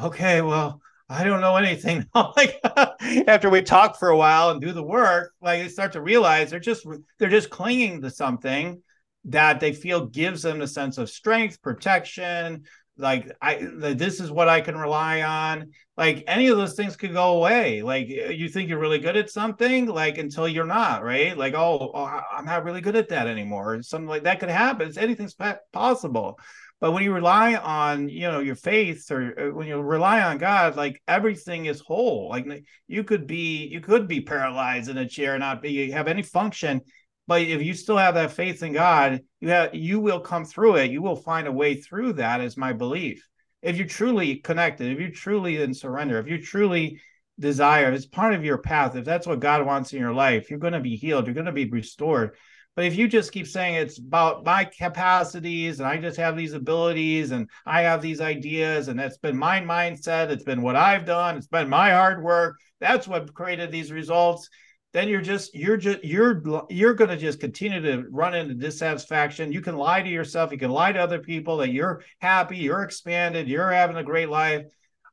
okay, 0.00 0.42
well, 0.42 0.80
I 1.08 1.24
don't 1.24 1.40
know 1.40 1.56
anything. 1.56 2.06
like 2.14 2.60
after 3.28 3.48
we 3.48 3.62
talk 3.62 3.98
for 3.98 4.08
a 4.08 4.16
while 4.16 4.50
and 4.50 4.60
do 4.60 4.72
the 4.72 4.82
work, 4.82 5.32
like 5.40 5.62
they 5.62 5.68
start 5.68 5.92
to 5.92 6.02
realize 6.02 6.50
they're 6.50 6.60
just 6.60 6.86
they're 7.18 7.28
just 7.28 7.50
clinging 7.50 8.02
to 8.02 8.10
something 8.10 8.82
that 9.26 9.60
they 9.60 9.72
feel 9.72 10.06
gives 10.06 10.42
them 10.42 10.60
a 10.62 10.66
sense 10.66 10.98
of 10.98 11.10
strength, 11.10 11.62
protection. 11.62 12.64
Like 12.98 13.30
I, 13.40 13.66
this 13.70 14.20
is 14.20 14.30
what 14.30 14.48
I 14.48 14.60
can 14.60 14.76
rely 14.76 15.22
on. 15.22 15.70
Like 15.96 16.24
any 16.26 16.48
of 16.48 16.56
those 16.56 16.74
things 16.74 16.96
could 16.96 17.12
go 17.12 17.36
away. 17.36 17.82
Like 17.82 18.08
you 18.08 18.48
think 18.48 18.68
you're 18.68 18.78
really 18.78 18.98
good 18.98 19.16
at 19.16 19.30
something, 19.30 19.86
like 19.86 20.18
until 20.18 20.46
you're 20.46 20.66
not, 20.66 21.02
right? 21.02 21.36
Like 21.36 21.54
oh, 21.54 21.90
oh 21.94 22.20
I'm 22.32 22.44
not 22.44 22.64
really 22.64 22.80
good 22.80 22.96
at 22.96 23.08
that 23.08 23.26
anymore. 23.26 23.82
Something 23.82 24.08
like 24.08 24.24
that 24.24 24.40
could 24.40 24.50
happen. 24.50 24.88
It's 24.88 24.98
anything's 24.98 25.36
possible. 25.72 26.38
But 26.82 26.90
when 26.90 27.04
you 27.04 27.12
rely 27.12 27.54
on, 27.54 28.08
you 28.08 28.22
know, 28.22 28.40
your 28.40 28.56
faith 28.56 29.08
or 29.12 29.38
uh, 29.38 29.54
when 29.54 29.68
you 29.68 29.80
rely 29.80 30.20
on 30.20 30.38
God, 30.38 30.74
like 30.74 31.00
everything 31.06 31.66
is 31.66 31.78
whole. 31.78 32.28
Like 32.28 32.64
you 32.88 33.04
could 33.04 33.28
be, 33.28 33.68
you 33.68 33.80
could 33.80 34.08
be 34.08 34.22
paralyzed 34.22 34.90
in 34.90 34.98
a 34.98 35.08
chair, 35.08 35.38
not 35.38 35.62
be 35.62 35.92
have 35.92 36.08
any 36.08 36.22
function, 36.22 36.80
but 37.26 37.42
if 37.42 37.62
you 37.62 37.74
still 37.74 37.96
have 37.96 38.14
that 38.14 38.32
faith 38.32 38.62
in 38.62 38.72
God, 38.72 39.20
you 39.40 39.50
have 39.50 39.74
you 39.74 40.00
will 40.00 40.20
come 40.20 40.44
through 40.44 40.76
it. 40.76 40.90
You 40.90 41.02
will 41.02 41.16
find 41.16 41.46
a 41.46 41.52
way 41.52 41.74
through 41.76 42.14
that, 42.14 42.40
is 42.40 42.56
my 42.56 42.72
belief. 42.72 43.26
If 43.62 43.76
you're 43.76 43.86
truly 43.86 44.36
connected, 44.36 44.90
if 44.90 44.98
you're 44.98 45.10
truly 45.10 45.62
in 45.62 45.72
surrender, 45.72 46.18
if 46.18 46.26
you 46.26 46.42
truly 46.42 47.00
desire, 47.38 47.88
if 47.88 47.94
it's 47.94 48.06
part 48.06 48.34
of 48.34 48.44
your 48.44 48.58
path, 48.58 48.96
if 48.96 49.04
that's 49.04 49.26
what 49.26 49.40
God 49.40 49.64
wants 49.64 49.92
in 49.92 50.00
your 50.00 50.12
life, 50.12 50.50
you're 50.50 50.58
going 50.58 50.72
to 50.72 50.80
be 50.80 50.96
healed, 50.96 51.26
you're 51.26 51.34
going 51.34 51.46
to 51.46 51.52
be 51.52 51.68
restored. 51.70 52.36
But 52.74 52.86
if 52.86 52.96
you 52.96 53.06
just 53.06 53.32
keep 53.32 53.46
saying 53.46 53.74
it's 53.74 53.98
about 53.98 54.46
my 54.46 54.64
capacities 54.64 55.78
and 55.78 55.86
I 55.86 55.98
just 55.98 56.16
have 56.16 56.36
these 56.36 56.54
abilities 56.54 57.30
and 57.30 57.50
I 57.66 57.82
have 57.82 58.00
these 58.00 58.20
ideas 58.20 58.88
and 58.88 58.98
that's 58.98 59.18
been 59.18 59.36
my 59.36 59.60
mindset, 59.60 60.30
it's 60.30 60.44
been 60.44 60.62
what 60.62 60.74
I've 60.74 61.04
done, 61.04 61.36
it's 61.36 61.48
been 61.48 61.68
my 61.68 61.90
hard 61.90 62.22
work, 62.22 62.56
that's 62.80 63.06
what 63.06 63.34
created 63.34 63.70
these 63.70 63.92
results, 63.92 64.48
then 64.92 65.08
you're 65.08 65.22
just 65.22 65.54
you're 65.54 65.76
just 65.76 66.04
you're 66.04 66.42
you're 66.68 66.94
going 66.94 67.10
to 67.10 67.16
just 67.16 67.40
continue 67.40 67.80
to 67.80 68.04
run 68.10 68.34
into 68.34 68.54
dissatisfaction. 68.54 69.52
You 69.52 69.60
can 69.60 69.76
lie 69.76 70.02
to 70.02 70.08
yourself, 70.08 70.52
you 70.52 70.58
can 70.58 70.70
lie 70.70 70.92
to 70.92 71.00
other 71.00 71.18
people 71.18 71.58
that 71.58 71.72
you're 71.72 72.02
happy, 72.20 72.58
you're 72.58 72.82
expanded, 72.82 73.48
you're 73.48 73.70
having 73.70 73.96
a 73.96 74.04
great 74.04 74.28
life. 74.28 74.66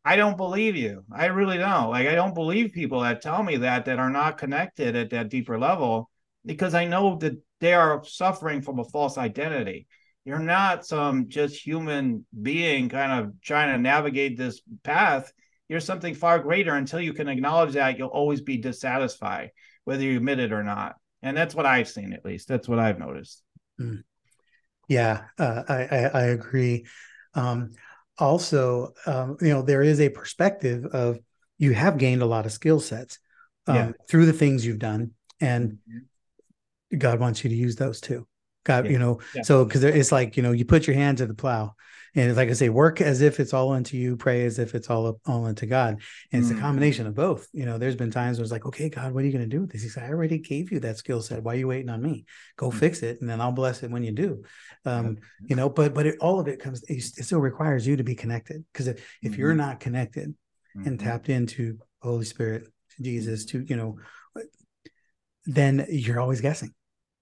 I 0.04 0.15
don't 0.15 0.38
believe 0.38 0.76
you. 0.76 1.04
I 1.12 1.28
really 1.28 1.58
don't. 1.58 1.89
Like 1.89 2.08
I 2.08 2.15
don't 2.15 2.36
believe 2.36 2.72
people 2.72 3.02
that 3.02 3.22
tell 3.22 3.44
me 3.44 3.58
that 3.58 3.86
that 3.86 4.00
are 4.00 4.10
not 4.10 4.38
connected 4.38 4.96
at 4.96 5.10
that 5.12 5.30
deeper 5.30 5.60
level 5.60 6.10
because 6.46 6.74
I 6.74 6.86
know 6.86 7.18
that 7.18 7.42
they 7.60 7.74
are 7.74 8.04
suffering 8.04 8.62
from 8.62 8.80
a 8.80 8.86
false 8.86 9.18
identity. 9.18 9.88
You're 10.26 10.39
not 10.39 10.86
some 10.86 11.30
just 11.30 11.65
human 11.65 12.26
being 12.42 12.89
kind 12.89 13.24
of 13.24 13.42
trying 13.42 13.74
to 13.74 13.82
navigate 13.82 14.38
this 14.38 14.62
path. 14.84 15.32
You're 15.68 15.80
something 15.80 16.13
far 16.13 16.39
greater. 16.39 16.74
Until 16.74 17.02
you 17.02 17.13
can 17.13 17.28
acknowledge 17.28 17.74
that, 17.74 17.98
you'll 17.98 18.10
always 18.10 18.42
be 18.42 18.58
dissatisfied, 18.58 19.52
whether 19.89 20.04
you 20.04 20.17
admit 20.17 20.38
it 20.38 20.54
or 20.54 20.63
not. 20.63 20.97
And 21.23 21.36
that's 21.36 21.56
what 21.56 21.65
I've 21.65 21.89
seen, 21.89 22.13
at 22.13 22.23
least. 22.23 22.47
That's 22.47 22.69
what 22.69 22.78
I've 22.78 22.99
noticed. 22.99 23.41
Mm. 23.82 24.04
Yeah, 24.88 25.23
uh, 25.39 25.63
I, 25.67 25.73
I, 25.73 25.97
I 26.13 26.23
agree. 26.25 26.86
Um, 27.34 27.71
also, 28.19 28.93
um, 29.08 29.38
you 29.41 29.49
know, 29.49 29.63
there 29.63 29.82
is 29.82 29.99
a 29.99 30.10
perspective 30.10 30.86
of 30.86 31.17
you 31.58 31.73
have 31.73 31.97
gained 31.97 32.21
a 32.21 32.28
lot 32.28 32.45
of 32.45 32.52
skill 32.52 32.80
sets 32.80 33.17
um, 33.65 33.75
yeah. 33.75 33.91
through 34.08 34.28
the 34.28 34.34
things 34.34 34.63
you've 34.63 34.78
done, 34.78 35.13
and 35.41 35.71
mm-hmm. 35.71 36.97
God 36.99 37.19
wants 37.19 37.43
you 37.43 37.49
to 37.49 37.56
use 37.56 37.75
those 37.75 37.99
too. 37.99 38.28
God, 38.65 38.86
yeah. 38.86 38.91
you 38.91 38.99
know, 38.99 39.21
yeah. 39.34 39.41
so 39.41 39.65
because 39.65 39.84
it's 39.84 40.12
like, 40.12 40.38
you 40.38 40.43
know, 40.43 40.52
you 40.52 40.65
put 40.65 40.86
your 40.86 40.95
hand 40.95 41.17
to 41.17 41.25
the 41.25 41.34
plow 41.34 41.73
and 42.15 42.30
it's 42.30 42.38
like 42.38 42.50
I 42.50 42.54
say, 42.54 42.69
work 42.69 43.02
as 43.02 43.22
if 43.22 43.39
it's 43.39 43.54
all 43.54 43.72
unto 43.72 43.98
you, 43.98 44.17
pray 44.17 44.45
as 44.45 44.60
if 44.60 44.76
it's 44.76 44.89
all 44.89 45.19
all 45.26 45.45
unto 45.45 45.65
God. 45.65 46.02
And 46.32 46.43
it's 46.43 46.52
mm. 46.52 46.58
a 46.58 46.62
combination 46.62 47.08
of 47.08 47.15
both. 47.15 47.48
You 47.54 47.65
know, 47.65 47.78
there's 47.78 47.95
been 47.95 48.12
times 48.12 48.38
where 48.38 48.43
it's 48.43 48.52
like, 48.52 48.65
okay, 48.65 48.89
God, 48.89 49.13
what 49.13 49.24
are 49.24 49.28
you 49.28 49.34
going 49.34 49.48
to 49.48 49.56
do 49.56 49.62
with 49.62 49.72
this? 49.72 49.84
He 49.84 49.89
said, 49.89 50.04
I 50.04 50.10
already 50.10 50.39
gave 50.39 50.72
you 50.72 50.80
that 50.82 50.98
skill 50.98 51.22
set. 51.22 51.43
Why 51.43 51.54
are 51.54 51.58
you 51.58 51.67
waiting 51.67 51.89
on 51.89 52.02
me? 52.02 52.26
Go 52.58 52.69
mm. 52.69 52.74
fix 52.74 53.04
it, 53.04 53.22
and 53.22 53.30
then 53.30 53.41
I'll 53.41 53.52
bless 53.52 53.84
it 53.84 53.91
when 53.91 54.04
you 54.04 54.12
do. 54.12 54.43
Um, 54.86 55.17
you 55.45 55.56
know, 55.56 55.69
but 55.69 55.93
but 55.93 56.06
it, 56.06 56.17
all 56.19 56.39
of 56.39 56.48
it 56.48 56.60
comes. 56.60 56.84
It 56.88 57.02
still 57.02 57.39
requires 57.39 57.86
you 57.86 57.98
to 57.98 58.04
be 58.04 58.15
connected 58.15 58.65
because 58.74 58.88
if, 58.88 58.98
if 59.22 59.32
mm-hmm. 59.32 59.41
you're 59.41 59.56
not 59.56 59.80
connected 59.80 60.36
mm-hmm. 60.76 60.88
and 60.88 61.00
tapped 61.00 61.30
into 61.30 61.78
Holy 62.02 62.26
Spirit, 62.26 62.67
Jesus, 63.02 63.45
to 63.45 63.62
you 63.62 63.76
know, 63.76 63.98
then 65.45 65.86
you're 65.89 66.19
always 66.19 66.41
guessing 66.41 66.74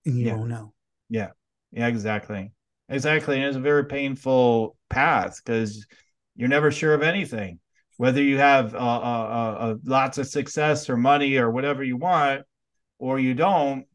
and 0.06 0.18
you 0.18 0.28
yeah. 0.28 0.36
won't 0.36 0.50
know. 0.50 0.74
Yeah. 1.10 1.30
Yeah, 1.72 1.88
exactly. 1.88 2.52
Exactly. 2.90 3.38
And 3.38 3.46
it's 3.46 3.58
a 3.58 3.62
very 3.62 3.86
painful 3.86 4.76
path 4.90 5.42
because 5.44 5.86
you're 6.36 6.48
never 6.50 6.72
sure 6.72 6.94
of 6.94 7.04
anything. 7.04 7.60
Whether 7.98 8.22
you 8.22 8.38
have 8.38 8.76
uh, 8.76 8.78
uh, 8.78 9.56
uh, 9.60 9.76
lots 9.84 10.18
of 10.18 10.28
success 10.28 10.90
or 10.90 10.98
money 10.98 11.38
or 11.38 11.50
whatever 11.50 11.84
you 11.84 11.98
want, 11.98 12.44
or 13.00 13.20
you 13.20 13.34
don't, 13.34 13.86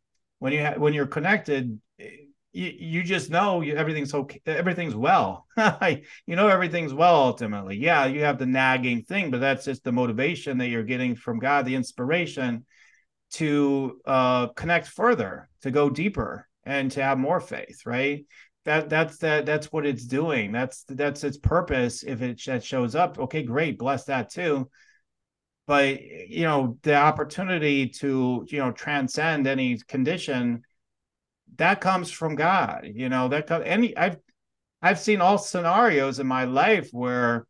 when 0.40 0.52
you 0.52 0.64
ha- 0.64 0.74
when 0.76 0.92
you're 0.92 1.06
connected, 1.06 1.80
you, 1.98 2.26
you 2.52 3.02
just 3.04 3.30
know 3.30 3.60
you, 3.60 3.76
everything's 3.76 4.12
okay, 4.12 4.40
everything's 4.44 4.94
well. 4.96 5.46
you 5.56 6.36
know 6.36 6.48
everything's 6.48 6.92
well 6.92 7.14
ultimately. 7.14 7.76
Yeah, 7.76 8.06
you 8.06 8.22
have 8.24 8.38
the 8.38 8.46
nagging 8.46 9.02
thing, 9.04 9.30
but 9.30 9.40
that's 9.40 9.64
just 9.64 9.84
the 9.84 9.92
motivation 9.92 10.58
that 10.58 10.68
you're 10.68 10.82
getting 10.82 11.14
from 11.14 11.38
God, 11.38 11.64
the 11.64 11.76
inspiration 11.76 12.66
to 13.34 14.00
uh, 14.04 14.48
connect 14.48 14.88
further, 14.88 15.48
to 15.62 15.70
go 15.70 15.88
deeper, 15.88 16.48
and 16.64 16.90
to 16.92 17.02
have 17.02 17.18
more 17.18 17.40
faith. 17.40 17.86
Right? 17.86 18.26
That 18.64 18.88
that's 18.88 19.18
that 19.18 19.44
that's 19.44 19.72
what 19.72 19.86
it's 19.86 20.04
doing. 20.04 20.52
That's 20.52 20.84
that's 20.88 21.24
its 21.24 21.36
purpose. 21.36 22.04
If 22.04 22.22
it 22.22 22.40
that 22.46 22.64
shows 22.64 22.94
up, 22.94 23.18
okay, 23.18 23.42
great, 23.42 23.78
bless 23.78 24.04
that 24.04 24.30
too. 24.30 24.70
But 25.66 26.00
you 26.02 26.44
know, 26.44 26.78
the 26.82 26.94
opportunity 26.94 27.88
to 27.88 28.46
you 28.48 28.58
know 28.58 28.70
transcend 28.70 29.46
any 29.46 29.78
condition 29.88 30.62
that 31.56 31.80
comes 31.80 32.10
from 32.10 32.36
God. 32.36 32.88
You 32.94 33.08
know 33.08 33.28
that 33.28 33.50
any 33.64 33.96
I've 33.96 34.16
I've 34.80 34.98
seen 34.98 35.20
all 35.20 35.38
scenarios 35.38 36.18
in 36.18 36.26
my 36.26 36.44
life 36.44 36.88
where 36.92 37.46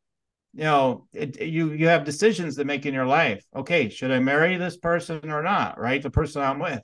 you 0.55 0.65
know 0.65 1.07
it, 1.13 1.41
you 1.41 1.73
you 1.73 1.89
have 1.89 2.05
decisions 2.05 2.57
to 2.57 2.65
make 2.65 2.85
in 2.87 2.95
your 2.95 3.07
life 3.07 3.43
okay 3.57 3.89
should 3.89 4.11
i 4.11 4.19
marry 4.19 4.57
this 4.57 4.77
person 4.77 5.31
or 5.31 5.43
not 5.43 5.79
right 5.79 6.03
the 6.03 6.11
person 6.11 6.43
i'm 6.43 6.59
with 6.59 6.83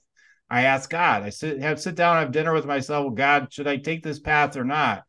i 0.51 0.63
ask 0.63 0.91
god 0.91 1.23
i 1.23 1.29
sit 1.29 1.61
have 1.61 1.81
sit 1.81 1.95
down 1.95 2.17
have 2.17 2.33
dinner 2.33 2.53
with 2.53 2.67
myself 2.67 3.15
god 3.15 3.53
should 3.53 3.67
i 3.67 3.77
take 3.77 4.03
this 4.03 4.19
path 4.19 4.57
or 4.57 4.65
not 4.65 5.05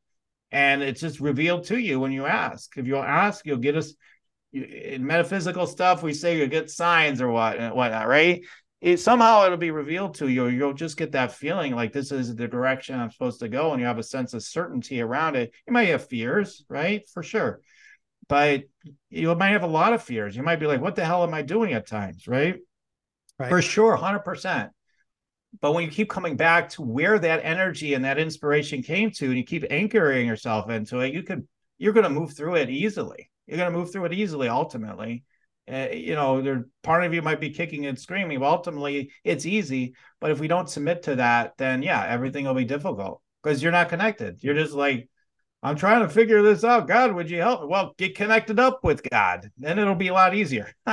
and 0.52 0.82
it's 0.82 1.02
just 1.02 1.19
revealed 1.19 1.63
to 1.63 1.78
you 1.78 1.99
when 1.99 2.12
you 2.12 2.25
ask 2.25 2.78
if 2.78 2.88
you'll 2.88 3.04
ask 3.04 3.45
you'll 3.45 3.58
get 3.58 3.75
us 3.78 3.93
in 4.52 5.06
metaphysical 5.06 5.67
stuff 5.67 6.04
we 6.04 6.13
say 6.13 6.38
you'll 6.38 6.47
get 6.47 6.69
signs 6.69 7.21
or 7.21 7.30
what 7.30 7.58
and 7.58 7.73
whatnot 7.73 8.08
right 8.08 8.43
it, 8.82 8.97
somehow 8.97 9.45
it'll 9.45 9.58
be 9.58 9.71
revealed 9.71 10.15
to 10.15 10.28
you 10.28 10.47
you'll 10.47 10.73
just 10.73 10.97
get 10.97 11.12
that 11.12 11.32
feeling 11.32 11.75
like 11.75 11.93
this 11.93 12.12
is 12.12 12.36
the 12.36 12.47
direction 12.47 12.99
i'm 12.99 13.12
supposed 13.12 13.39
to 13.39 13.49
go 13.49 13.71
and 13.71 13.80
you 13.80 13.86
have 13.86 13.99
a 13.99 14.04
sense 14.04 14.34
of 14.34 14.41
certainty 14.41 15.02
around 15.02 15.36
it 15.36 15.52
you 15.67 15.73
might 15.73 15.89
have 15.89 16.08
fears 16.08 16.65
right 16.69 17.08
for 17.10 17.21
sure 17.21 17.62
but 18.30 18.63
you 19.10 19.34
might 19.36 19.49
have 19.49 19.63
a 19.63 19.67
lot 19.67 19.91
of 19.91 20.04
fears. 20.04 20.38
You 20.38 20.43
might 20.43 20.60
be 20.60 20.67
like, 20.67 20.80
what 20.80 20.95
the 20.95 21.04
hell 21.04 21.23
am 21.23 21.34
I 21.34 21.41
doing 21.41 21.73
at 21.73 21.88
times? 21.88 22.28
Right. 22.28 22.58
right. 23.38 23.49
For 23.49 23.62
sure, 23.62 23.97
100%. 23.97 24.69
But 25.62 25.74
when 25.74 25.84
you 25.84 25.92
keep 25.92 26.10
coming 26.10 26.36
back 26.36 26.70
to 26.70 26.82
where 26.82 27.18
that 27.20 27.42
energy 27.44 27.94
and 27.94 28.06
that 28.06 28.20
inspiration 28.20 28.84
came 28.84 29.12
to, 29.12 29.26
and 29.26 29.38
you 29.38 29.44
keep 29.44 29.66
anchoring 29.70 30.28
yourself 30.28 30.70
into 30.70 31.00
it, 31.00 31.14
you 31.14 31.24
could, 31.24 31.48
you're 31.78 31.94
going 31.94 32.04
to 32.04 32.10
move 32.10 32.36
through 32.36 32.56
it 32.56 32.70
easily. 32.70 33.30
You're 33.48 33.58
going 33.58 33.72
to 33.72 33.78
move 33.78 33.92
through 33.92 34.06
it 34.06 34.14
easily 34.14 34.48
ultimately. 34.48 35.24
Uh, 35.72 35.88
you 35.92 36.16
know, 36.16 36.42
there 36.42 36.66
part 36.82 37.04
of 37.04 37.14
you 37.14 37.22
might 37.22 37.40
be 37.40 37.52
kicking 37.52 37.86
and 37.86 38.00
screaming, 38.00 38.40
but 38.40 38.48
ultimately 38.48 39.12
it's 39.24 39.46
easy. 39.46 39.94
But 40.20 40.32
if 40.32 40.40
we 40.40 40.48
don't 40.48 40.70
submit 40.70 41.04
to 41.04 41.16
that, 41.18 41.54
then 41.58 41.84
yeah, 41.84 42.06
everything 42.08 42.46
will 42.46 42.56
be 42.56 42.66
difficult 42.66 43.22
because 43.44 43.62
you're 43.62 43.72
not 43.72 43.90
connected. 43.90 44.44
You're 44.44 44.56
just 44.56 44.74
like 44.74 45.10
I'm 45.62 45.76
trying 45.76 46.02
to 46.02 46.10
figure 46.10 46.42
this 46.42 46.64
out. 46.64 46.88
God, 46.88 47.14
would 47.14 47.30
you 47.30 47.40
help? 47.40 47.62
me 47.62 47.68
Well, 47.68 47.94
get 47.98 48.16
connected 48.16 48.60
up 48.60 48.84
with 48.84 49.08
God, 49.10 49.52
then 49.58 49.78
it'll 49.78 49.96
be 49.96 50.08
a 50.08 50.14
lot 50.14 50.34
easier. 50.34 50.74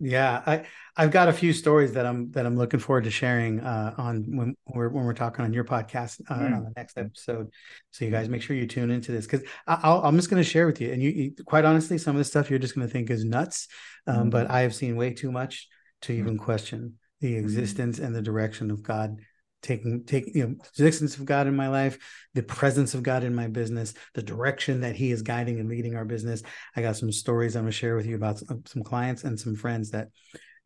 yeah, 0.00 0.42
I 0.44 0.64
I've 1.00 1.12
got 1.12 1.28
a 1.28 1.32
few 1.32 1.52
stories 1.52 1.92
that 1.92 2.04
I'm 2.04 2.32
that 2.32 2.44
I'm 2.44 2.56
looking 2.56 2.80
forward 2.80 3.04
to 3.04 3.10
sharing 3.10 3.60
uh, 3.60 3.94
on 3.96 4.24
when 4.36 4.56
we're 4.66 4.88
when 4.88 5.04
we're 5.04 5.14
talking 5.14 5.44
on 5.44 5.52
your 5.52 5.62
podcast 5.62 6.20
uh, 6.28 6.34
mm. 6.34 6.56
on 6.56 6.64
the 6.64 6.72
next 6.76 6.98
episode. 6.98 7.52
So 7.92 8.04
you 8.04 8.10
guys 8.10 8.28
make 8.28 8.42
sure 8.42 8.56
you 8.56 8.66
tune 8.66 8.90
into 8.90 9.12
this 9.12 9.24
because 9.24 9.46
I'm 9.68 10.16
just 10.16 10.28
going 10.28 10.42
to 10.42 10.48
share 10.48 10.66
with 10.66 10.80
you, 10.80 10.92
and 10.92 11.00
you, 11.00 11.10
you, 11.10 11.44
quite 11.46 11.64
honestly, 11.64 11.98
some 11.98 12.16
of 12.16 12.18
the 12.18 12.24
stuff 12.24 12.50
you're 12.50 12.58
just 12.58 12.74
going 12.74 12.86
to 12.86 12.92
think 12.92 13.10
is 13.10 13.24
nuts, 13.24 13.68
um, 14.08 14.26
mm. 14.26 14.30
but 14.30 14.50
I 14.50 14.62
have 14.62 14.74
seen 14.74 14.96
way 14.96 15.14
too 15.14 15.30
much 15.30 15.68
to 16.02 16.12
even 16.12 16.36
mm. 16.36 16.40
question 16.40 16.98
the 17.20 17.34
mm-hmm. 17.34 17.44
existence 17.44 18.00
and 18.00 18.12
the 18.12 18.22
direction 18.22 18.72
of 18.72 18.82
God 18.82 19.18
taking 19.62 20.04
take 20.04 20.34
you 20.34 20.46
know 20.46 20.54
the 20.76 20.86
existence 20.86 21.16
of 21.16 21.24
god 21.24 21.48
in 21.48 21.56
my 21.56 21.66
life 21.66 21.98
the 22.34 22.42
presence 22.44 22.94
of 22.94 23.02
god 23.02 23.24
in 23.24 23.34
my 23.34 23.48
business 23.48 23.92
the 24.14 24.22
direction 24.22 24.82
that 24.82 24.94
he 24.94 25.10
is 25.10 25.22
guiding 25.22 25.58
and 25.58 25.68
leading 25.68 25.96
our 25.96 26.04
business 26.04 26.44
i 26.76 26.80
got 26.80 26.96
some 26.96 27.10
stories 27.10 27.56
i'm 27.56 27.64
going 27.64 27.72
to 27.72 27.76
share 27.76 27.96
with 27.96 28.06
you 28.06 28.14
about 28.14 28.38
some, 28.38 28.62
some 28.66 28.84
clients 28.84 29.24
and 29.24 29.38
some 29.38 29.56
friends 29.56 29.90
that 29.90 30.10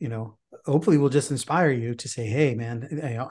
you 0.03 0.09
know 0.09 0.37
hopefully 0.67 0.99
will 0.99 1.09
just 1.09 1.31
inspire 1.31 1.71
you 1.71 1.95
to 1.95 2.09
say 2.09 2.27
hey 2.27 2.55
man 2.55 2.75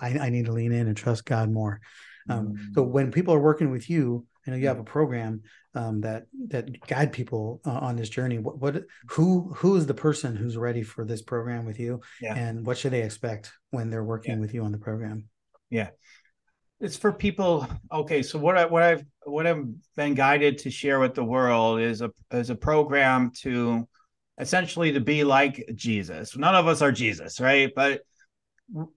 i, 0.02 0.26
I 0.26 0.30
need 0.30 0.46
to 0.46 0.52
lean 0.52 0.72
in 0.72 0.88
and 0.88 0.98
trust 0.98 1.26
god 1.26 1.52
more 1.52 1.82
um, 2.30 2.50
mm-hmm. 2.50 2.74
so 2.74 2.84
when 2.84 3.12
people 3.12 3.34
are 3.34 3.40
working 3.40 3.72
with 3.72 3.90
you 3.90 4.26
I 4.46 4.52
know 4.52 4.58
you 4.58 4.68
have 4.68 4.80
a 4.80 4.84
program 4.84 5.44
um, 5.76 6.02
that 6.02 6.26
that 6.48 6.82
guide 6.88 7.14
people 7.14 7.62
uh, 7.66 7.72
on 7.72 7.96
this 7.96 8.10
journey. 8.10 8.40
What, 8.40 8.58
what 8.60 8.84
who 9.10 9.54
who 9.56 9.76
is 9.76 9.86
the 9.86 9.94
person 9.94 10.36
who's 10.36 10.58
ready 10.58 10.84
for 10.84 11.06
this 11.06 11.22
program 11.22 11.66
with 11.66 11.80
you, 11.80 12.02
yeah. 12.22 12.36
and 12.36 12.66
what 12.66 12.78
should 12.78 12.92
they 12.92 13.04
expect 13.04 13.52
when 13.70 13.90
they're 13.90 14.04
working 14.04 14.36
yeah. 14.36 14.40
with 14.40 14.54
you 14.54 14.64
on 14.64 14.72
the 14.72 14.78
program? 14.78 15.26
Yeah. 15.70 15.90
It's 16.80 16.98
for 16.98 17.14
people. 17.14 17.68
Okay, 17.92 18.24
so 18.24 18.40
what 18.40 18.58
I 18.58 18.66
what 18.66 18.82
I've 18.82 19.04
what 19.26 19.46
I've 19.46 19.68
been 19.96 20.16
guided 20.16 20.58
to 20.60 20.72
share 20.72 21.00
with 21.00 21.14
the 21.14 21.24
world 21.24 21.80
is 21.80 22.02
a 22.02 22.12
is 22.32 22.50
a 22.50 22.56
program 22.56 23.32
to 23.42 23.88
essentially 24.42 24.92
to 24.94 25.00
be 25.00 25.24
like 25.24 25.64
Jesus. 25.76 26.36
None 26.36 26.56
of 26.56 26.68
us 26.68 26.82
are 26.82 26.92
Jesus, 26.92 27.40
right? 27.40 27.72
But 27.74 28.02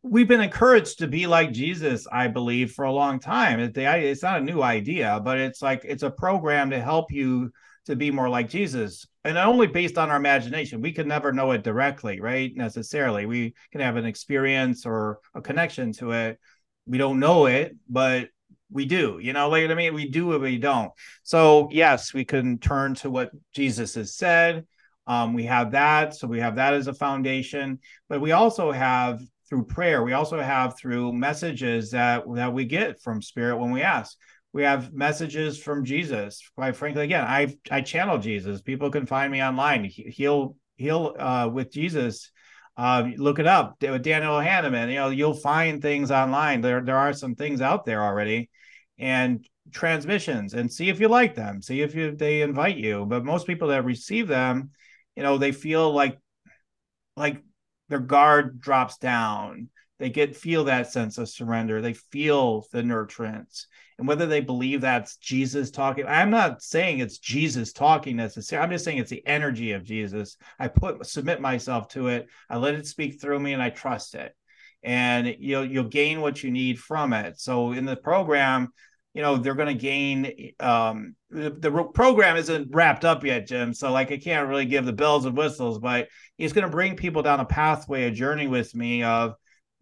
we've 0.03 0.29
been 0.29 0.41
encouraged 0.41 0.99
to 0.99 1.07
be 1.07 1.27
like 1.27 1.53
Jesus, 1.53 2.07
I 2.11 2.29
believe, 2.29 2.73
for 2.73 2.85
a 2.85 2.93
long 2.93 3.21
time. 3.21 3.61
It's 3.61 4.23
not 4.23 4.41
a 4.41 4.45
new 4.45 4.63
idea, 4.63 5.21
but 5.23 5.39
it's 5.39 5.63
like 5.63 5.83
it's 5.85 6.03
a 6.03 6.11
program 6.11 6.71
to 6.71 6.81
help 6.81 7.13
you 7.13 7.53
to 7.87 7.95
be 7.95 8.11
more 8.11 8.29
like 8.29 8.49
Jesus. 8.49 9.07
And 9.25 9.39
only 9.39 9.67
based 9.67 9.99
on 9.99 10.11
our 10.11 10.17
imagination. 10.17 10.81
We 10.81 10.93
can 10.93 11.09
never 11.09 11.33
know 11.33 11.53
it 11.53 11.63
directly, 11.63 12.21
right? 12.21 12.53
Necessarily. 12.55 13.27
We 13.27 13.55
can 13.73 13.81
have 13.81 13.97
an 13.97 14.05
experience 14.05 14.85
or 14.85 15.21
a 15.35 15.41
connection 15.41 15.93
to 15.95 16.13
it 16.13 16.39
we 16.87 16.99
don't 16.99 17.21
know 17.21 17.47
it, 17.47 17.77
but 17.89 18.29
we 18.71 18.87
do, 18.87 19.19
you 19.21 19.33
know, 19.33 19.49
like 19.49 19.71
I 19.71 19.75
mean, 19.75 19.95
we 19.95 20.09
do 20.09 20.33
it, 20.35 20.41
we 20.41 20.59
don't. 20.59 20.93
So 21.23 21.69
yes, 21.71 22.13
we 22.13 22.25
can 22.25 22.59
turn 22.59 22.95
to 22.97 23.11
what 23.11 23.31
Jesus 23.55 23.95
has 23.95 24.15
said. 24.15 24.67
Um, 25.07 25.35
we 25.35 25.45
have 25.45 25.73
that, 25.73 26.15
so 26.15 26.27
we 26.27 26.41
have 26.41 26.57
that 26.57 26.75
as 26.75 26.87
a 26.87 26.95
foundation, 26.95 27.79
but 28.09 28.21
we 28.21 28.33
also 28.33 28.73
have 28.73 29.21
through 29.49 29.65
prayer. 29.67 30.03
We 30.03 30.15
also 30.15 30.41
have 30.41 30.79
through 30.79 31.13
messages 31.13 31.91
that 31.91 32.25
that 32.35 32.53
we 32.53 32.65
get 32.65 33.01
from 33.03 33.23
Spirit 33.23 33.59
when 33.59 33.71
we 33.71 33.83
ask. 33.83 34.17
We 34.53 34.63
have 34.63 34.93
messages 34.93 35.59
from 35.59 35.85
Jesus. 35.85 36.41
Quite 36.55 36.77
frankly, 36.77 37.05
again, 37.05 37.25
I 37.25 37.55
I 37.71 37.83
channel 37.83 38.19
Jesus. 38.19 38.63
People 38.63 38.91
can 38.91 39.07
find 39.07 39.31
me 39.31 39.43
online. 39.43 39.85
He'll 39.85 40.57
he'll 40.77 41.15
uh, 41.19 41.51
with 41.53 41.73
Jesus. 41.73 42.31
Uh, 42.77 43.11
look 43.17 43.39
it 43.39 43.47
up 43.47 43.77
with 43.81 44.03
Daniel 44.03 44.35
Hanneman. 44.35 44.89
You 44.89 44.97
know, 44.97 45.11
you'll 45.11 45.35
find 45.35 45.81
things 45.81 46.11
online. 46.11 46.61
There 46.61 46.81
there 46.81 46.97
are 46.97 47.13
some 47.13 47.35
things 47.35 47.61
out 47.61 47.85
there 47.85 48.03
already, 48.03 48.51
and 48.99 49.47
transmissions, 49.73 50.55
and 50.55 50.73
see 50.73 50.89
if 50.89 51.01
you 51.01 51.09
like 51.09 51.35
them. 51.35 51.63
See 51.63 51.83
if 51.83 51.95
you 51.95 52.17
they 52.17 52.43
invite 52.43 52.77
you. 52.77 53.07
But 53.07 53.25
most 53.25 53.47
people 53.47 53.69
that 53.69 53.85
receive 53.85 54.29
them, 54.29 54.71
you 55.17 55.23
know, 55.23 55.39
they 55.39 55.53
feel 55.53 55.93
like 55.93 56.19
like 57.17 57.43
their 57.89 58.01
guard 58.01 58.61
drops 58.61 58.99
down. 58.99 59.69
They 59.99 60.11
get 60.11 60.37
feel 60.37 60.65
that 60.65 60.91
sense 60.91 61.19
of 61.19 61.29
surrender. 61.29 61.81
They 61.81 61.93
feel 61.93 62.67
the 62.73 62.83
nurturance. 62.83 63.67
And 63.99 64.09
whether 64.09 64.27
they 64.27 64.41
believe 64.41 64.81
that's 64.81 65.19
jesus 65.19 65.71
talking 65.71 66.05
i'm 66.09 66.31
not 66.31 66.61
saying 66.63 66.99
it's 66.99 67.19
jesus 67.19 67.73
talking 67.73 68.17
necessarily 68.17 68.65
i'm 68.65 68.71
just 68.73 68.85
saying 68.85 68.99
it's 68.99 69.11
the 69.11 69.25
energy 69.25 69.71
of 69.73 69.85
jesus. 69.85 70.37
I 70.59 70.69
put 70.69 71.07
submit 71.07 71.41
myself 71.41 71.89
to 71.91 72.09
it. 72.09 72.27
I 72.51 72.57
let 72.57 72.75
it 72.75 72.87
speak 72.87 73.21
through 73.21 73.39
me 73.39 73.53
and 73.53 73.63
i 73.63 73.71
trust 73.71 74.15
it. 74.17 74.35
And 74.83 75.37
you'll 75.39 75.65
you'll 75.65 75.85
gain 75.85 76.21
what 76.21 76.43
you 76.43 76.51
need 76.51 76.79
from 76.79 77.13
it. 77.13 77.39
So 77.39 77.73
in 77.73 77.85
the 77.85 77.97
program 77.97 78.73
you 79.15 79.23
know 79.23 79.37
they're 79.37 79.55
going 79.55 79.69
to 79.69 79.81
gain 79.81 80.53
um, 80.61 81.15
the, 81.31 81.51
the, 81.51 81.71
program 81.95 82.37
isn't 82.37 82.69
wrapped 82.75 83.05
up 83.05 83.25
yet 83.25 83.47
jim 83.47 83.73
so 83.73 83.91
like 83.91 84.13
i 84.13 84.19
can't 84.19 84.49
really 84.49 84.67
give 84.67 84.85
the 84.85 84.93
bells 84.93 85.25
and 85.25 85.37
whistles 85.37 85.79
but 85.79 86.09
he's 86.37 86.53
going 86.53 86.67
to 86.67 86.71
bring 86.71 86.97
people 86.97 87.23
down 87.23 87.41
a 87.41 87.45
pathway 87.45 88.05
a 88.05 88.11
journey 88.11 88.47
with 88.47 88.75
me 88.75 89.03
of 89.03 89.35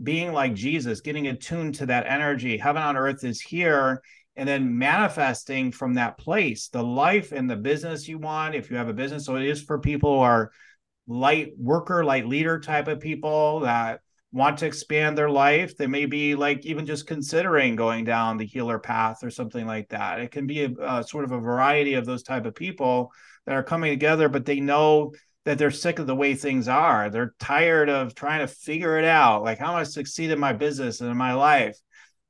being 0.03 0.33
like 0.33 0.55
jesus 0.55 1.01
getting 1.01 1.28
attuned 1.28 1.74
to 1.74 1.87
that 1.87 2.07
energy 2.07 2.57
heaven 2.57 2.83
on 2.83 2.97
earth 2.97 3.24
is 3.24 3.41
here 3.41 4.03
and 4.37 4.49
then 4.49 4.78
manifesting 4.78 5.70
from 5.72 5.95
that 5.95 6.18
place 6.18 6.68
the 6.68 6.83
life 6.83 7.33
and 7.33 7.51
the 7.51 7.57
business 7.57 8.09
you 8.09 8.18
want 8.18 8.55
if 8.55 8.70
you 8.70 8.76
have 8.76 8.89
a 8.89 8.95
business. 8.95 9.26
So 9.26 9.37
it 9.37 9.47
is 9.47 9.62
for 9.62 9.78
people 9.78 10.14
who 10.14 10.20
are 10.20 10.53
light 11.07 11.53
worker 11.59 12.05
light 12.05 12.26
leader 12.26 12.61
type 12.61 12.89
of 12.89 13.01
people 13.01 13.61
that 13.61 14.01
want 14.33 14.59
to 14.59 14.66
expand 14.66 15.16
their 15.16 15.30
life. 15.30 15.76
They 15.76 15.87
may 15.87 16.07
be 16.07 16.35
like 16.35 16.64
even 16.64 16.87
just 16.87 17.07
considering 17.07 17.76
going 17.76 18.05
down 18.05 18.39
the 18.39 18.47
healer 18.47 18.78
path 18.78 19.22
or 19.22 19.30
something 19.30 19.66
like 19.66 19.91
that. 19.91 20.20
It 20.20 20.30
can 20.30 20.47
be 20.47 20.64
a, 20.64 20.70
a, 20.80 21.05
sort 21.05 21.24
of 21.24 21.33
a 21.33 21.39
variety 21.39 21.95
of 21.95 22.07
those 22.07 22.22
type 22.22 22.47
of 22.47 22.55
people 22.55 23.12
that 23.47 23.55
are 23.55 23.62
coming 23.62 23.93
together, 23.93 24.28
but 24.28 24.47
they 24.47 24.61
know 24.61 25.12
that 25.45 25.59
they're 25.59 25.70
sick 25.70 25.99
of 25.99 26.07
the 26.07 26.14
way 26.14 26.35
things 26.35 26.66
are. 26.66 27.11
They're 27.11 27.35
tired 27.39 27.91
of 27.91 28.14
trying 28.14 28.41
to 28.41 28.47
figure 28.47 28.99
it 28.99 29.05
out. 29.05 29.43
Like 29.43 29.59
how 29.59 29.72
am 29.72 29.76
I 29.76 29.83
succeed 29.83 30.30
in 30.30 30.39
my 30.39 30.55
business 30.55 31.01
and 31.01 31.11
in 31.11 31.16
my 31.16 31.35
life? 31.35 31.76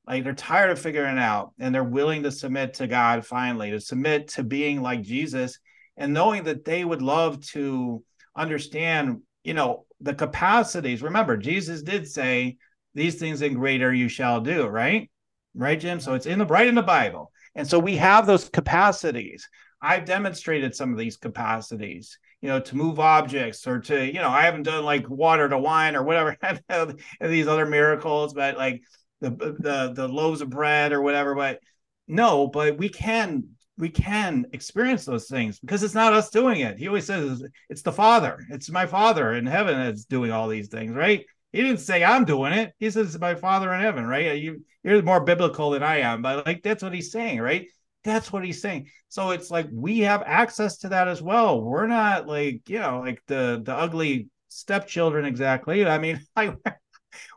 Like 0.05 0.25
they're 0.25 0.33
tired 0.33 0.71
of 0.71 0.79
figuring 0.79 1.17
it 1.17 1.21
out 1.21 1.53
and 1.57 1.73
they're 1.73 1.83
willing 1.83 2.23
to 2.23 2.31
submit 2.31 2.73
to 2.75 2.87
God 2.87 3.25
finally, 3.25 3.71
to 3.71 3.79
submit 3.79 4.29
to 4.29 4.43
being 4.43 4.81
like 4.81 5.03
Jesus 5.03 5.57
and 5.95 6.13
knowing 6.13 6.43
that 6.45 6.65
they 6.65 6.83
would 6.83 7.01
love 7.01 7.39
to 7.51 8.03
understand, 8.35 9.21
you 9.43 9.53
know, 9.53 9.85
the 10.03 10.13
capacities. 10.13 11.01
Remember, 11.01 11.37
Jesus 11.37 11.81
did 11.81 12.07
say, 12.07 12.57
"These 12.93 13.15
things 13.15 13.41
and 13.41 13.55
greater 13.55 13.93
you 13.93 14.07
shall 14.09 14.41
do." 14.41 14.67
Right, 14.67 15.09
right, 15.55 15.79
Jim. 15.79 15.99
So 15.99 16.13
it's 16.13 16.25
in 16.25 16.39
the 16.39 16.45
right 16.45 16.67
in 16.67 16.75
the 16.75 16.81
Bible, 16.81 17.31
and 17.55 17.67
so 17.67 17.79
we 17.79 17.95
have 17.97 18.25
those 18.27 18.49
capacities. 18.49 19.47
I've 19.81 20.05
demonstrated 20.05 20.75
some 20.75 20.93
of 20.93 20.97
these 20.97 21.17
capacities, 21.17 22.17
you 22.41 22.47
know, 22.47 22.61
to 22.61 22.77
move 22.77 23.01
objects 23.01 23.67
or 23.67 23.79
to, 23.81 24.05
you 24.05 24.21
know, 24.21 24.29
I 24.29 24.43
haven't 24.43 24.63
done 24.63 24.85
like 24.85 25.09
water 25.09 25.49
to 25.49 25.57
wine 25.57 25.97
or 25.97 26.03
whatever 26.03 26.37
these 27.21 27.47
other 27.47 27.65
miracles, 27.65 28.33
but 28.33 28.57
like 28.57 28.81
the 29.19 29.29
the 29.29 29.93
the 29.93 30.07
loaves 30.07 30.41
of 30.41 30.49
bread 30.49 30.93
or 30.93 31.01
whatever. 31.01 31.35
But 31.35 31.59
no, 32.07 32.47
but 32.47 32.77
we 32.77 32.89
can 32.89 33.52
we 33.77 33.89
can 33.89 34.45
experience 34.53 35.05
those 35.05 35.27
things 35.27 35.59
because 35.59 35.83
it's 35.83 35.95
not 35.95 36.13
us 36.13 36.29
doing 36.29 36.61
it. 36.61 36.77
He 36.77 36.87
always 36.87 37.05
says 37.05 37.43
it's 37.69 37.81
the 37.81 37.91
Father. 37.91 38.45
It's 38.49 38.69
my 38.69 38.85
Father 38.85 39.33
in 39.33 39.45
heaven 39.45 39.79
that's 39.79 40.05
doing 40.05 40.31
all 40.31 40.47
these 40.47 40.67
things, 40.67 40.93
right? 40.93 41.25
He 41.51 41.61
didn't 41.61 41.79
say 41.79 42.03
I'm 42.03 42.25
doing 42.25 42.53
it. 42.53 42.73
He 42.79 42.89
says 42.89 43.07
it's 43.07 43.21
my 43.21 43.35
Father 43.35 43.73
in 43.73 43.81
heaven, 43.81 44.05
right? 44.05 44.37
You 44.37 44.63
you're 44.83 45.01
more 45.01 45.23
biblical 45.23 45.71
than 45.71 45.83
I 45.83 45.99
am, 45.99 46.21
but 46.21 46.45
like 46.45 46.61
that's 46.61 46.83
what 46.83 46.93
he's 46.93 47.11
saying, 47.11 47.39
right? 47.39 47.67
That's 48.03 48.31
what 48.31 48.43
he's 48.43 48.61
saying. 48.61 48.89
So 49.09 49.31
it's 49.31 49.49
like 49.49 49.67
we 49.71 49.99
have 49.99 50.23
access 50.25 50.79
to 50.79 50.89
that 50.89 51.07
as 51.07 51.21
well. 51.21 51.61
We're 51.61 51.87
not 51.87 52.27
like, 52.27 52.67
you 52.69 52.79
know, 52.79 52.99
like 52.99 53.21
the 53.27 53.61
the 53.63 53.73
ugly 53.73 54.29
stepchildren 54.49 55.25
exactly. 55.25 55.85
I 55.85 55.97
mean, 55.97 56.21
like 56.35 56.57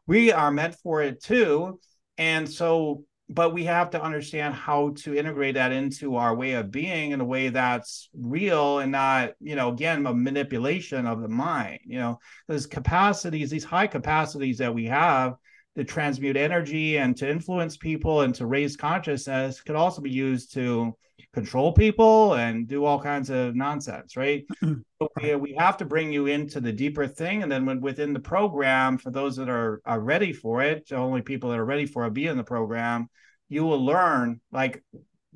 we 0.07 0.32
are 0.32 0.51
meant 0.51 0.74
for 0.82 1.03
it 1.03 1.22
too. 1.22 1.80
And 2.18 2.51
so 2.51 3.05
but 3.28 3.52
we 3.52 3.64
have 3.64 3.90
to 3.90 4.02
understand 4.02 4.54
how 4.54 4.90
to 4.96 5.16
integrate 5.16 5.54
that 5.54 5.72
into 5.72 6.16
our 6.16 6.34
way 6.34 6.52
of 6.52 6.70
being 6.70 7.10
in 7.10 7.20
a 7.20 7.24
way 7.24 7.48
that's 7.48 8.08
real 8.14 8.78
and 8.78 8.92
not 8.92 9.32
you 9.40 9.56
know 9.56 9.70
again 9.70 10.06
a 10.06 10.14
manipulation 10.14 11.06
of 11.06 11.20
the 11.20 11.28
mind 11.28 11.80
you 11.84 11.98
know 11.98 12.18
those 12.46 12.66
capacities 12.66 13.50
these 13.50 13.64
high 13.64 13.86
capacities 13.86 14.58
that 14.58 14.74
we 14.74 14.84
have 14.86 15.34
to 15.76 15.84
transmute 15.84 16.36
energy 16.36 16.96
and 16.98 17.16
to 17.18 17.28
influence 17.28 17.76
people 17.76 18.22
and 18.22 18.34
to 18.34 18.46
raise 18.46 18.76
consciousness 18.76 19.60
could 19.60 19.76
also 19.76 20.00
be 20.00 20.10
used 20.10 20.52
to 20.54 20.96
control 21.32 21.70
people 21.70 22.34
and 22.34 22.66
do 22.66 22.84
all 22.84 22.98
kinds 22.98 23.28
of 23.28 23.54
nonsense, 23.54 24.16
right? 24.16 24.44
so 24.62 25.08
we, 25.20 25.34
we 25.34 25.54
have 25.58 25.76
to 25.76 25.84
bring 25.84 26.10
you 26.10 26.26
into 26.26 26.60
the 26.60 26.72
deeper 26.72 27.06
thing. 27.06 27.42
And 27.42 27.52
then 27.52 27.66
when, 27.66 27.80
within 27.80 28.14
the 28.14 28.20
program, 28.20 28.96
for 28.96 29.10
those 29.10 29.36
that 29.36 29.50
are, 29.50 29.82
are 29.84 30.00
ready 30.00 30.32
for 30.32 30.62
it, 30.62 30.90
only 30.92 31.20
people 31.20 31.50
that 31.50 31.58
are 31.58 31.64
ready 31.64 31.86
for 31.86 32.06
it 32.06 32.14
be 32.14 32.26
in 32.26 32.38
the 32.38 32.44
program, 32.44 33.08
you 33.48 33.64
will 33.64 33.84
learn 33.84 34.40
like 34.50 34.82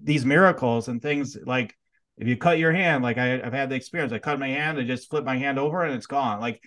these 0.02 0.24
miracles 0.24 0.88
and 0.88 1.02
things 1.02 1.36
like 1.44 1.76
if 2.16 2.26
you 2.26 2.36
cut 2.36 2.58
your 2.58 2.72
hand, 2.72 3.02
like 3.02 3.18
I, 3.18 3.40
I've 3.40 3.52
had 3.52 3.70
the 3.70 3.76
experience, 3.76 4.12
I 4.12 4.18
cut 4.18 4.38
my 4.38 4.48
hand, 4.48 4.78
I 4.78 4.84
just 4.84 5.10
flip 5.10 5.24
my 5.24 5.36
hand 5.36 5.58
over 5.58 5.82
and 5.84 5.94
it's 5.94 6.06
gone. 6.06 6.40
Like 6.40 6.62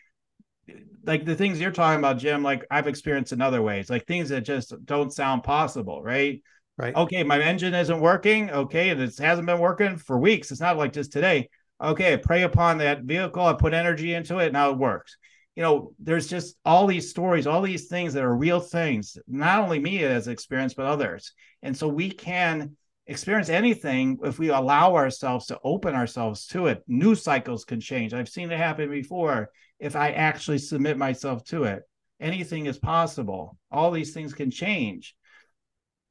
like 1.06 1.26
the 1.26 1.36
things 1.36 1.60
you're 1.60 1.72
talking 1.72 2.00
about, 2.00 2.18
Jim, 2.18 2.44
like 2.44 2.66
I've 2.72 2.88
experienced 2.88 3.34
in 3.34 3.42
other 3.42 3.62
ways, 3.62 3.90
like 3.90 4.06
things 4.06 4.30
that 4.30 4.42
just 4.42 4.74
don't 4.86 5.12
sound 5.12 5.44
possible, 5.44 6.02
right? 6.02 6.42
Right. 6.78 6.96
Okay, 6.96 7.24
my 7.24 7.40
engine 7.40 7.74
isn't 7.74 8.00
working. 8.00 8.50
Okay, 8.50 8.90
and 8.90 9.02
it 9.02 9.18
hasn't 9.18 9.46
been 9.46 9.60
working 9.60 9.98
for 9.98 10.18
weeks. 10.18 10.52
It's 10.52 10.62
not 10.62 10.78
like 10.78 10.94
just 10.94 11.12
today. 11.12 11.50
Okay, 11.82 12.14
I 12.14 12.18
pray 12.18 12.44
upon 12.44 12.78
that 12.78 13.04
vehicle, 13.04 13.46
I 13.46 13.54
put 13.54 13.74
energy 13.74 14.14
into 14.14 14.40
it, 14.40 14.54
now 14.54 14.70
it 14.72 14.78
works. 14.78 15.18
You 15.56 15.64
know, 15.64 15.94
there's 16.00 16.28
just 16.28 16.56
all 16.66 16.88
these 16.88 17.10
stories, 17.10 17.46
all 17.46 17.62
these 17.62 17.88
things 17.88 18.14
that 18.14 18.24
are 18.24 18.36
real 18.36 18.60
things, 18.60 19.18
not 19.28 19.60
only 19.60 19.80
me 19.80 19.98
has 19.98 20.28
experienced, 20.28 20.78
but 20.78 20.86
others. 20.86 21.34
And 21.62 21.76
so 21.76 21.88
we 21.88 22.10
can 22.10 22.78
experience 23.06 23.50
anything 23.50 24.18
if 24.24 24.40
we 24.40 24.50
allow 24.50 24.96
ourselves 24.96 25.48
to 25.48 25.60
open 25.64 25.94
ourselves 25.94 26.48
to 26.48 26.68
it. 26.68 26.84
New 26.88 27.16
cycles 27.16 27.66
can 27.66 27.82
change. 27.82 28.14
I've 28.14 28.30
seen 28.30 28.52
it 28.52 28.58
happen 28.58 28.90
before 28.90 29.50
if 29.84 29.98
I 29.98 30.12
actually 30.12 30.60
submit 30.60 30.98
myself 30.98 31.44
to 31.46 31.66
it. 31.66 31.84
Anything 32.22 32.68
is 32.68 32.80
possible. 32.80 33.58
All 33.70 33.92
these 33.92 34.14
things 34.14 34.34
can 34.34 34.50
change. 34.50 35.14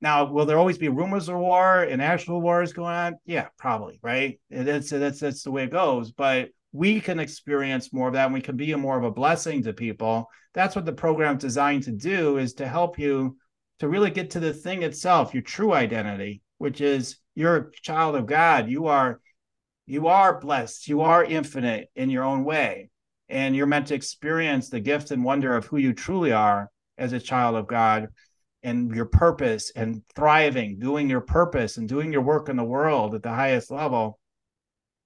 Now, 0.03 0.31
will 0.31 0.45
there 0.45 0.59
always 0.59 0.77
be 0.77 0.89
rumors 0.89 1.31
of 1.31 1.39
war 1.39 1.83
and 1.83 2.03
actual 2.03 2.43
wars 2.43 2.75
going 2.75 2.95
on? 2.95 3.15
Yeah, 3.25 3.49
probably, 3.57 3.99
right? 4.03 4.39
That's 4.51 4.91
that's 4.91 5.21
that's 5.21 5.43
the 5.43 5.51
way 5.51 5.65
it 5.65 5.71
goes. 5.71 6.13
But 6.13 6.51
we 6.73 7.01
can 7.01 7.19
experience 7.19 7.95
more 7.95 8.09
of 8.09 8.15
that 8.15 8.27
and 8.27 8.35
we 8.35 8.43
can 8.43 8.57
be 8.57 8.75
more 8.75 8.99
of 8.99 9.05
a 9.05 9.11
blessing 9.11 9.63
to 9.63 9.73
people. 9.73 10.29
That's 10.53 10.77
what 10.77 10.85
the 10.85 10.93
program's 10.93 11.41
designed 11.41 11.85
to 11.85 11.93
do 11.93 12.37
is 12.37 12.55
to 12.55 12.69
help 12.69 12.99
you 12.99 13.39
to 13.79 13.89
really 13.89 14.11
get 14.11 14.31
to 14.31 14.41
the 14.41 14.53
thing 14.53 14.83
itself, 14.83 15.33
your 15.33 15.43
true 15.43 15.73
identity, 15.73 16.43
which 16.59 16.83
is 16.83 17.17
you're 17.35 17.57
a 17.57 17.73
child 17.81 18.17
of 18.17 18.27
God. 18.27 18.69
You 18.69 18.89
are 18.89 19.21
you 19.87 20.09
are 20.09 20.39
blessed. 20.41 20.89
You 20.89 21.01
are 21.01 21.25
infinite 21.25 21.89
in 21.97 22.11
your 22.11 22.25
own 22.25 22.45
way. 22.45 22.91
And 23.33 23.57
you're 23.57 23.67
meant 23.67 23.87
to 23.87 23.95
experience 23.95 24.69
the 24.69 24.79
gift 24.79 25.11
and 25.11 25.25
wonder 25.25 25.57
of 25.57 25.65
who 25.65 25.79
you 25.79 25.95
truly 25.95 26.33
are 26.33 26.71
as 26.99 27.15
a 27.15 27.19
child 27.19 27.57
of 27.57 27.67
God 27.67 28.09
and 28.63 28.95
your 28.95 29.07
purpose 29.07 29.73
and 29.75 30.03
thriving, 30.15 30.79
doing 30.79 31.09
your 31.09 31.23
purpose 31.23 31.79
and 31.79 31.89
doing 31.89 32.13
your 32.13 32.21
work 32.21 32.51
in 32.51 32.57
the 32.57 32.63
world 32.63 33.15
at 33.15 33.23
the 33.23 33.33
highest 33.33 33.71
level. 33.71 34.19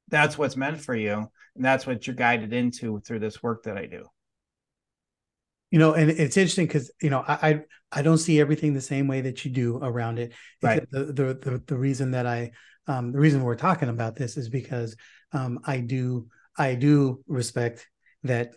That's 0.09 0.37
what's 0.37 0.57
meant 0.57 0.81
for 0.81 0.95
you. 0.95 1.31
And 1.55 1.65
that's 1.65 1.87
what 1.87 2.05
you're 2.07 2.17
guided 2.17 2.53
into 2.53 3.01
through 3.01 3.21
this 3.21 3.43
work 3.45 3.63
that 3.63 3.79
I 3.79 3.87
do. 3.87 4.05
You 5.71 5.79
know, 5.79 5.95
and 5.95 6.11
it's 6.11 6.37
interesting 6.37 6.67
because 6.67 6.91
you 7.01 7.11
know 7.11 7.25
I, 7.27 7.39
I, 7.43 7.61
I 7.93 8.03
don't 8.03 8.19
see 8.19 8.41
everything 8.41 8.75
the 8.75 8.81
same 8.81 9.07
way 9.07 9.21
that 9.23 9.45
you 9.45 9.51
do 9.51 9.79
around 9.79 10.19
it. 10.19 10.33
Right. 10.63 10.85
The, 10.91 11.05
the 11.05 11.13
the 11.35 11.63
the 11.65 11.77
reason 11.77 12.11
that 12.13 12.27
I 12.27 12.53
um 12.89 13.13
the 13.13 13.19
reason 13.19 13.43
we're 13.43 13.57
talking 13.57 13.89
about 13.89 14.17
this 14.17 14.37
is 14.37 14.49
because 14.49 14.97
um 15.33 15.61
I 15.65 15.79
do 15.79 16.29
I 16.57 16.75
do 16.75 17.23
respect 17.27 17.87
that 18.25 18.55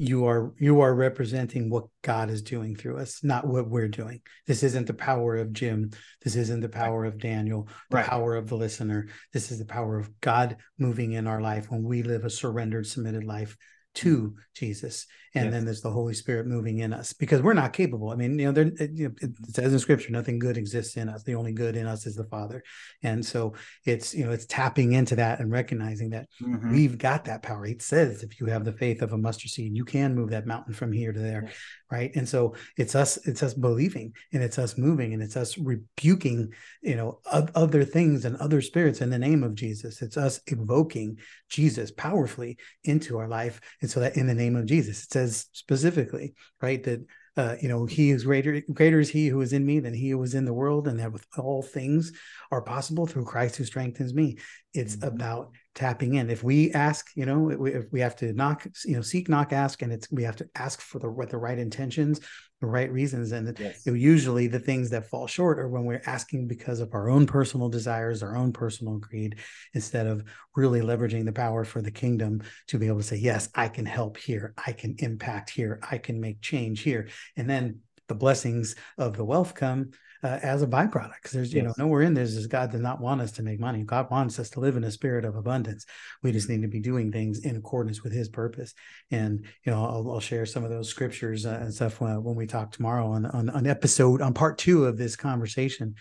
you 0.00 0.26
are 0.26 0.54
you 0.58 0.80
are 0.80 0.94
representing 0.94 1.68
what 1.68 1.86
God 2.02 2.30
is 2.30 2.40
doing 2.40 2.76
through 2.76 2.98
us, 2.98 3.24
not 3.24 3.46
what 3.46 3.68
we're 3.68 3.88
doing. 3.88 4.20
This 4.46 4.62
isn't 4.62 4.86
the 4.86 4.94
power 4.94 5.36
of 5.36 5.52
Jim. 5.52 5.90
This 6.22 6.36
isn't 6.36 6.60
the 6.60 6.68
power 6.68 7.04
of 7.04 7.18
Daniel, 7.18 7.68
the 7.90 7.96
right. 7.96 8.06
power 8.06 8.36
of 8.36 8.48
the 8.48 8.56
listener. 8.56 9.08
This 9.32 9.50
is 9.50 9.58
the 9.58 9.64
power 9.64 9.98
of 9.98 10.08
God 10.20 10.56
moving 10.78 11.12
in 11.12 11.26
our 11.26 11.40
life 11.40 11.68
when 11.68 11.82
we 11.82 12.04
live 12.04 12.24
a 12.24 12.30
surrendered, 12.30 12.86
submitted 12.86 13.24
life 13.24 13.56
to 13.98 14.36
Jesus. 14.54 15.06
And 15.34 15.46
yes. 15.46 15.52
then 15.52 15.64
there's 15.64 15.82
the 15.82 15.90
Holy 15.90 16.14
Spirit 16.14 16.46
moving 16.46 16.78
in 16.78 16.92
us 16.92 17.12
because 17.12 17.42
we're 17.42 17.52
not 17.52 17.72
capable. 17.72 18.10
I 18.10 18.16
mean, 18.16 18.38
you 18.38 18.46
know, 18.46 18.52
there 18.52 18.66
it, 18.78 18.98
it 18.98 19.30
says 19.50 19.72
in 19.72 19.78
scripture, 19.78 20.10
nothing 20.10 20.38
good 20.38 20.56
exists 20.56 20.96
in 20.96 21.08
us. 21.08 21.22
The 21.22 21.34
only 21.34 21.52
good 21.52 21.76
in 21.76 21.86
us 21.86 22.06
is 22.06 22.16
the 22.16 22.24
Father. 22.24 22.62
And 23.02 23.24
so 23.24 23.54
it's, 23.84 24.14
you 24.14 24.24
know, 24.24 24.32
it's 24.32 24.46
tapping 24.46 24.94
into 24.94 25.16
that 25.16 25.40
and 25.40 25.50
recognizing 25.50 26.10
that 26.10 26.28
mm-hmm. 26.40 26.72
we've 26.72 26.96
got 26.96 27.26
that 27.26 27.42
power. 27.42 27.66
It 27.66 27.82
says 27.82 28.22
if 28.22 28.40
you 28.40 28.46
have 28.46 28.64
the 28.64 28.72
faith 28.72 29.02
of 29.02 29.12
a 29.12 29.18
mustard 29.18 29.50
seed, 29.50 29.76
you 29.76 29.84
can 29.84 30.14
move 30.14 30.30
that 30.30 30.46
mountain 30.46 30.72
from 30.72 30.92
here 30.92 31.12
to 31.12 31.20
there. 31.20 31.50
Right. 31.90 32.10
And 32.14 32.28
so 32.28 32.54
it's 32.76 32.94
us, 32.94 33.16
it's 33.26 33.42
us 33.42 33.54
believing 33.54 34.14
and 34.32 34.42
it's 34.42 34.58
us 34.58 34.78
moving 34.78 35.12
and 35.12 35.22
it's 35.22 35.36
us 35.36 35.58
rebuking, 35.58 36.52
you 36.82 36.96
know, 36.96 37.20
other 37.26 37.84
things 37.84 38.24
and 38.24 38.36
other 38.36 38.60
spirits 38.60 39.00
in 39.00 39.10
the 39.10 39.18
name 39.18 39.42
of 39.42 39.54
Jesus. 39.54 40.02
It's 40.02 40.16
us 40.16 40.40
evoking 40.46 41.18
Jesus 41.48 41.90
powerfully 41.90 42.58
into 42.84 43.18
our 43.18 43.28
life. 43.28 43.60
And 43.88 43.92
so 43.94 44.00
that 44.00 44.18
in 44.18 44.26
the 44.26 44.34
name 44.34 44.54
of 44.54 44.66
Jesus, 44.66 45.04
it 45.04 45.12
says 45.12 45.46
specifically, 45.52 46.34
right, 46.60 46.82
that 46.84 47.06
uh, 47.38 47.56
you 47.62 47.68
know, 47.68 47.86
he 47.86 48.10
is 48.10 48.24
greater, 48.24 48.60
greater 48.70 49.00
is 49.00 49.08
he 49.08 49.28
who 49.28 49.40
is 49.40 49.54
in 49.54 49.64
me 49.64 49.80
than 49.80 49.94
he 49.94 50.10
who 50.10 50.22
is 50.22 50.34
in 50.34 50.44
the 50.44 50.52
world, 50.52 50.86
and 50.86 50.98
that 50.98 51.10
with 51.10 51.24
all 51.38 51.62
things 51.62 52.12
are 52.50 52.60
possible 52.60 53.06
through 53.06 53.24
Christ 53.24 53.56
who 53.56 53.64
strengthens 53.64 54.12
me. 54.12 54.36
It's 54.74 54.96
mm-hmm. 54.96 55.08
about 55.08 55.52
tapping 55.74 56.16
in. 56.16 56.28
If 56.28 56.44
we 56.44 56.70
ask, 56.72 57.06
you 57.14 57.24
know, 57.24 57.48
if 57.48 57.90
we 57.92 58.00
have 58.00 58.16
to 58.16 58.34
knock, 58.34 58.66
you 58.84 58.96
know, 58.96 59.02
seek, 59.02 59.30
knock, 59.30 59.54
ask, 59.54 59.80
and 59.80 59.90
it's 59.90 60.10
we 60.10 60.24
have 60.24 60.36
to 60.36 60.48
ask 60.54 60.82
for 60.82 60.98
the 60.98 61.08
what 61.08 61.30
the 61.30 61.38
right 61.38 61.58
intentions, 61.58 62.20
the 62.60 62.66
right 62.66 62.90
reasons, 62.90 63.30
and 63.32 63.56
yes. 63.58 63.86
usually 63.86 64.48
the 64.48 64.58
things 64.58 64.90
that 64.90 65.08
fall 65.08 65.26
short 65.28 65.60
are 65.60 65.68
when 65.68 65.84
we're 65.84 66.02
asking 66.06 66.48
because 66.48 66.80
of 66.80 66.92
our 66.92 67.08
own 67.08 67.24
personal 67.24 67.68
desires, 67.68 68.22
our 68.22 68.36
own 68.36 68.52
personal 68.52 68.98
greed, 68.98 69.36
instead 69.74 70.06
of 70.06 70.24
really 70.56 70.80
leveraging 70.80 71.24
the 71.24 71.32
power 71.32 71.64
for 71.64 71.80
the 71.80 71.90
kingdom 71.90 72.42
to 72.66 72.78
be 72.78 72.88
able 72.88 72.98
to 72.98 73.04
say, 73.04 73.16
yes, 73.16 73.48
I 73.54 73.68
can 73.68 73.86
help 73.86 74.16
here, 74.16 74.54
I 74.66 74.72
can 74.72 74.96
impact 74.98 75.50
here, 75.50 75.78
I 75.88 75.98
can 75.98 76.20
make 76.20 76.40
change 76.40 76.80
here, 76.80 77.08
and 77.36 77.48
then 77.48 77.80
the 78.08 78.14
blessings 78.14 78.74
of 78.96 79.16
the 79.16 79.24
wealth 79.24 79.54
come 79.54 79.90
uh, 80.22 80.38
as 80.42 80.62
a 80.62 80.66
byproduct. 80.66 81.14
Because 81.14 81.32
there's, 81.32 81.52
you 81.52 81.62
yes. 81.62 81.78
know, 81.78 81.84
nowhere 81.84 82.02
in 82.02 82.14
this 82.14 82.46
God 82.46 82.70
does 82.70 82.80
not 82.80 83.00
want 83.00 83.20
us 83.20 83.32
to 83.32 83.42
make 83.42 83.60
money. 83.60 83.82
God 83.84 84.10
wants 84.10 84.38
us 84.38 84.50
to 84.50 84.60
live 84.60 84.76
in 84.76 84.84
a 84.84 84.90
spirit 84.90 85.24
of 85.24 85.36
abundance. 85.36 85.86
We 86.22 86.32
just 86.32 86.48
need 86.48 86.62
to 86.62 86.68
be 86.68 86.80
doing 86.80 87.12
things 87.12 87.40
in 87.40 87.56
accordance 87.56 88.02
with 88.02 88.12
His 88.12 88.28
purpose. 88.28 88.74
And 89.10 89.44
you 89.64 89.72
know, 89.72 89.84
I'll, 89.84 90.10
I'll 90.12 90.20
share 90.20 90.46
some 90.46 90.64
of 90.64 90.70
those 90.70 90.88
scriptures 90.88 91.46
uh, 91.46 91.58
and 91.60 91.72
stuff 91.72 92.00
when, 92.00 92.22
when 92.22 92.36
we 92.36 92.46
talk 92.46 92.72
tomorrow 92.72 93.08
on, 93.08 93.26
on 93.26 93.50
on 93.50 93.66
episode 93.66 94.22
on 94.22 94.34
part 94.34 94.58
two 94.58 94.86
of 94.86 94.96
this 94.96 95.16
conversation. 95.16 95.94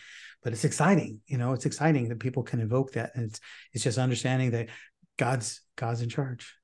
But 0.43 0.53
it's 0.53 0.65
exciting, 0.65 1.19
you 1.27 1.37
know, 1.37 1.53
it's 1.53 1.65
exciting 1.65 2.09
that 2.09 2.19
people 2.19 2.43
can 2.43 2.59
invoke 2.59 2.93
that, 2.93 3.11
and 3.15 3.25
it's 3.25 3.39
it's 3.73 3.83
just 3.83 3.97
understanding 3.97 4.51
that 4.51 4.69
God's 5.17 5.61
God's 5.75 6.01
in 6.01 6.09
charge. 6.09 6.55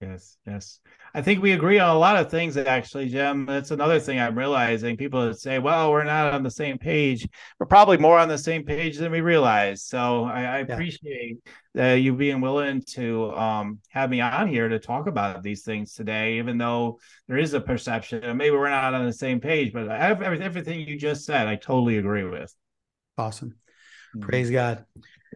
Yes, 0.00 0.36
yes. 0.46 0.78
I 1.12 1.22
think 1.22 1.42
we 1.42 1.52
agree 1.52 1.80
on 1.80 1.94
a 1.94 1.98
lot 1.98 2.16
of 2.16 2.30
things 2.30 2.56
actually, 2.56 3.08
Jim. 3.08 3.46
That's 3.46 3.72
another 3.72 3.98
thing 3.98 4.20
I'm 4.20 4.38
realizing. 4.38 4.96
People 4.96 5.34
say, 5.34 5.58
well, 5.58 5.90
we're 5.90 6.04
not 6.04 6.32
on 6.32 6.44
the 6.44 6.52
same 6.52 6.78
page. 6.78 7.26
We're 7.58 7.66
probably 7.66 7.96
more 7.96 8.16
on 8.16 8.28
the 8.28 8.38
same 8.38 8.62
page 8.62 8.98
than 8.98 9.10
we 9.10 9.22
realize. 9.22 9.82
So 9.82 10.24
I, 10.24 10.42
I 10.42 10.58
yeah. 10.58 10.72
appreciate 10.72 11.38
uh, 11.76 11.94
you 11.94 12.14
being 12.14 12.40
willing 12.40 12.82
to 12.90 13.32
um, 13.32 13.80
have 13.88 14.10
me 14.10 14.20
on 14.20 14.46
here 14.46 14.68
to 14.68 14.78
talk 14.78 15.08
about 15.08 15.42
these 15.42 15.64
things 15.64 15.94
today, 15.94 16.38
even 16.38 16.58
though 16.58 17.00
there 17.26 17.38
is 17.38 17.54
a 17.54 17.60
perception 17.60 18.36
maybe 18.36 18.54
we're 18.54 18.70
not 18.70 18.94
on 18.94 19.04
the 19.04 19.12
same 19.12 19.40
page. 19.40 19.72
But 19.72 19.88
I 19.88 19.98
have 19.98 20.22
everything 20.22 20.86
you 20.86 20.96
just 20.96 21.24
said, 21.24 21.48
I 21.48 21.56
totally 21.56 21.98
agree 21.98 22.24
with. 22.24 22.54
Awesome. 23.16 23.56
Mm-hmm. 24.14 24.20
Praise 24.20 24.50
God. 24.50 24.84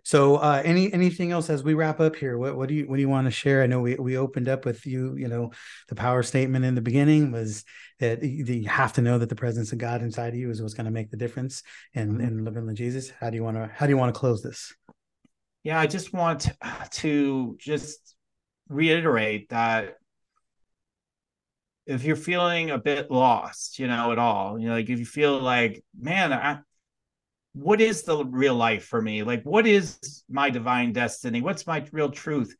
So, 0.04 0.36
uh, 0.36 0.62
any 0.64 0.92
anything 0.92 1.30
else 1.30 1.48
as 1.48 1.62
we 1.62 1.74
wrap 1.74 2.00
up 2.00 2.16
here? 2.16 2.36
What 2.36 2.56
what 2.56 2.68
do 2.68 2.74
you 2.74 2.86
what 2.86 2.96
do 2.96 3.02
you 3.02 3.08
want 3.08 3.26
to 3.26 3.30
share? 3.30 3.62
I 3.62 3.66
know 3.66 3.80
we 3.80 3.94
we 3.94 4.16
opened 4.16 4.48
up 4.48 4.64
with 4.64 4.84
you. 4.84 5.14
You 5.16 5.28
know, 5.28 5.52
the 5.88 5.94
power 5.94 6.22
statement 6.22 6.64
in 6.64 6.74
the 6.74 6.80
beginning 6.80 7.30
was 7.30 7.64
that 8.00 8.22
you 8.22 8.68
have 8.68 8.92
to 8.94 9.02
know 9.02 9.18
that 9.18 9.28
the 9.28 9.36
presence 9.36 9.72
of 9.72 9.78
God 9.78 10.02
inside 10.02 10.28
of 10.28 10.34
you 10.34 10.50
is 10.50 10.60
what's 10.60 10.74
going 10.74 10.86
to 10.86 10.90
make 10.90 11.10
the 11.10 11.16
difference 11.16 11.62
in 11.94 12.14
mm-hmm. 12.14 12.20
and 12.20 12.44
living 12.44 12.66
with 12.66 12.76
Jesus. 12.76 13.10
How 13.10 13.30
do 13.30 13.36
you 13.36 13.44
want 13.44 13.56
to 13.56 13.70
how 13.72 13.86
do 13.86 13.90
you 13.90 13.96
want 13.96 14.12
to 14.12 14.18
close 14.18 14.42
this? 14.42 14.74
Yeah, 15.62 15.78
I 15.78 15.86
just 15.86 16.12
want 16.12 16.50
to 16.92 17.56
just 17.60 18.16
reiterate 18.68 19.50
that 19.50 19.98
if 21.86 22.04
you're 22.04 22.16
feeling 22.16 22.70
a 22.70 22.78
bit 22.78 23.10
lost, 23.10 23.78
you 23.78 23.86
know, 23.86 24.12
at 24.12 24.18
all, 24.18 24.58
you 24.58 24.68
know, 24.68 24.74
like 24.74 24.88
if 24.88 24.98
you 24.98 25.06
feel 25.06 25.40
like, 25.40 25.84
man, 25.98 26.32
I, 26.32 26.60
what 27.54 27.80
is 27.80 28.02
the 28.02 28.24
real 28.24 28.54
life 28.54 28.84
for 28.84 29.00
me? 29.00 29.22
Like, 29.22 29.42
what 29.44 29.66
is 29.66 30.24
my 30.28 30.50
divine 30.50 30.92
destiny? 30.92 31.42
What's 31.42 31.66
my 31.66 31.84
real 31.92 32.10
truth? 32.10 32.54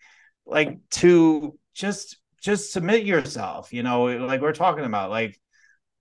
Like 0.44 0.78
to 0.92 1.58
just 1.74 2.18
just 2.42 2.72
submit 2.72 3.04
yourself, 3.04 3.72
you 3.72 3.82
know, 3.82 4.04
like 4.04 4.40
we're 4.40 4.52
talking 4.52 4.84
about, 4.84 5.10
like 5.10 5.38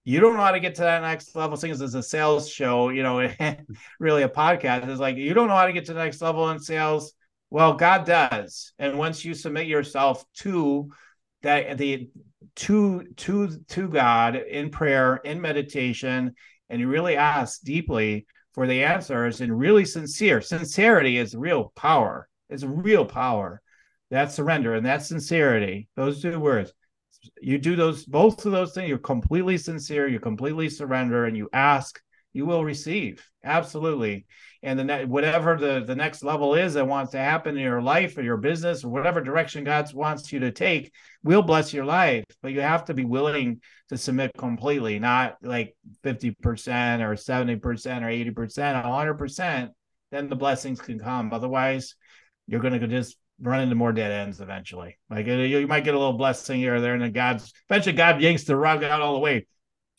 you 0.03 0.19
don't 0.19 0.35
know 0.35 0.41
how 0.41 0.51
to 0.51 0.59
get 0.59 0.75
to 0.75 0.81
that 0.81 1.01
next 1.03 1.35
level. 1.35 1.55
Things 1.55 1.81
as 1.81 1.93
a 1.93 2.01
sales 2.01 2.49
show, 2.49 2.89
you 2.89 3.03
know, 3.03 3.29
really 3.99 4.23
a 4.23 4.29
podcast 4.29 4.89
is 4.89 4.99
like 4.99 5.15
you 5.15 5.33
don't 5.33 5.47
know 5.47 5.55
how 5.55 5.67
to 5.67 5.73
get 5.73 5.85
to 5.85 5.93
the 5.93 6.03
next 6.03 6.21
level 6.21 6.49
in 6.49 6.59
sales. 6.59 7.13
Well, 7.49 7.73
God 7.73 8.05
does, 8.05 8.73
and 8.79 8.97
once 8.97 9.23
you 9.25 9.33
submit 9.33 9.67
yourself 9.67 10.23
to 10.37 10.89
that, 11.43 11.77
the 11.77 12.09
to 12.57 13.03
to 13.17 13.59
to 13.69 13.87
God 13.87 14.35
in 14.35 14.69
prayer, 14.69 15.17
in 15.17 15.39
meditation, 15.41 16.33
and 16.69 16.81
you 16.81 16.87
really 16.87 17.17
ask 17.17 17.61
deeply, 17.61 18.25
for 18.53 18.67
the 18.67 18.83
answers 18.83 19.41
and 19.41 19.57
really 19.57 19.85
sincere. 19.85 20.41
Sincerity 20.41 21.17
is 21.17 21.35
real 21.35 21.71
power. 21.75 22.27
It's 22.49 22.63
real 22.63 23.05
power. 23.05 23.61
That 24.09 24.31
surrender 24.31 24.73
and 24.75 24.85
that 24.85 25.03
sincerity. 25.03 25.87
Those 25.95 26.21
two 26.21 26.39
words. 26.39 26.73
You 27.41 27.57
do 27.57 27.75
those 27.75 28.05
both 28.05 28.45
of 28.45 28.51
those 28.51 28.73
things. 28.73 28.89
You're 28.89 28.97
completely 28.97 29.57
sincere. 29.57 30.07
You 30.07 30.19
completely 30.19 30.69
surrender, 30.69 31.25
and 31.25 31.37
you 31.37 31.49
ask. 31.53 32.01
You 32.33 32.45
will 32.45 32.63
receive 32.63 33.23
absolutely. 33.43 34.25
And 34.63 34.77
the 34.77 34.83
ne- 34.83 35.05
whatever 35.05 35.57
the 35.57 35.83
the 35.85 35.95
next 35.95 36.23
level 36.23 36.53
is 36.53 36.75
that 36.75 36.87
wants 36.87 37.11
to 37.11 37.17
happen 37.17 37.57
in 37.57 37.63
your 37.63 37.81
life 37.81 38.17
or 38.17 38.21
your 38.21 38.37
business 38.37 38.83
or 38.83 38.89
whatever 38.89 39.21
direction 39.21 39.63
God 39.63 39.91
wants 39.93 40.31
you 40.31 40.39
to 40.39 40.51
take, 40.51 40.93
will 41.23 41.41
bless 41.41 41.73
your 41.73 41.85
life. 41.85 42.23
But 42.41 42.53
you 42.53 42.61
have 42.61 42.85
to 42.85 42.93
be 42.93 43.05
willing 43.05 43.61
to 43.89 43.97
submit 43.97 44.31
completely, 44.37 44.99
not 44.99 45.37
like 45.41 45.75
50% 46.03 46.35
or 47.01 47.15
70% 47.15 47.57
or 47.61 48.45
80%, 48.45 49.17
100%. 49.17 49.69
Then 50.11 50.29
the 50.29 50.35
blessings 50.35 50.79
can 50.79 50.99
come. 50.99 51.33
Otherwise, 51.33 51.95
you're 52.47 52.59
going 52.59 52.79
to 52.79 52.87
just 52.87 53.17
run 53.41 53.61
into 53.61 53.75
more 53.75 53.91
dead 53.91 54.11
ends 54.11 54.39
eventually. 54.39 54.97
Like 55.09 55.25
you 55.25 55.67
might 55.67 55.83
get 55.83 55.95
a 55.95 55.99
little 55.99 56.13
blessing 56.13 56.59
here 56.59 56.75
or 56.75 56.81
there, 56.81 56.93
and 56.93 57.01
then 57.01 57.11
God's 57.11 57.51
eventually 57.69 57.95
God 57.95 58.21
yanks 58.21 58.43
the 58.43 58.55
rug 58.55 58.83
out 58.83 59.01
all 59.01 59.13
the 59.13 59.19
way 59.19 59.47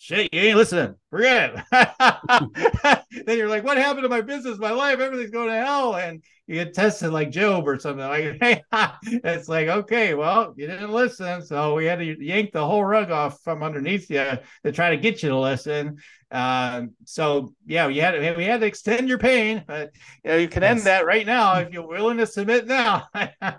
shit, 0.03 0.35
you 0.35 0.41
ain't 0.41 0.57
listening. 0.57 0.97
Forget 1.11 1.65
it. 1.71 3.03
then 3.27 3.39
you're 3.39 3.49
like, 3.49 3.63
what 3.63 3.79
happened 3.79 4.03
to 4.03 4.09
my 4.09 4.21
business, 4.21 4.59
my 4.59 4.73
life? 4.73 4.99
Everything's 4.99 5.31
going 5.31 5.49
to 5.49 5.55
hell. 5.55 5.95
And 5.95 6.25
you 6.53 6.65
get 6.65 6.75
tested 6.75 7.13
like 7.13 7.31
Job 7.31 7.67
or 7.67 7.79
something. 7.79 8.07
Like, 8.07 8.37
hey, 8.41 8.63
it's 9.25 9.49
like, 9.49 9.69
okay, 9.69 10.13
well, 10.13 10.53
you 10.57 10.67
didn't 10.67 10.93
listen. 10.93 11.43
So 11.43 11.75
we 11.75 11.87
had 11.87 11.99
to 11.99 12.05
yank 12.05 12.53
the 12.53 12.67
whole 12.67 12.85
rug 12.85 13.11
off 13.11 13.41
from 13.43 13.63
underneath 13.63 14.11
you 14.11 14.39
to 14.65 14.73
try 14.73 14.91
to 14.91 14.99
get 14.99 15.23
you 15.23 15.31
to 15.31 15.39
listen. 15.39 15.99
Um, 16.31 16.93
so 17.05 17.55
yeah, 17.67 17.87
we 17.87 17.99
had 17.99 18.13
to, 18.13 18.35
we 18.37 18.45
had 18.45 18.61
to 18.61 18.67
extend 18.67 19.09
your 19.09 19.19
pain, 19.19 19.65
but 19.67 19.93
you, 20.25 20.31
know, 20.31 20.37
you 20.37 20.49
can 20.49 20.63
yes. 20.63 20.79
end 20.79 20.81
that 20.83 21.07
right 21.07 21.27
now 21.27 21.59
if 21.59 21.73
you're 21.73 21.87
willing 21.87 22.19
to 22.19 22.27
submit 22.27 22.67
now. 22.67 23.09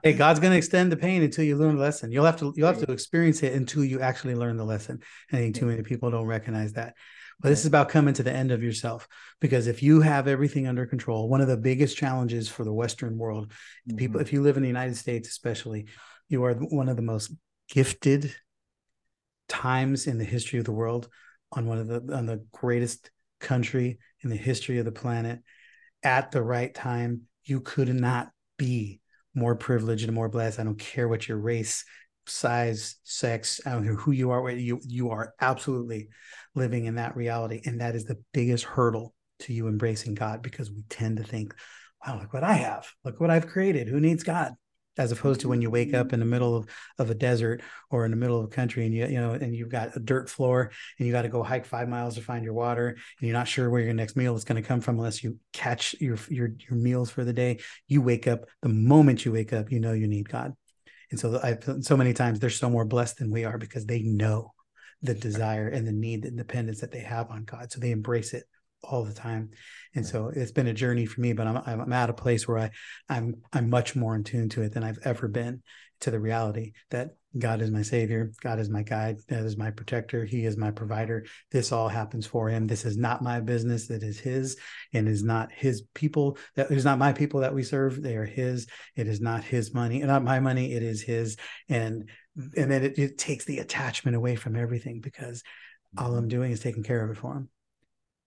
hey, 0.03 0.13
God's 0.13 0.39
going 0.39 0.51
to 0.51 0.57
extend 0.57 0.91
the 0.91 0.97
pain 0.97 1.23
until 1.23 1.45
you 1.45 1.55
learn 1.55 1.75
the 1.75 1.81
lesson. 1.81 2.11
You'll 2.11 2.25
have 2.25 2.37
to 2.37 2.53
you'll 2.55 2.67
have 2.67 2.83
to 2.83 2.91
experience 2.91 3.43
it 3.43 3.53
until 3.53 3.83
you 3.83 4.01
actually 4.01 4.35
learn 4.35 4.57
the 4.57 4.65
lesson. 4.65 5.01
I 5.31 5.37
think 5.37 5.55
too 5.55 5.65
many 5.65 5.83
people 5.83 6.09
don't 6.11 6.25
recognize 6.25 6.73
that. 6.73 6.95
But 7.39 7.49
this 7.49 7.61
is 7.61 7.65
about 7.65 7.89
coming 7.89 8.13
to 8.15 8.23
the 8.23 8.31
end 8.31 8.51
of 8.51 8.63
yourself 8.63 9.07
because 9.41 9.67
if 9.67 9.83
you 9.83 10.01
have 10.01 10.27
everything 10.27 10.67
under 10.67 10.85
control, 10.85 11.27
one 11.27 11.41
of 11.41 11.47
the 11.47 11.57
biggest 11.57 11.97
challenges 11.97 12.47
for 12.47 12.63
the 12.63 12.73
Western 12.73 13.17
world, 13.17 13.49
mm-hmm. 13.87 13.97
people, 13.97 14.21
if 14.21 14.31
you 14.31 14.41
live 14.41 14.57
in 14.57 14.63
the 14.63 14.69
United 14.69 14.95
States, 14.95 15.29
especially, 15.29 15.87
you 16.29 16.43
are 16.43 16.53
one 16.53 16.89
of 16.89 16.95
the 16.95 17.01
most 17.01 17.31
gifted 17.69 18.33
times 19.47 20.07
in 20.07 20.17
the 20.17 20.23
history 20.23 20.59
of 20.59 20.65
the 20.65 20.71
world 20.71 21.09
on 21.51 21.65
one 21.65 21.77
of 21.77 21.87
the 21.87 22.15
on 22.15 22.25
the 22.25 22.45
greatest 22.51 23.11
country 23.39 23.99
in 24.21 24.29
the 24.29 24.35
history 24.35 24.79
of 24.79 24.85
the 24.85 24.91
planet 24.91 25.39
at 26.01 26.31
the 26.31 26.41
right 26.41 26.73
time. 26.73 27.21
You 27.43 27.59
could 27.59 27.93
not 27.93 28.29
be 28.57 29.01
more 29.35 29.55
privileged 29.55 30.05
and 30.05 30.13
more 30.13 30.29
blessed. 30.29 30.59
I 30.59 30.63
don't 30.63 30.79
care 30.79 31.07
what 31.07 31.27
your 31.27 31.37
race, 31.37 31.85
size, 32.25 32.95
sex, 33.03 33.61
I 33.65 33.71
don't 33.71 33.83
care 33.83 33.95
who 33.95 34.11
you 34.11 34.31
are, 34.31 34.49
you 34.49 34.79
you 34.83 35.09
are 35.11 35.33
absolutely 35.39 36.09
living 36.55 36.85
in 36.85 36.95
that 36.95 37.15
reality. 37.15 37.61
And 37.65 37.81
that 37.81 37.95
is 37.95 38.05
the 38.05 38.21
biggest 38.33 38.63
hurdle 38.63 39.13
to 39.39 39.53
you 39.53 39.67
embracing 39.67 40.15
God 40.15 40.41
because 40.41 40.71
we 40.71 40.83
tend 40.89 41.17
to 41.17 41.23
think, 41.23 41.53
wow, 42.05 42.19
look 42.19 42.33
what 42.33 42.43
I 42.43 42.53
have. 42.53 42.87
Look 43.03 43.19
what 43.19 43.29
I've 43.29 43.47
created. 43.47 43.87
Who 43.87 43.99
needs 43.99 44.23
God? 44.23 44.53
as 44.97 45.11
opposed 45.11 45.41
to 45.41 45.47
when 45.47 45.61
you 45.61 45.69
wake 45.69 45.93
up 45.93 46.13
in 46.13 46.19
the 46.19 46.25
middle 46.25 46.55
of, 46.55 46.67
of 46.99 47.09
a 47.09 47.15
desert 47.15 47.61
or 47.89 48.05
in 48.05 48.11
the 48.11 48.17
middle 48.17 48.39
of 48.39 48.45
a 48.45 48.49
country 48.49 48.85
and 48.85 48.93
you 48.93 49.05
you 49.07 49.19
know 49.19 49.31
and 49.31 49.55
you've 49.55 49.69
got 49.69 49.95
a 49.95 49.99
dirt 49.99 50.29
floor 50.29 50.71
and 50.97 51.07
you 51.07 51.13
got 51.13 51.23
to 51.23 51.29
go 51.29 51.41
hike 51.41 51.65
five 51.65 51.89
miles 51.89 52.15
to 52.15 52.21
find 52.21 52.43
your 52.43 52.53
water 52.53 52.89
and 52.89 53.27
you're 53.27 53.37
not 53.37 53.47
sure 53.47 53.69
where 53.69 53.81
your 53.81 53.93
next 53.93 54.15
meal 54.15 54.35
is 54.35 54.43
going 54.43 54.61
to 54.61 54.67
come 54.67 54.81
from 54.81 54.97
unless 54.97 55.23
you 55.23 55.37
catch 55.51 55.95
your 55.99 56.17
your 56.29 56.49
your 56.69 56.77
meals 56.77 57.09
for 57.09 57.23
the 57.23 57.33
day 57.33 57.59
you 57.87 58.01
wake 58.01 58.27
up 58.27 58.45
the 58.61 58.69
moment 58.69 59.25
you 59.25 59.31
wake 59.31 59.53
up 59.53 59.71
you 59.71 59.79
know 59.79 59.93
you 59.93 60.07
need 60.07 60.29
god 60.29 60.53
And 61.13 61.19
so 61.19 61.39
I've 61.43 61.63
so 61.85 61.95
many 61.95 62.11
times 62.11 62.39
they're 62.39 62.49
so 62.49 62.71
more 62.71 62.85
blessed 62.85 63.19
than 63.19 63.29
we 63.29 63.45
are 63.45 63.59
because 63.59 63.85
they 63.85 64.01
know 64.01 64.51
the 65.03 65.13
desire 65.13 65.67
and 65.67 65.85
the 65.85 65.91
need, 65.91 66.23
the 66.23 66.31
dependence 66.31 66.81
that 66.81 66.91
they 66.91 67.01
have 67.01 67.29
on 67.29 67.43
God. 67.43 67.71
So 67.71 67.79
they 67.79 67.91
embrace 67.91 68.33
it 68.33 68.45
all 68.81 69.03
the 69.03 69.13
time. 69.13 69.51
And 69.93 70.07
so 70.07 70.31
it's 70.35 70.51
been 70.51 70.65
a 70.65 70.73
journey 70.73 71.05
for 71.05 71.21
me, 71.21 71.33
but 71.33 71.45
I'm 71.45 71.57
I'm 71.83 71.93
at 71.93 72.09
a 72.09 72.13
place 72.13 72.47
where 72.47 72.57
I 72.57 72.71
I'm 73.07 73.35
I'm 73.53 73.69
much 73.69 73.95
more 73.95 74.15
in 74.15 74.23
tune 74.23 74.49
to 74.49 74.63
it 74.63 74.73
than 74.73 74.83
I've 74.83 74.97
ever 75.03 75.27
been 75.27 75.61
to 75.99 76.09
the 76.09 76.19
reality 76.19 76.73
that 76.89 77.11
God 77.37 77.61
is 77.61 77.71
my 77.71 77.81
savior, 77.81 78.31
God 78.41 78.59
is 78.59 78.69
my 78.69 78.83
guide, 78.83 79.17
that 79.27 79.43
is 79.43 79.57
my 79.57 79.71
protector, 79.71 80.23
he 80.23 80.45
is 80.45 80.55
my 80.55 80.71
provider. 80.71 81.25
This 81.51 81.71
all 81.71 81.89
happens 81.89 82.25
for 82.25 82.49
him. 82.49 82.67
This 82.67 82.85
is 82.85 82.95
not 82.95 83.23
my 83.23 83.39
business, 83.39 83.87
that 83.87 84.03
is 84.03 84.19
his 84.19 84.57
and 84.93 85.07
is 85.07 85.23
not 85.23 85.51
his 85.51 85.83
people 85.95 86.37
that 86.55 86.69
is 86.71 86.85
not 86.85 86.99
my 86.99 87.11
people 87.11 87.39
that 87.39 87.53
we 87.53 87.63
serve, 87.63 88.01
they 88.01 88.15
are 88.15 88.25
his. 88.25 88.67
It 88.95 89.07
is 89.07 89.19
not 89.19 89.43
his 89.43 89.73
money, 89.73 89.99
not 89.99 90.23
my 90.23 90.39
money, 90.39 90.73
it 90.73 90.83
is 90.83 91.01
his 91.01 91.37
and 91.69 92.09
and 92.35 92.71
then 92.71 92.83
it, 92.83 92.97
it 92.97 93.17
takes 93.17 93.45
the 93.45 93.59
attachment 93.59 94.15
away 94.15 94.35
from 94.35 94.55
everything 94.55 94.99
because 94.99 95.43
all 95.97 96.09
mm-hmm. 96.09 96.17
I'm 96.17 96.27
doing 96.27 96.51
is 96.51 96.59
taking 96.59 96.83
care 96.83 97.03
of 97.03 97.11
it 97.11 97.17
for 97.17 97.33
him. 97.33 97.49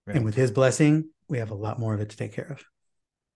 Right. 0.07 0.17
And 0.17 0.25
with 0.25 0.35
his 0.35 0.51
blessing, 0.51 1.11
we 1.29 1.39
have 1.39 1.51
a 1.51 1.57
lot 1.57 1.79
more 1.79 1.95
of 1.95 2.01
it 2.01 2.11
to 2.11 2.17
take 2.17 2.33
care 2.33 2.47
of. 2.47 2.65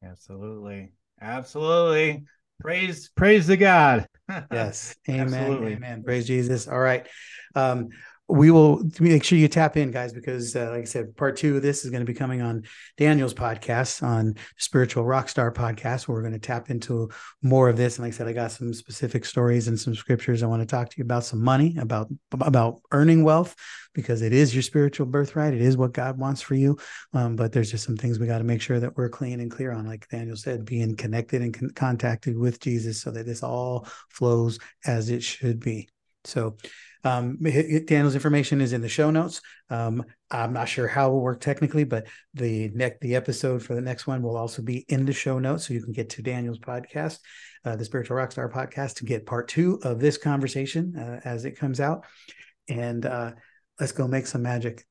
Absolutely. 0.02 0.92
Absolutely. 1.20 2.24
Praise, 2.60 3.10
praise 3.16 3.46
the 3.46 3.56
God. 3.56 4.06
yes. 4.52 4.96
Amen. 5.08 5.26
Absolutely. 5.26 5.72
Amen. 5.74 6.02
Praise 6.02 6.26
Jesus. 6.26 6.68
All 6.68 6.78
right. 6.78 7.06
Um, 7.54 7.88
we 8.30 8.50
will 8.50 8.82
make 9.00 9.24
sure 9.24 9.38
you 9.38 9.48
tap 9.48 9.76
in, 9.76 9.90
guys, 9.90 10.12
because 10.12 10.54
uh, 10.54 10.70
like 10.70 10.82
I 10.82 10.84
said, 10.84 11.16
part 11.16 11.36
two 11.36 11.56
of 11.56 11.62
this 11.62 11.84
is 11.84 11.90
going 11.90 12.00
to 12.00 12.12
be 12.12 12.14
coming 12.14 12.42
on 12.42 12.64
Daniel's 12.96 13.34
podcast, 13.34 14.02
on 14.02 14.36
Spiritual 14.56 15.04
Rockstar 15.04 15.52
podcast, 15.52 16.06
where 16.06 16.16
we're 16.16 16.22
going 16.22 16.32
to 16.32 16.38
tap 16.38 16.70
into 16.70 17.10
more 17.42 17.68
of 17.68 17.76
this. 17.76 17.96
And 17.98 18.04
like 18.04 18.14
I 18.14 18.16
said, 18.16 18.28
I 18.28 18.32
got 18.32 18.52
some 18.52 18.72
specific 18.72 19.24
stories 19.24 19.68
and 19.68 19.78
some 19.78 19.94
scriptures. 19.94 20.42
I 20.42 20.46
want 20.46 20.62
to 20.62 20.66
talk 20.66 20.88
to 20.90 20.98
you 20.98 21.04
about 21.04 21.24
some 21.24 21.42
money, 21.42 21.76
about 21.78 22.08
about 22.30 22.80
earning 22.92 23.24
wealth, 23.24 23.54
because 23.94 24.22
it 24.22 24.32
is 24.32 24.54
your 24.54 24.62
spiritual 24.62 25.06
birthright. 25.06 25.54
It 25.54 25.60
is 25.60 25.76
what 25.76 25.92
God 25.92 26.18
wants 26.18 26.40
for 26.40 26.54
you. 26.54 26.78
Um, 27.12 27.36
but 27.36 27.52
there's 27.52 27.70
just 27.70 27.84
some 27.84 27.96
things 27.96 28.18
we 28.18 28.26
got 28.26 28.38
to 28.38 28.44
make 28.44 28.62
sure 28.62 28.80
that 28.80 28.96
we're 28.96 29.08
clean 29.08 29.40
and 29.40 29.50
clear 29.50 29.72
on, 29.72 29.86
like 29.86 30.08
Daniel 30.08 30.36
said, 30.36 30.64
being 30.64 30.96
connected 30.96 31.42
and 31.42 31.52
con- 31.52 31.70
contacted 31.70 32.38
with 32.38 32.60
Jesus, 32.60 33.00
so 33.02 33.10
that 33.10 33.26
this 33.26 33.42
all 33.42 33.86
flows 34.08 34.58
as 34.86 35.10
it 35.10 35.22
should 35.22 35.60
be. 35.60 35.88
So 36.24 36.56
um, 37.04 37.38
Daniel's 37.40 38.14
information 38.14 38.60
is 38.60 38.72
in 38.72 38.80
the 38.80 38.88
show 38.88 39.10
notes. 39.10 39.40
Um, 39.70 40.04
I'm 40.30 40.52
not 40.52 40.68
sure 40.68 40.86
how 40.86 41.08
it 41.08 41.12
will 41.12 41.22
work 41.22 41.40
technically, 41.40 41.84
but 41.84 42.06
the 42.34 42.70
next 42.74 43.00
the 43.00 43.16
episode 43.16 43.62
for 43.62 43.74
the 43.74 43.80
next 43.80 44.06
one 44.06 44.22
will 44.22 44.36
also 44.36 44.62
be 44.62 44.84
in 44.88 45.06
the 45.06 45.12
show 45.12 45.38
notes, 45.38 45.66
so 45.66 45.74
you 45.74 45.82
can 45.82 45.92
get 45.92 46.10
to 46.10 46.22
Daniel's 46.22 46.58
podcast, 46.58 47.18
uh, 47.64 47.76
the 47.76 47.84
Spiritual 47.84 48.16
Rockstar 48.16 48.50
podcast, 48.52 48.96
to 48.96 49.04
get 49.04 49.26
part 49.26 49.48
two 49.48 49.80
of 49.82 49.98
this 49.98 50.18
conversation 50.18 50.96
uh, 50.96 51.20
as 51.24 51.44
it 51.44 51.58
comes 51.58 51.80
out. 51.80 52.04
And 52.68 53.06
uh, 53.06 53.32
let's 53.78 53.92
go 53.92 54.06
make 54.06 54.26
some 54.26 54.42
magic 54.42 54.84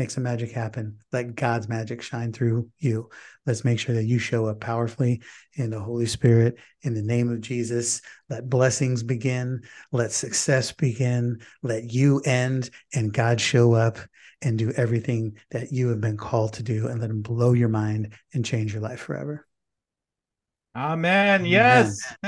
make 0.00 0.10
some 0.10 0.24
magic 0.24 0.50
happen. 0.50 0.96
Let 1.12 1.34
God's 1.34 1.68
magic 1.68 2.00
shine 2.00 2.32
through 2.32 2.70
you. 2.78 3.10
Let's 3.44 3.66
make 3.66 3.78
sure 3.78 3.94
that 3.94 4.06
you 4.06 4.18
show 4.18 4.46
up 4.46 4.58
powerfully 4.58 5.20
in 5.56 5.68
the 5.68 5.78
Holy 5.78 6.06
Spirit 6.06 6.56
in 6.80 6.94
the 6.94 7.02
name 7.02 7.30
of 7.30 7.42
Jesus. 7.42 8.00
Let 8.30 8.48
blessings 8.48 9.02
begin. 9.02 9.60
Let 9.92 10.10
success 10.12 10.72
begin. 10.72 11.42
Let 11.62 11.92
you 11.92 12.20
end 12.20 12.70
and 12.94 13.12
God 13.12 13.42
show 13.42 13.74
up 13.74 13.98
and 14.40 14.58
do 14.58 14.72
everything 14.72 15.36
that 15.50 15.70
you 15.70 15.88
have 15.88 16.00
been 16.00 16.16
called 16.16 16.54
to 16.54 16.62
do 16.62 16.88
and 16.88 16.98
let 16.98 17.10
him 17.10 17.20
blow 17.20 17.52
your 17.52 17.68
mind 17.68 18.14
and 18.32 18.42
change 18.42 18.72
your 18.72 18.82
life 18.82 19.00
forever. 19.00 19.46
Amen. 20.74 21.44
Yes. 21.44 22.00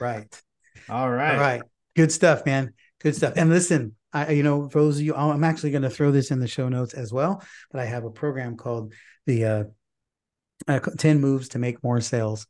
right. 0.00 0.42
All 0.88 1.10
right. 1.10 1.34
All 1.34 1.40
right. 1.40 1.62
Good 1.96 2.12
stuff, 2.12 2.46
man. 2.46 2.72
Good 3.02 3.14
stuff. 3.14 3.34
And 3.36 3.50
listen, 3.50 3.94
I, 4.14 4.30
you 4.30 4.44
know, 4.44 4.68
for 4.68 4.80
those 4.80 4.96
of 4.98 5.04
you, 5.04 5.14
I'm 5.14 5.44
actually 5.44 5.72
going 5.72 5.82
to 5.82 5.90
throw 5.90 6.12
this 6.12 6.30
in 6.30 6.38
the 6.38 6.46
show 6.46 6.68
notes 6.68 6.94
as 6.94 7.12
well. 7.12 7.42
But 7.70 7.80
I 7.80 7.84
have 7.86 8.04
a 8.04 8.10
program 8.10 8.56
called 8.56 8.94
the 9.26 9.44
uh, 9.44 9.64
uh, 10.68 10.78
10 10.78 11.20
moves 11.20 11.50
to 11.50 11.58
make 11.58 11.82
more 11.82 12.00
sales 12.00 12.46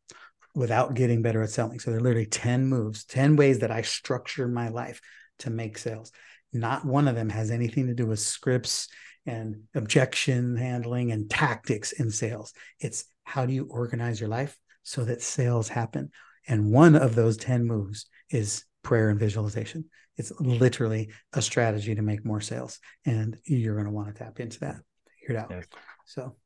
without 0.54 0.94
getting 0.94 1.22
better 1.22 1.42
at 1.42 1.50
selling. 1.50 1.80
So 1.80 1.90
they're 1.90 2.00
literally 2.00 2.26
10 2.26 2.66
moves, 2.66 3.04
10 3.06 3.36
ways 3.36 3.60
that 3.60 3.70
I 3.70 3.82
structure 3.82 4.46
my 4.46 4.68
life 4.68 5.00
to 5.40 5.50
make 5.50 5.78
sales. 5.78 6.12
Not 6.52 6.84
one 6.84 7.08
of 7.08 7.16
them 7.16 7.30
has 7.30 7.50
anything 7.50 7.88
to 7.88 7.94
do 7.94 8.06
with 8.06 8.20
scripts 8.20 8.88
and 9.26 9.62
objection 9.74 10.56
handling 10.56 11.10
and 11.10 11.28
tactics 11.28 11.92
in 11.92 12.10
sales. 12.10 12.52
It's 12.78 13.06
how 13.24 13.46
do 13.46 13.54
you 13.54 13.66
organize 13.70 14.20
your 14.20 14.28
life 14.28 14.56
so 14.82 15.04
that 15.04 15.22
sales 15.22 15.68
happen? 15.68 16.10
And 16.46 16.70
one 16.70 16.94
of 16.94 17.14
those 17.14 17.38
10 17.38 17.66
moves 17.66 18.06
is 18.30 18.64
prayer 18.82 19.08
and 19.08 19.18
visualization. 19.18 19.86
It's 20.16 20.32
literally 20.40 21.10
a 21.32 21.42
strategy 21.42 21.94
to 21.94 22.02
make 22.02 22.24
more 22.24 22.40
sales. 22.40 22.78
And 23.04 23.38
you're 23.44 23.74
going 23.74 23.86
to 23.86 23.92
want 23.92 24.08
to 24.08 24.14
tap 24.14 24.40
into 24.40 24.60
that, 24.60 24.76
figure 25.20 25.36
it 25.36 25.38
out. 25.38 25.50
Yes. 25.50 25.64
So, 26.06 26.36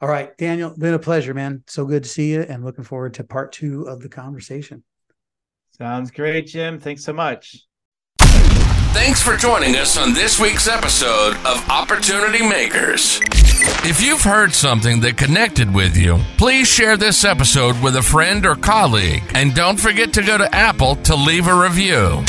all 0.00 0.08
right, 0.08 0.36
Daniel, 0.36 0.74
been 0.76 0.94
a 0.94 0.98
pleasure, 0.98 1.32
man. 1.32 1.62
So 1.66 1.86
good 1.86 2.02
to 2.02 2.08
see 2.08 2.32
you 2.32 2.42
and 2.42 2.64
looking 2.64 2.84
forward 2.84 3.14
to 3.14 3.24
part 3.24 3.52
two 3.52 3.84
of 3.84 4.00
the 4.00 4.08
conversation. 4.08 4.84
Sounds 5.78 6.10
great, 6.10 6.46
Jim. 6.46 6.78
Thanks 6.78 7.04
so 7.04 7.12
much. 7.12 7.66
Thanks 8.18 9.22
for 9.22 9.36
joining 9.36 9.76
us 9.76 9.98
on 9.98 10.14
this 10.14 10.40
week's 10.40 10.68
episode 10.68 11.36
of 11.44 11.68
Opportunity 11.68 12.46
Makers. 12.46 13.20
If 13.84 14.02
you've 14.02 14.22
heard 14.22 14.52
something 14.52 15.00
that 15.00 15.16
connected 15.18 15.72
with 15.72 15.96
you, 15.96 16.18
please 16.38 16.66
share 16.66 16.96
this 16.96 17.24
episode 17.24 17.80
with 17.82 17.96
a 17.96 18.02
friend 18.02 18.44
or 18.46 18.56
colleague. 18.56 19.22
And 19.34 19.54
don't 19.54 19.78
forget 19.78 20.14
to 20.14 20.22
go 20.22 20.38
to 20.38 20.54
Apple 20.54 20.96
to 20.96 21.14
leave 21.14 21.46
a 21.46 21.54
review. 21.54 22.24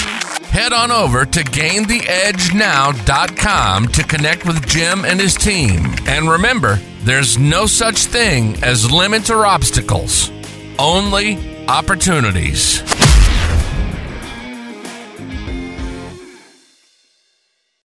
Head 0.57 0.73
on 0.73 0.91
over 0.91 1.23
to 1.23 1.43
gaintheedgenow.com 1.43 3.87
to 3.89 4.03
connect 4.03 4.47
with 4.47 4.67
Jim 4.67 5.05
and 5.05 5.19
his 5.19 5.35
team. 5.35 5.93
And 6.07 6.27
remember, 6.27 6.79
there's 7.03 7.37
no 7.37 7.67
such 7.67 8.05
thing 8.05 8.63
as 8.63 8.91
limits 8.91 9.29
or 9.29 9.45
obstacles, 9.45 10.31
only 10.79 11.37
opportunities. 11.67 12.81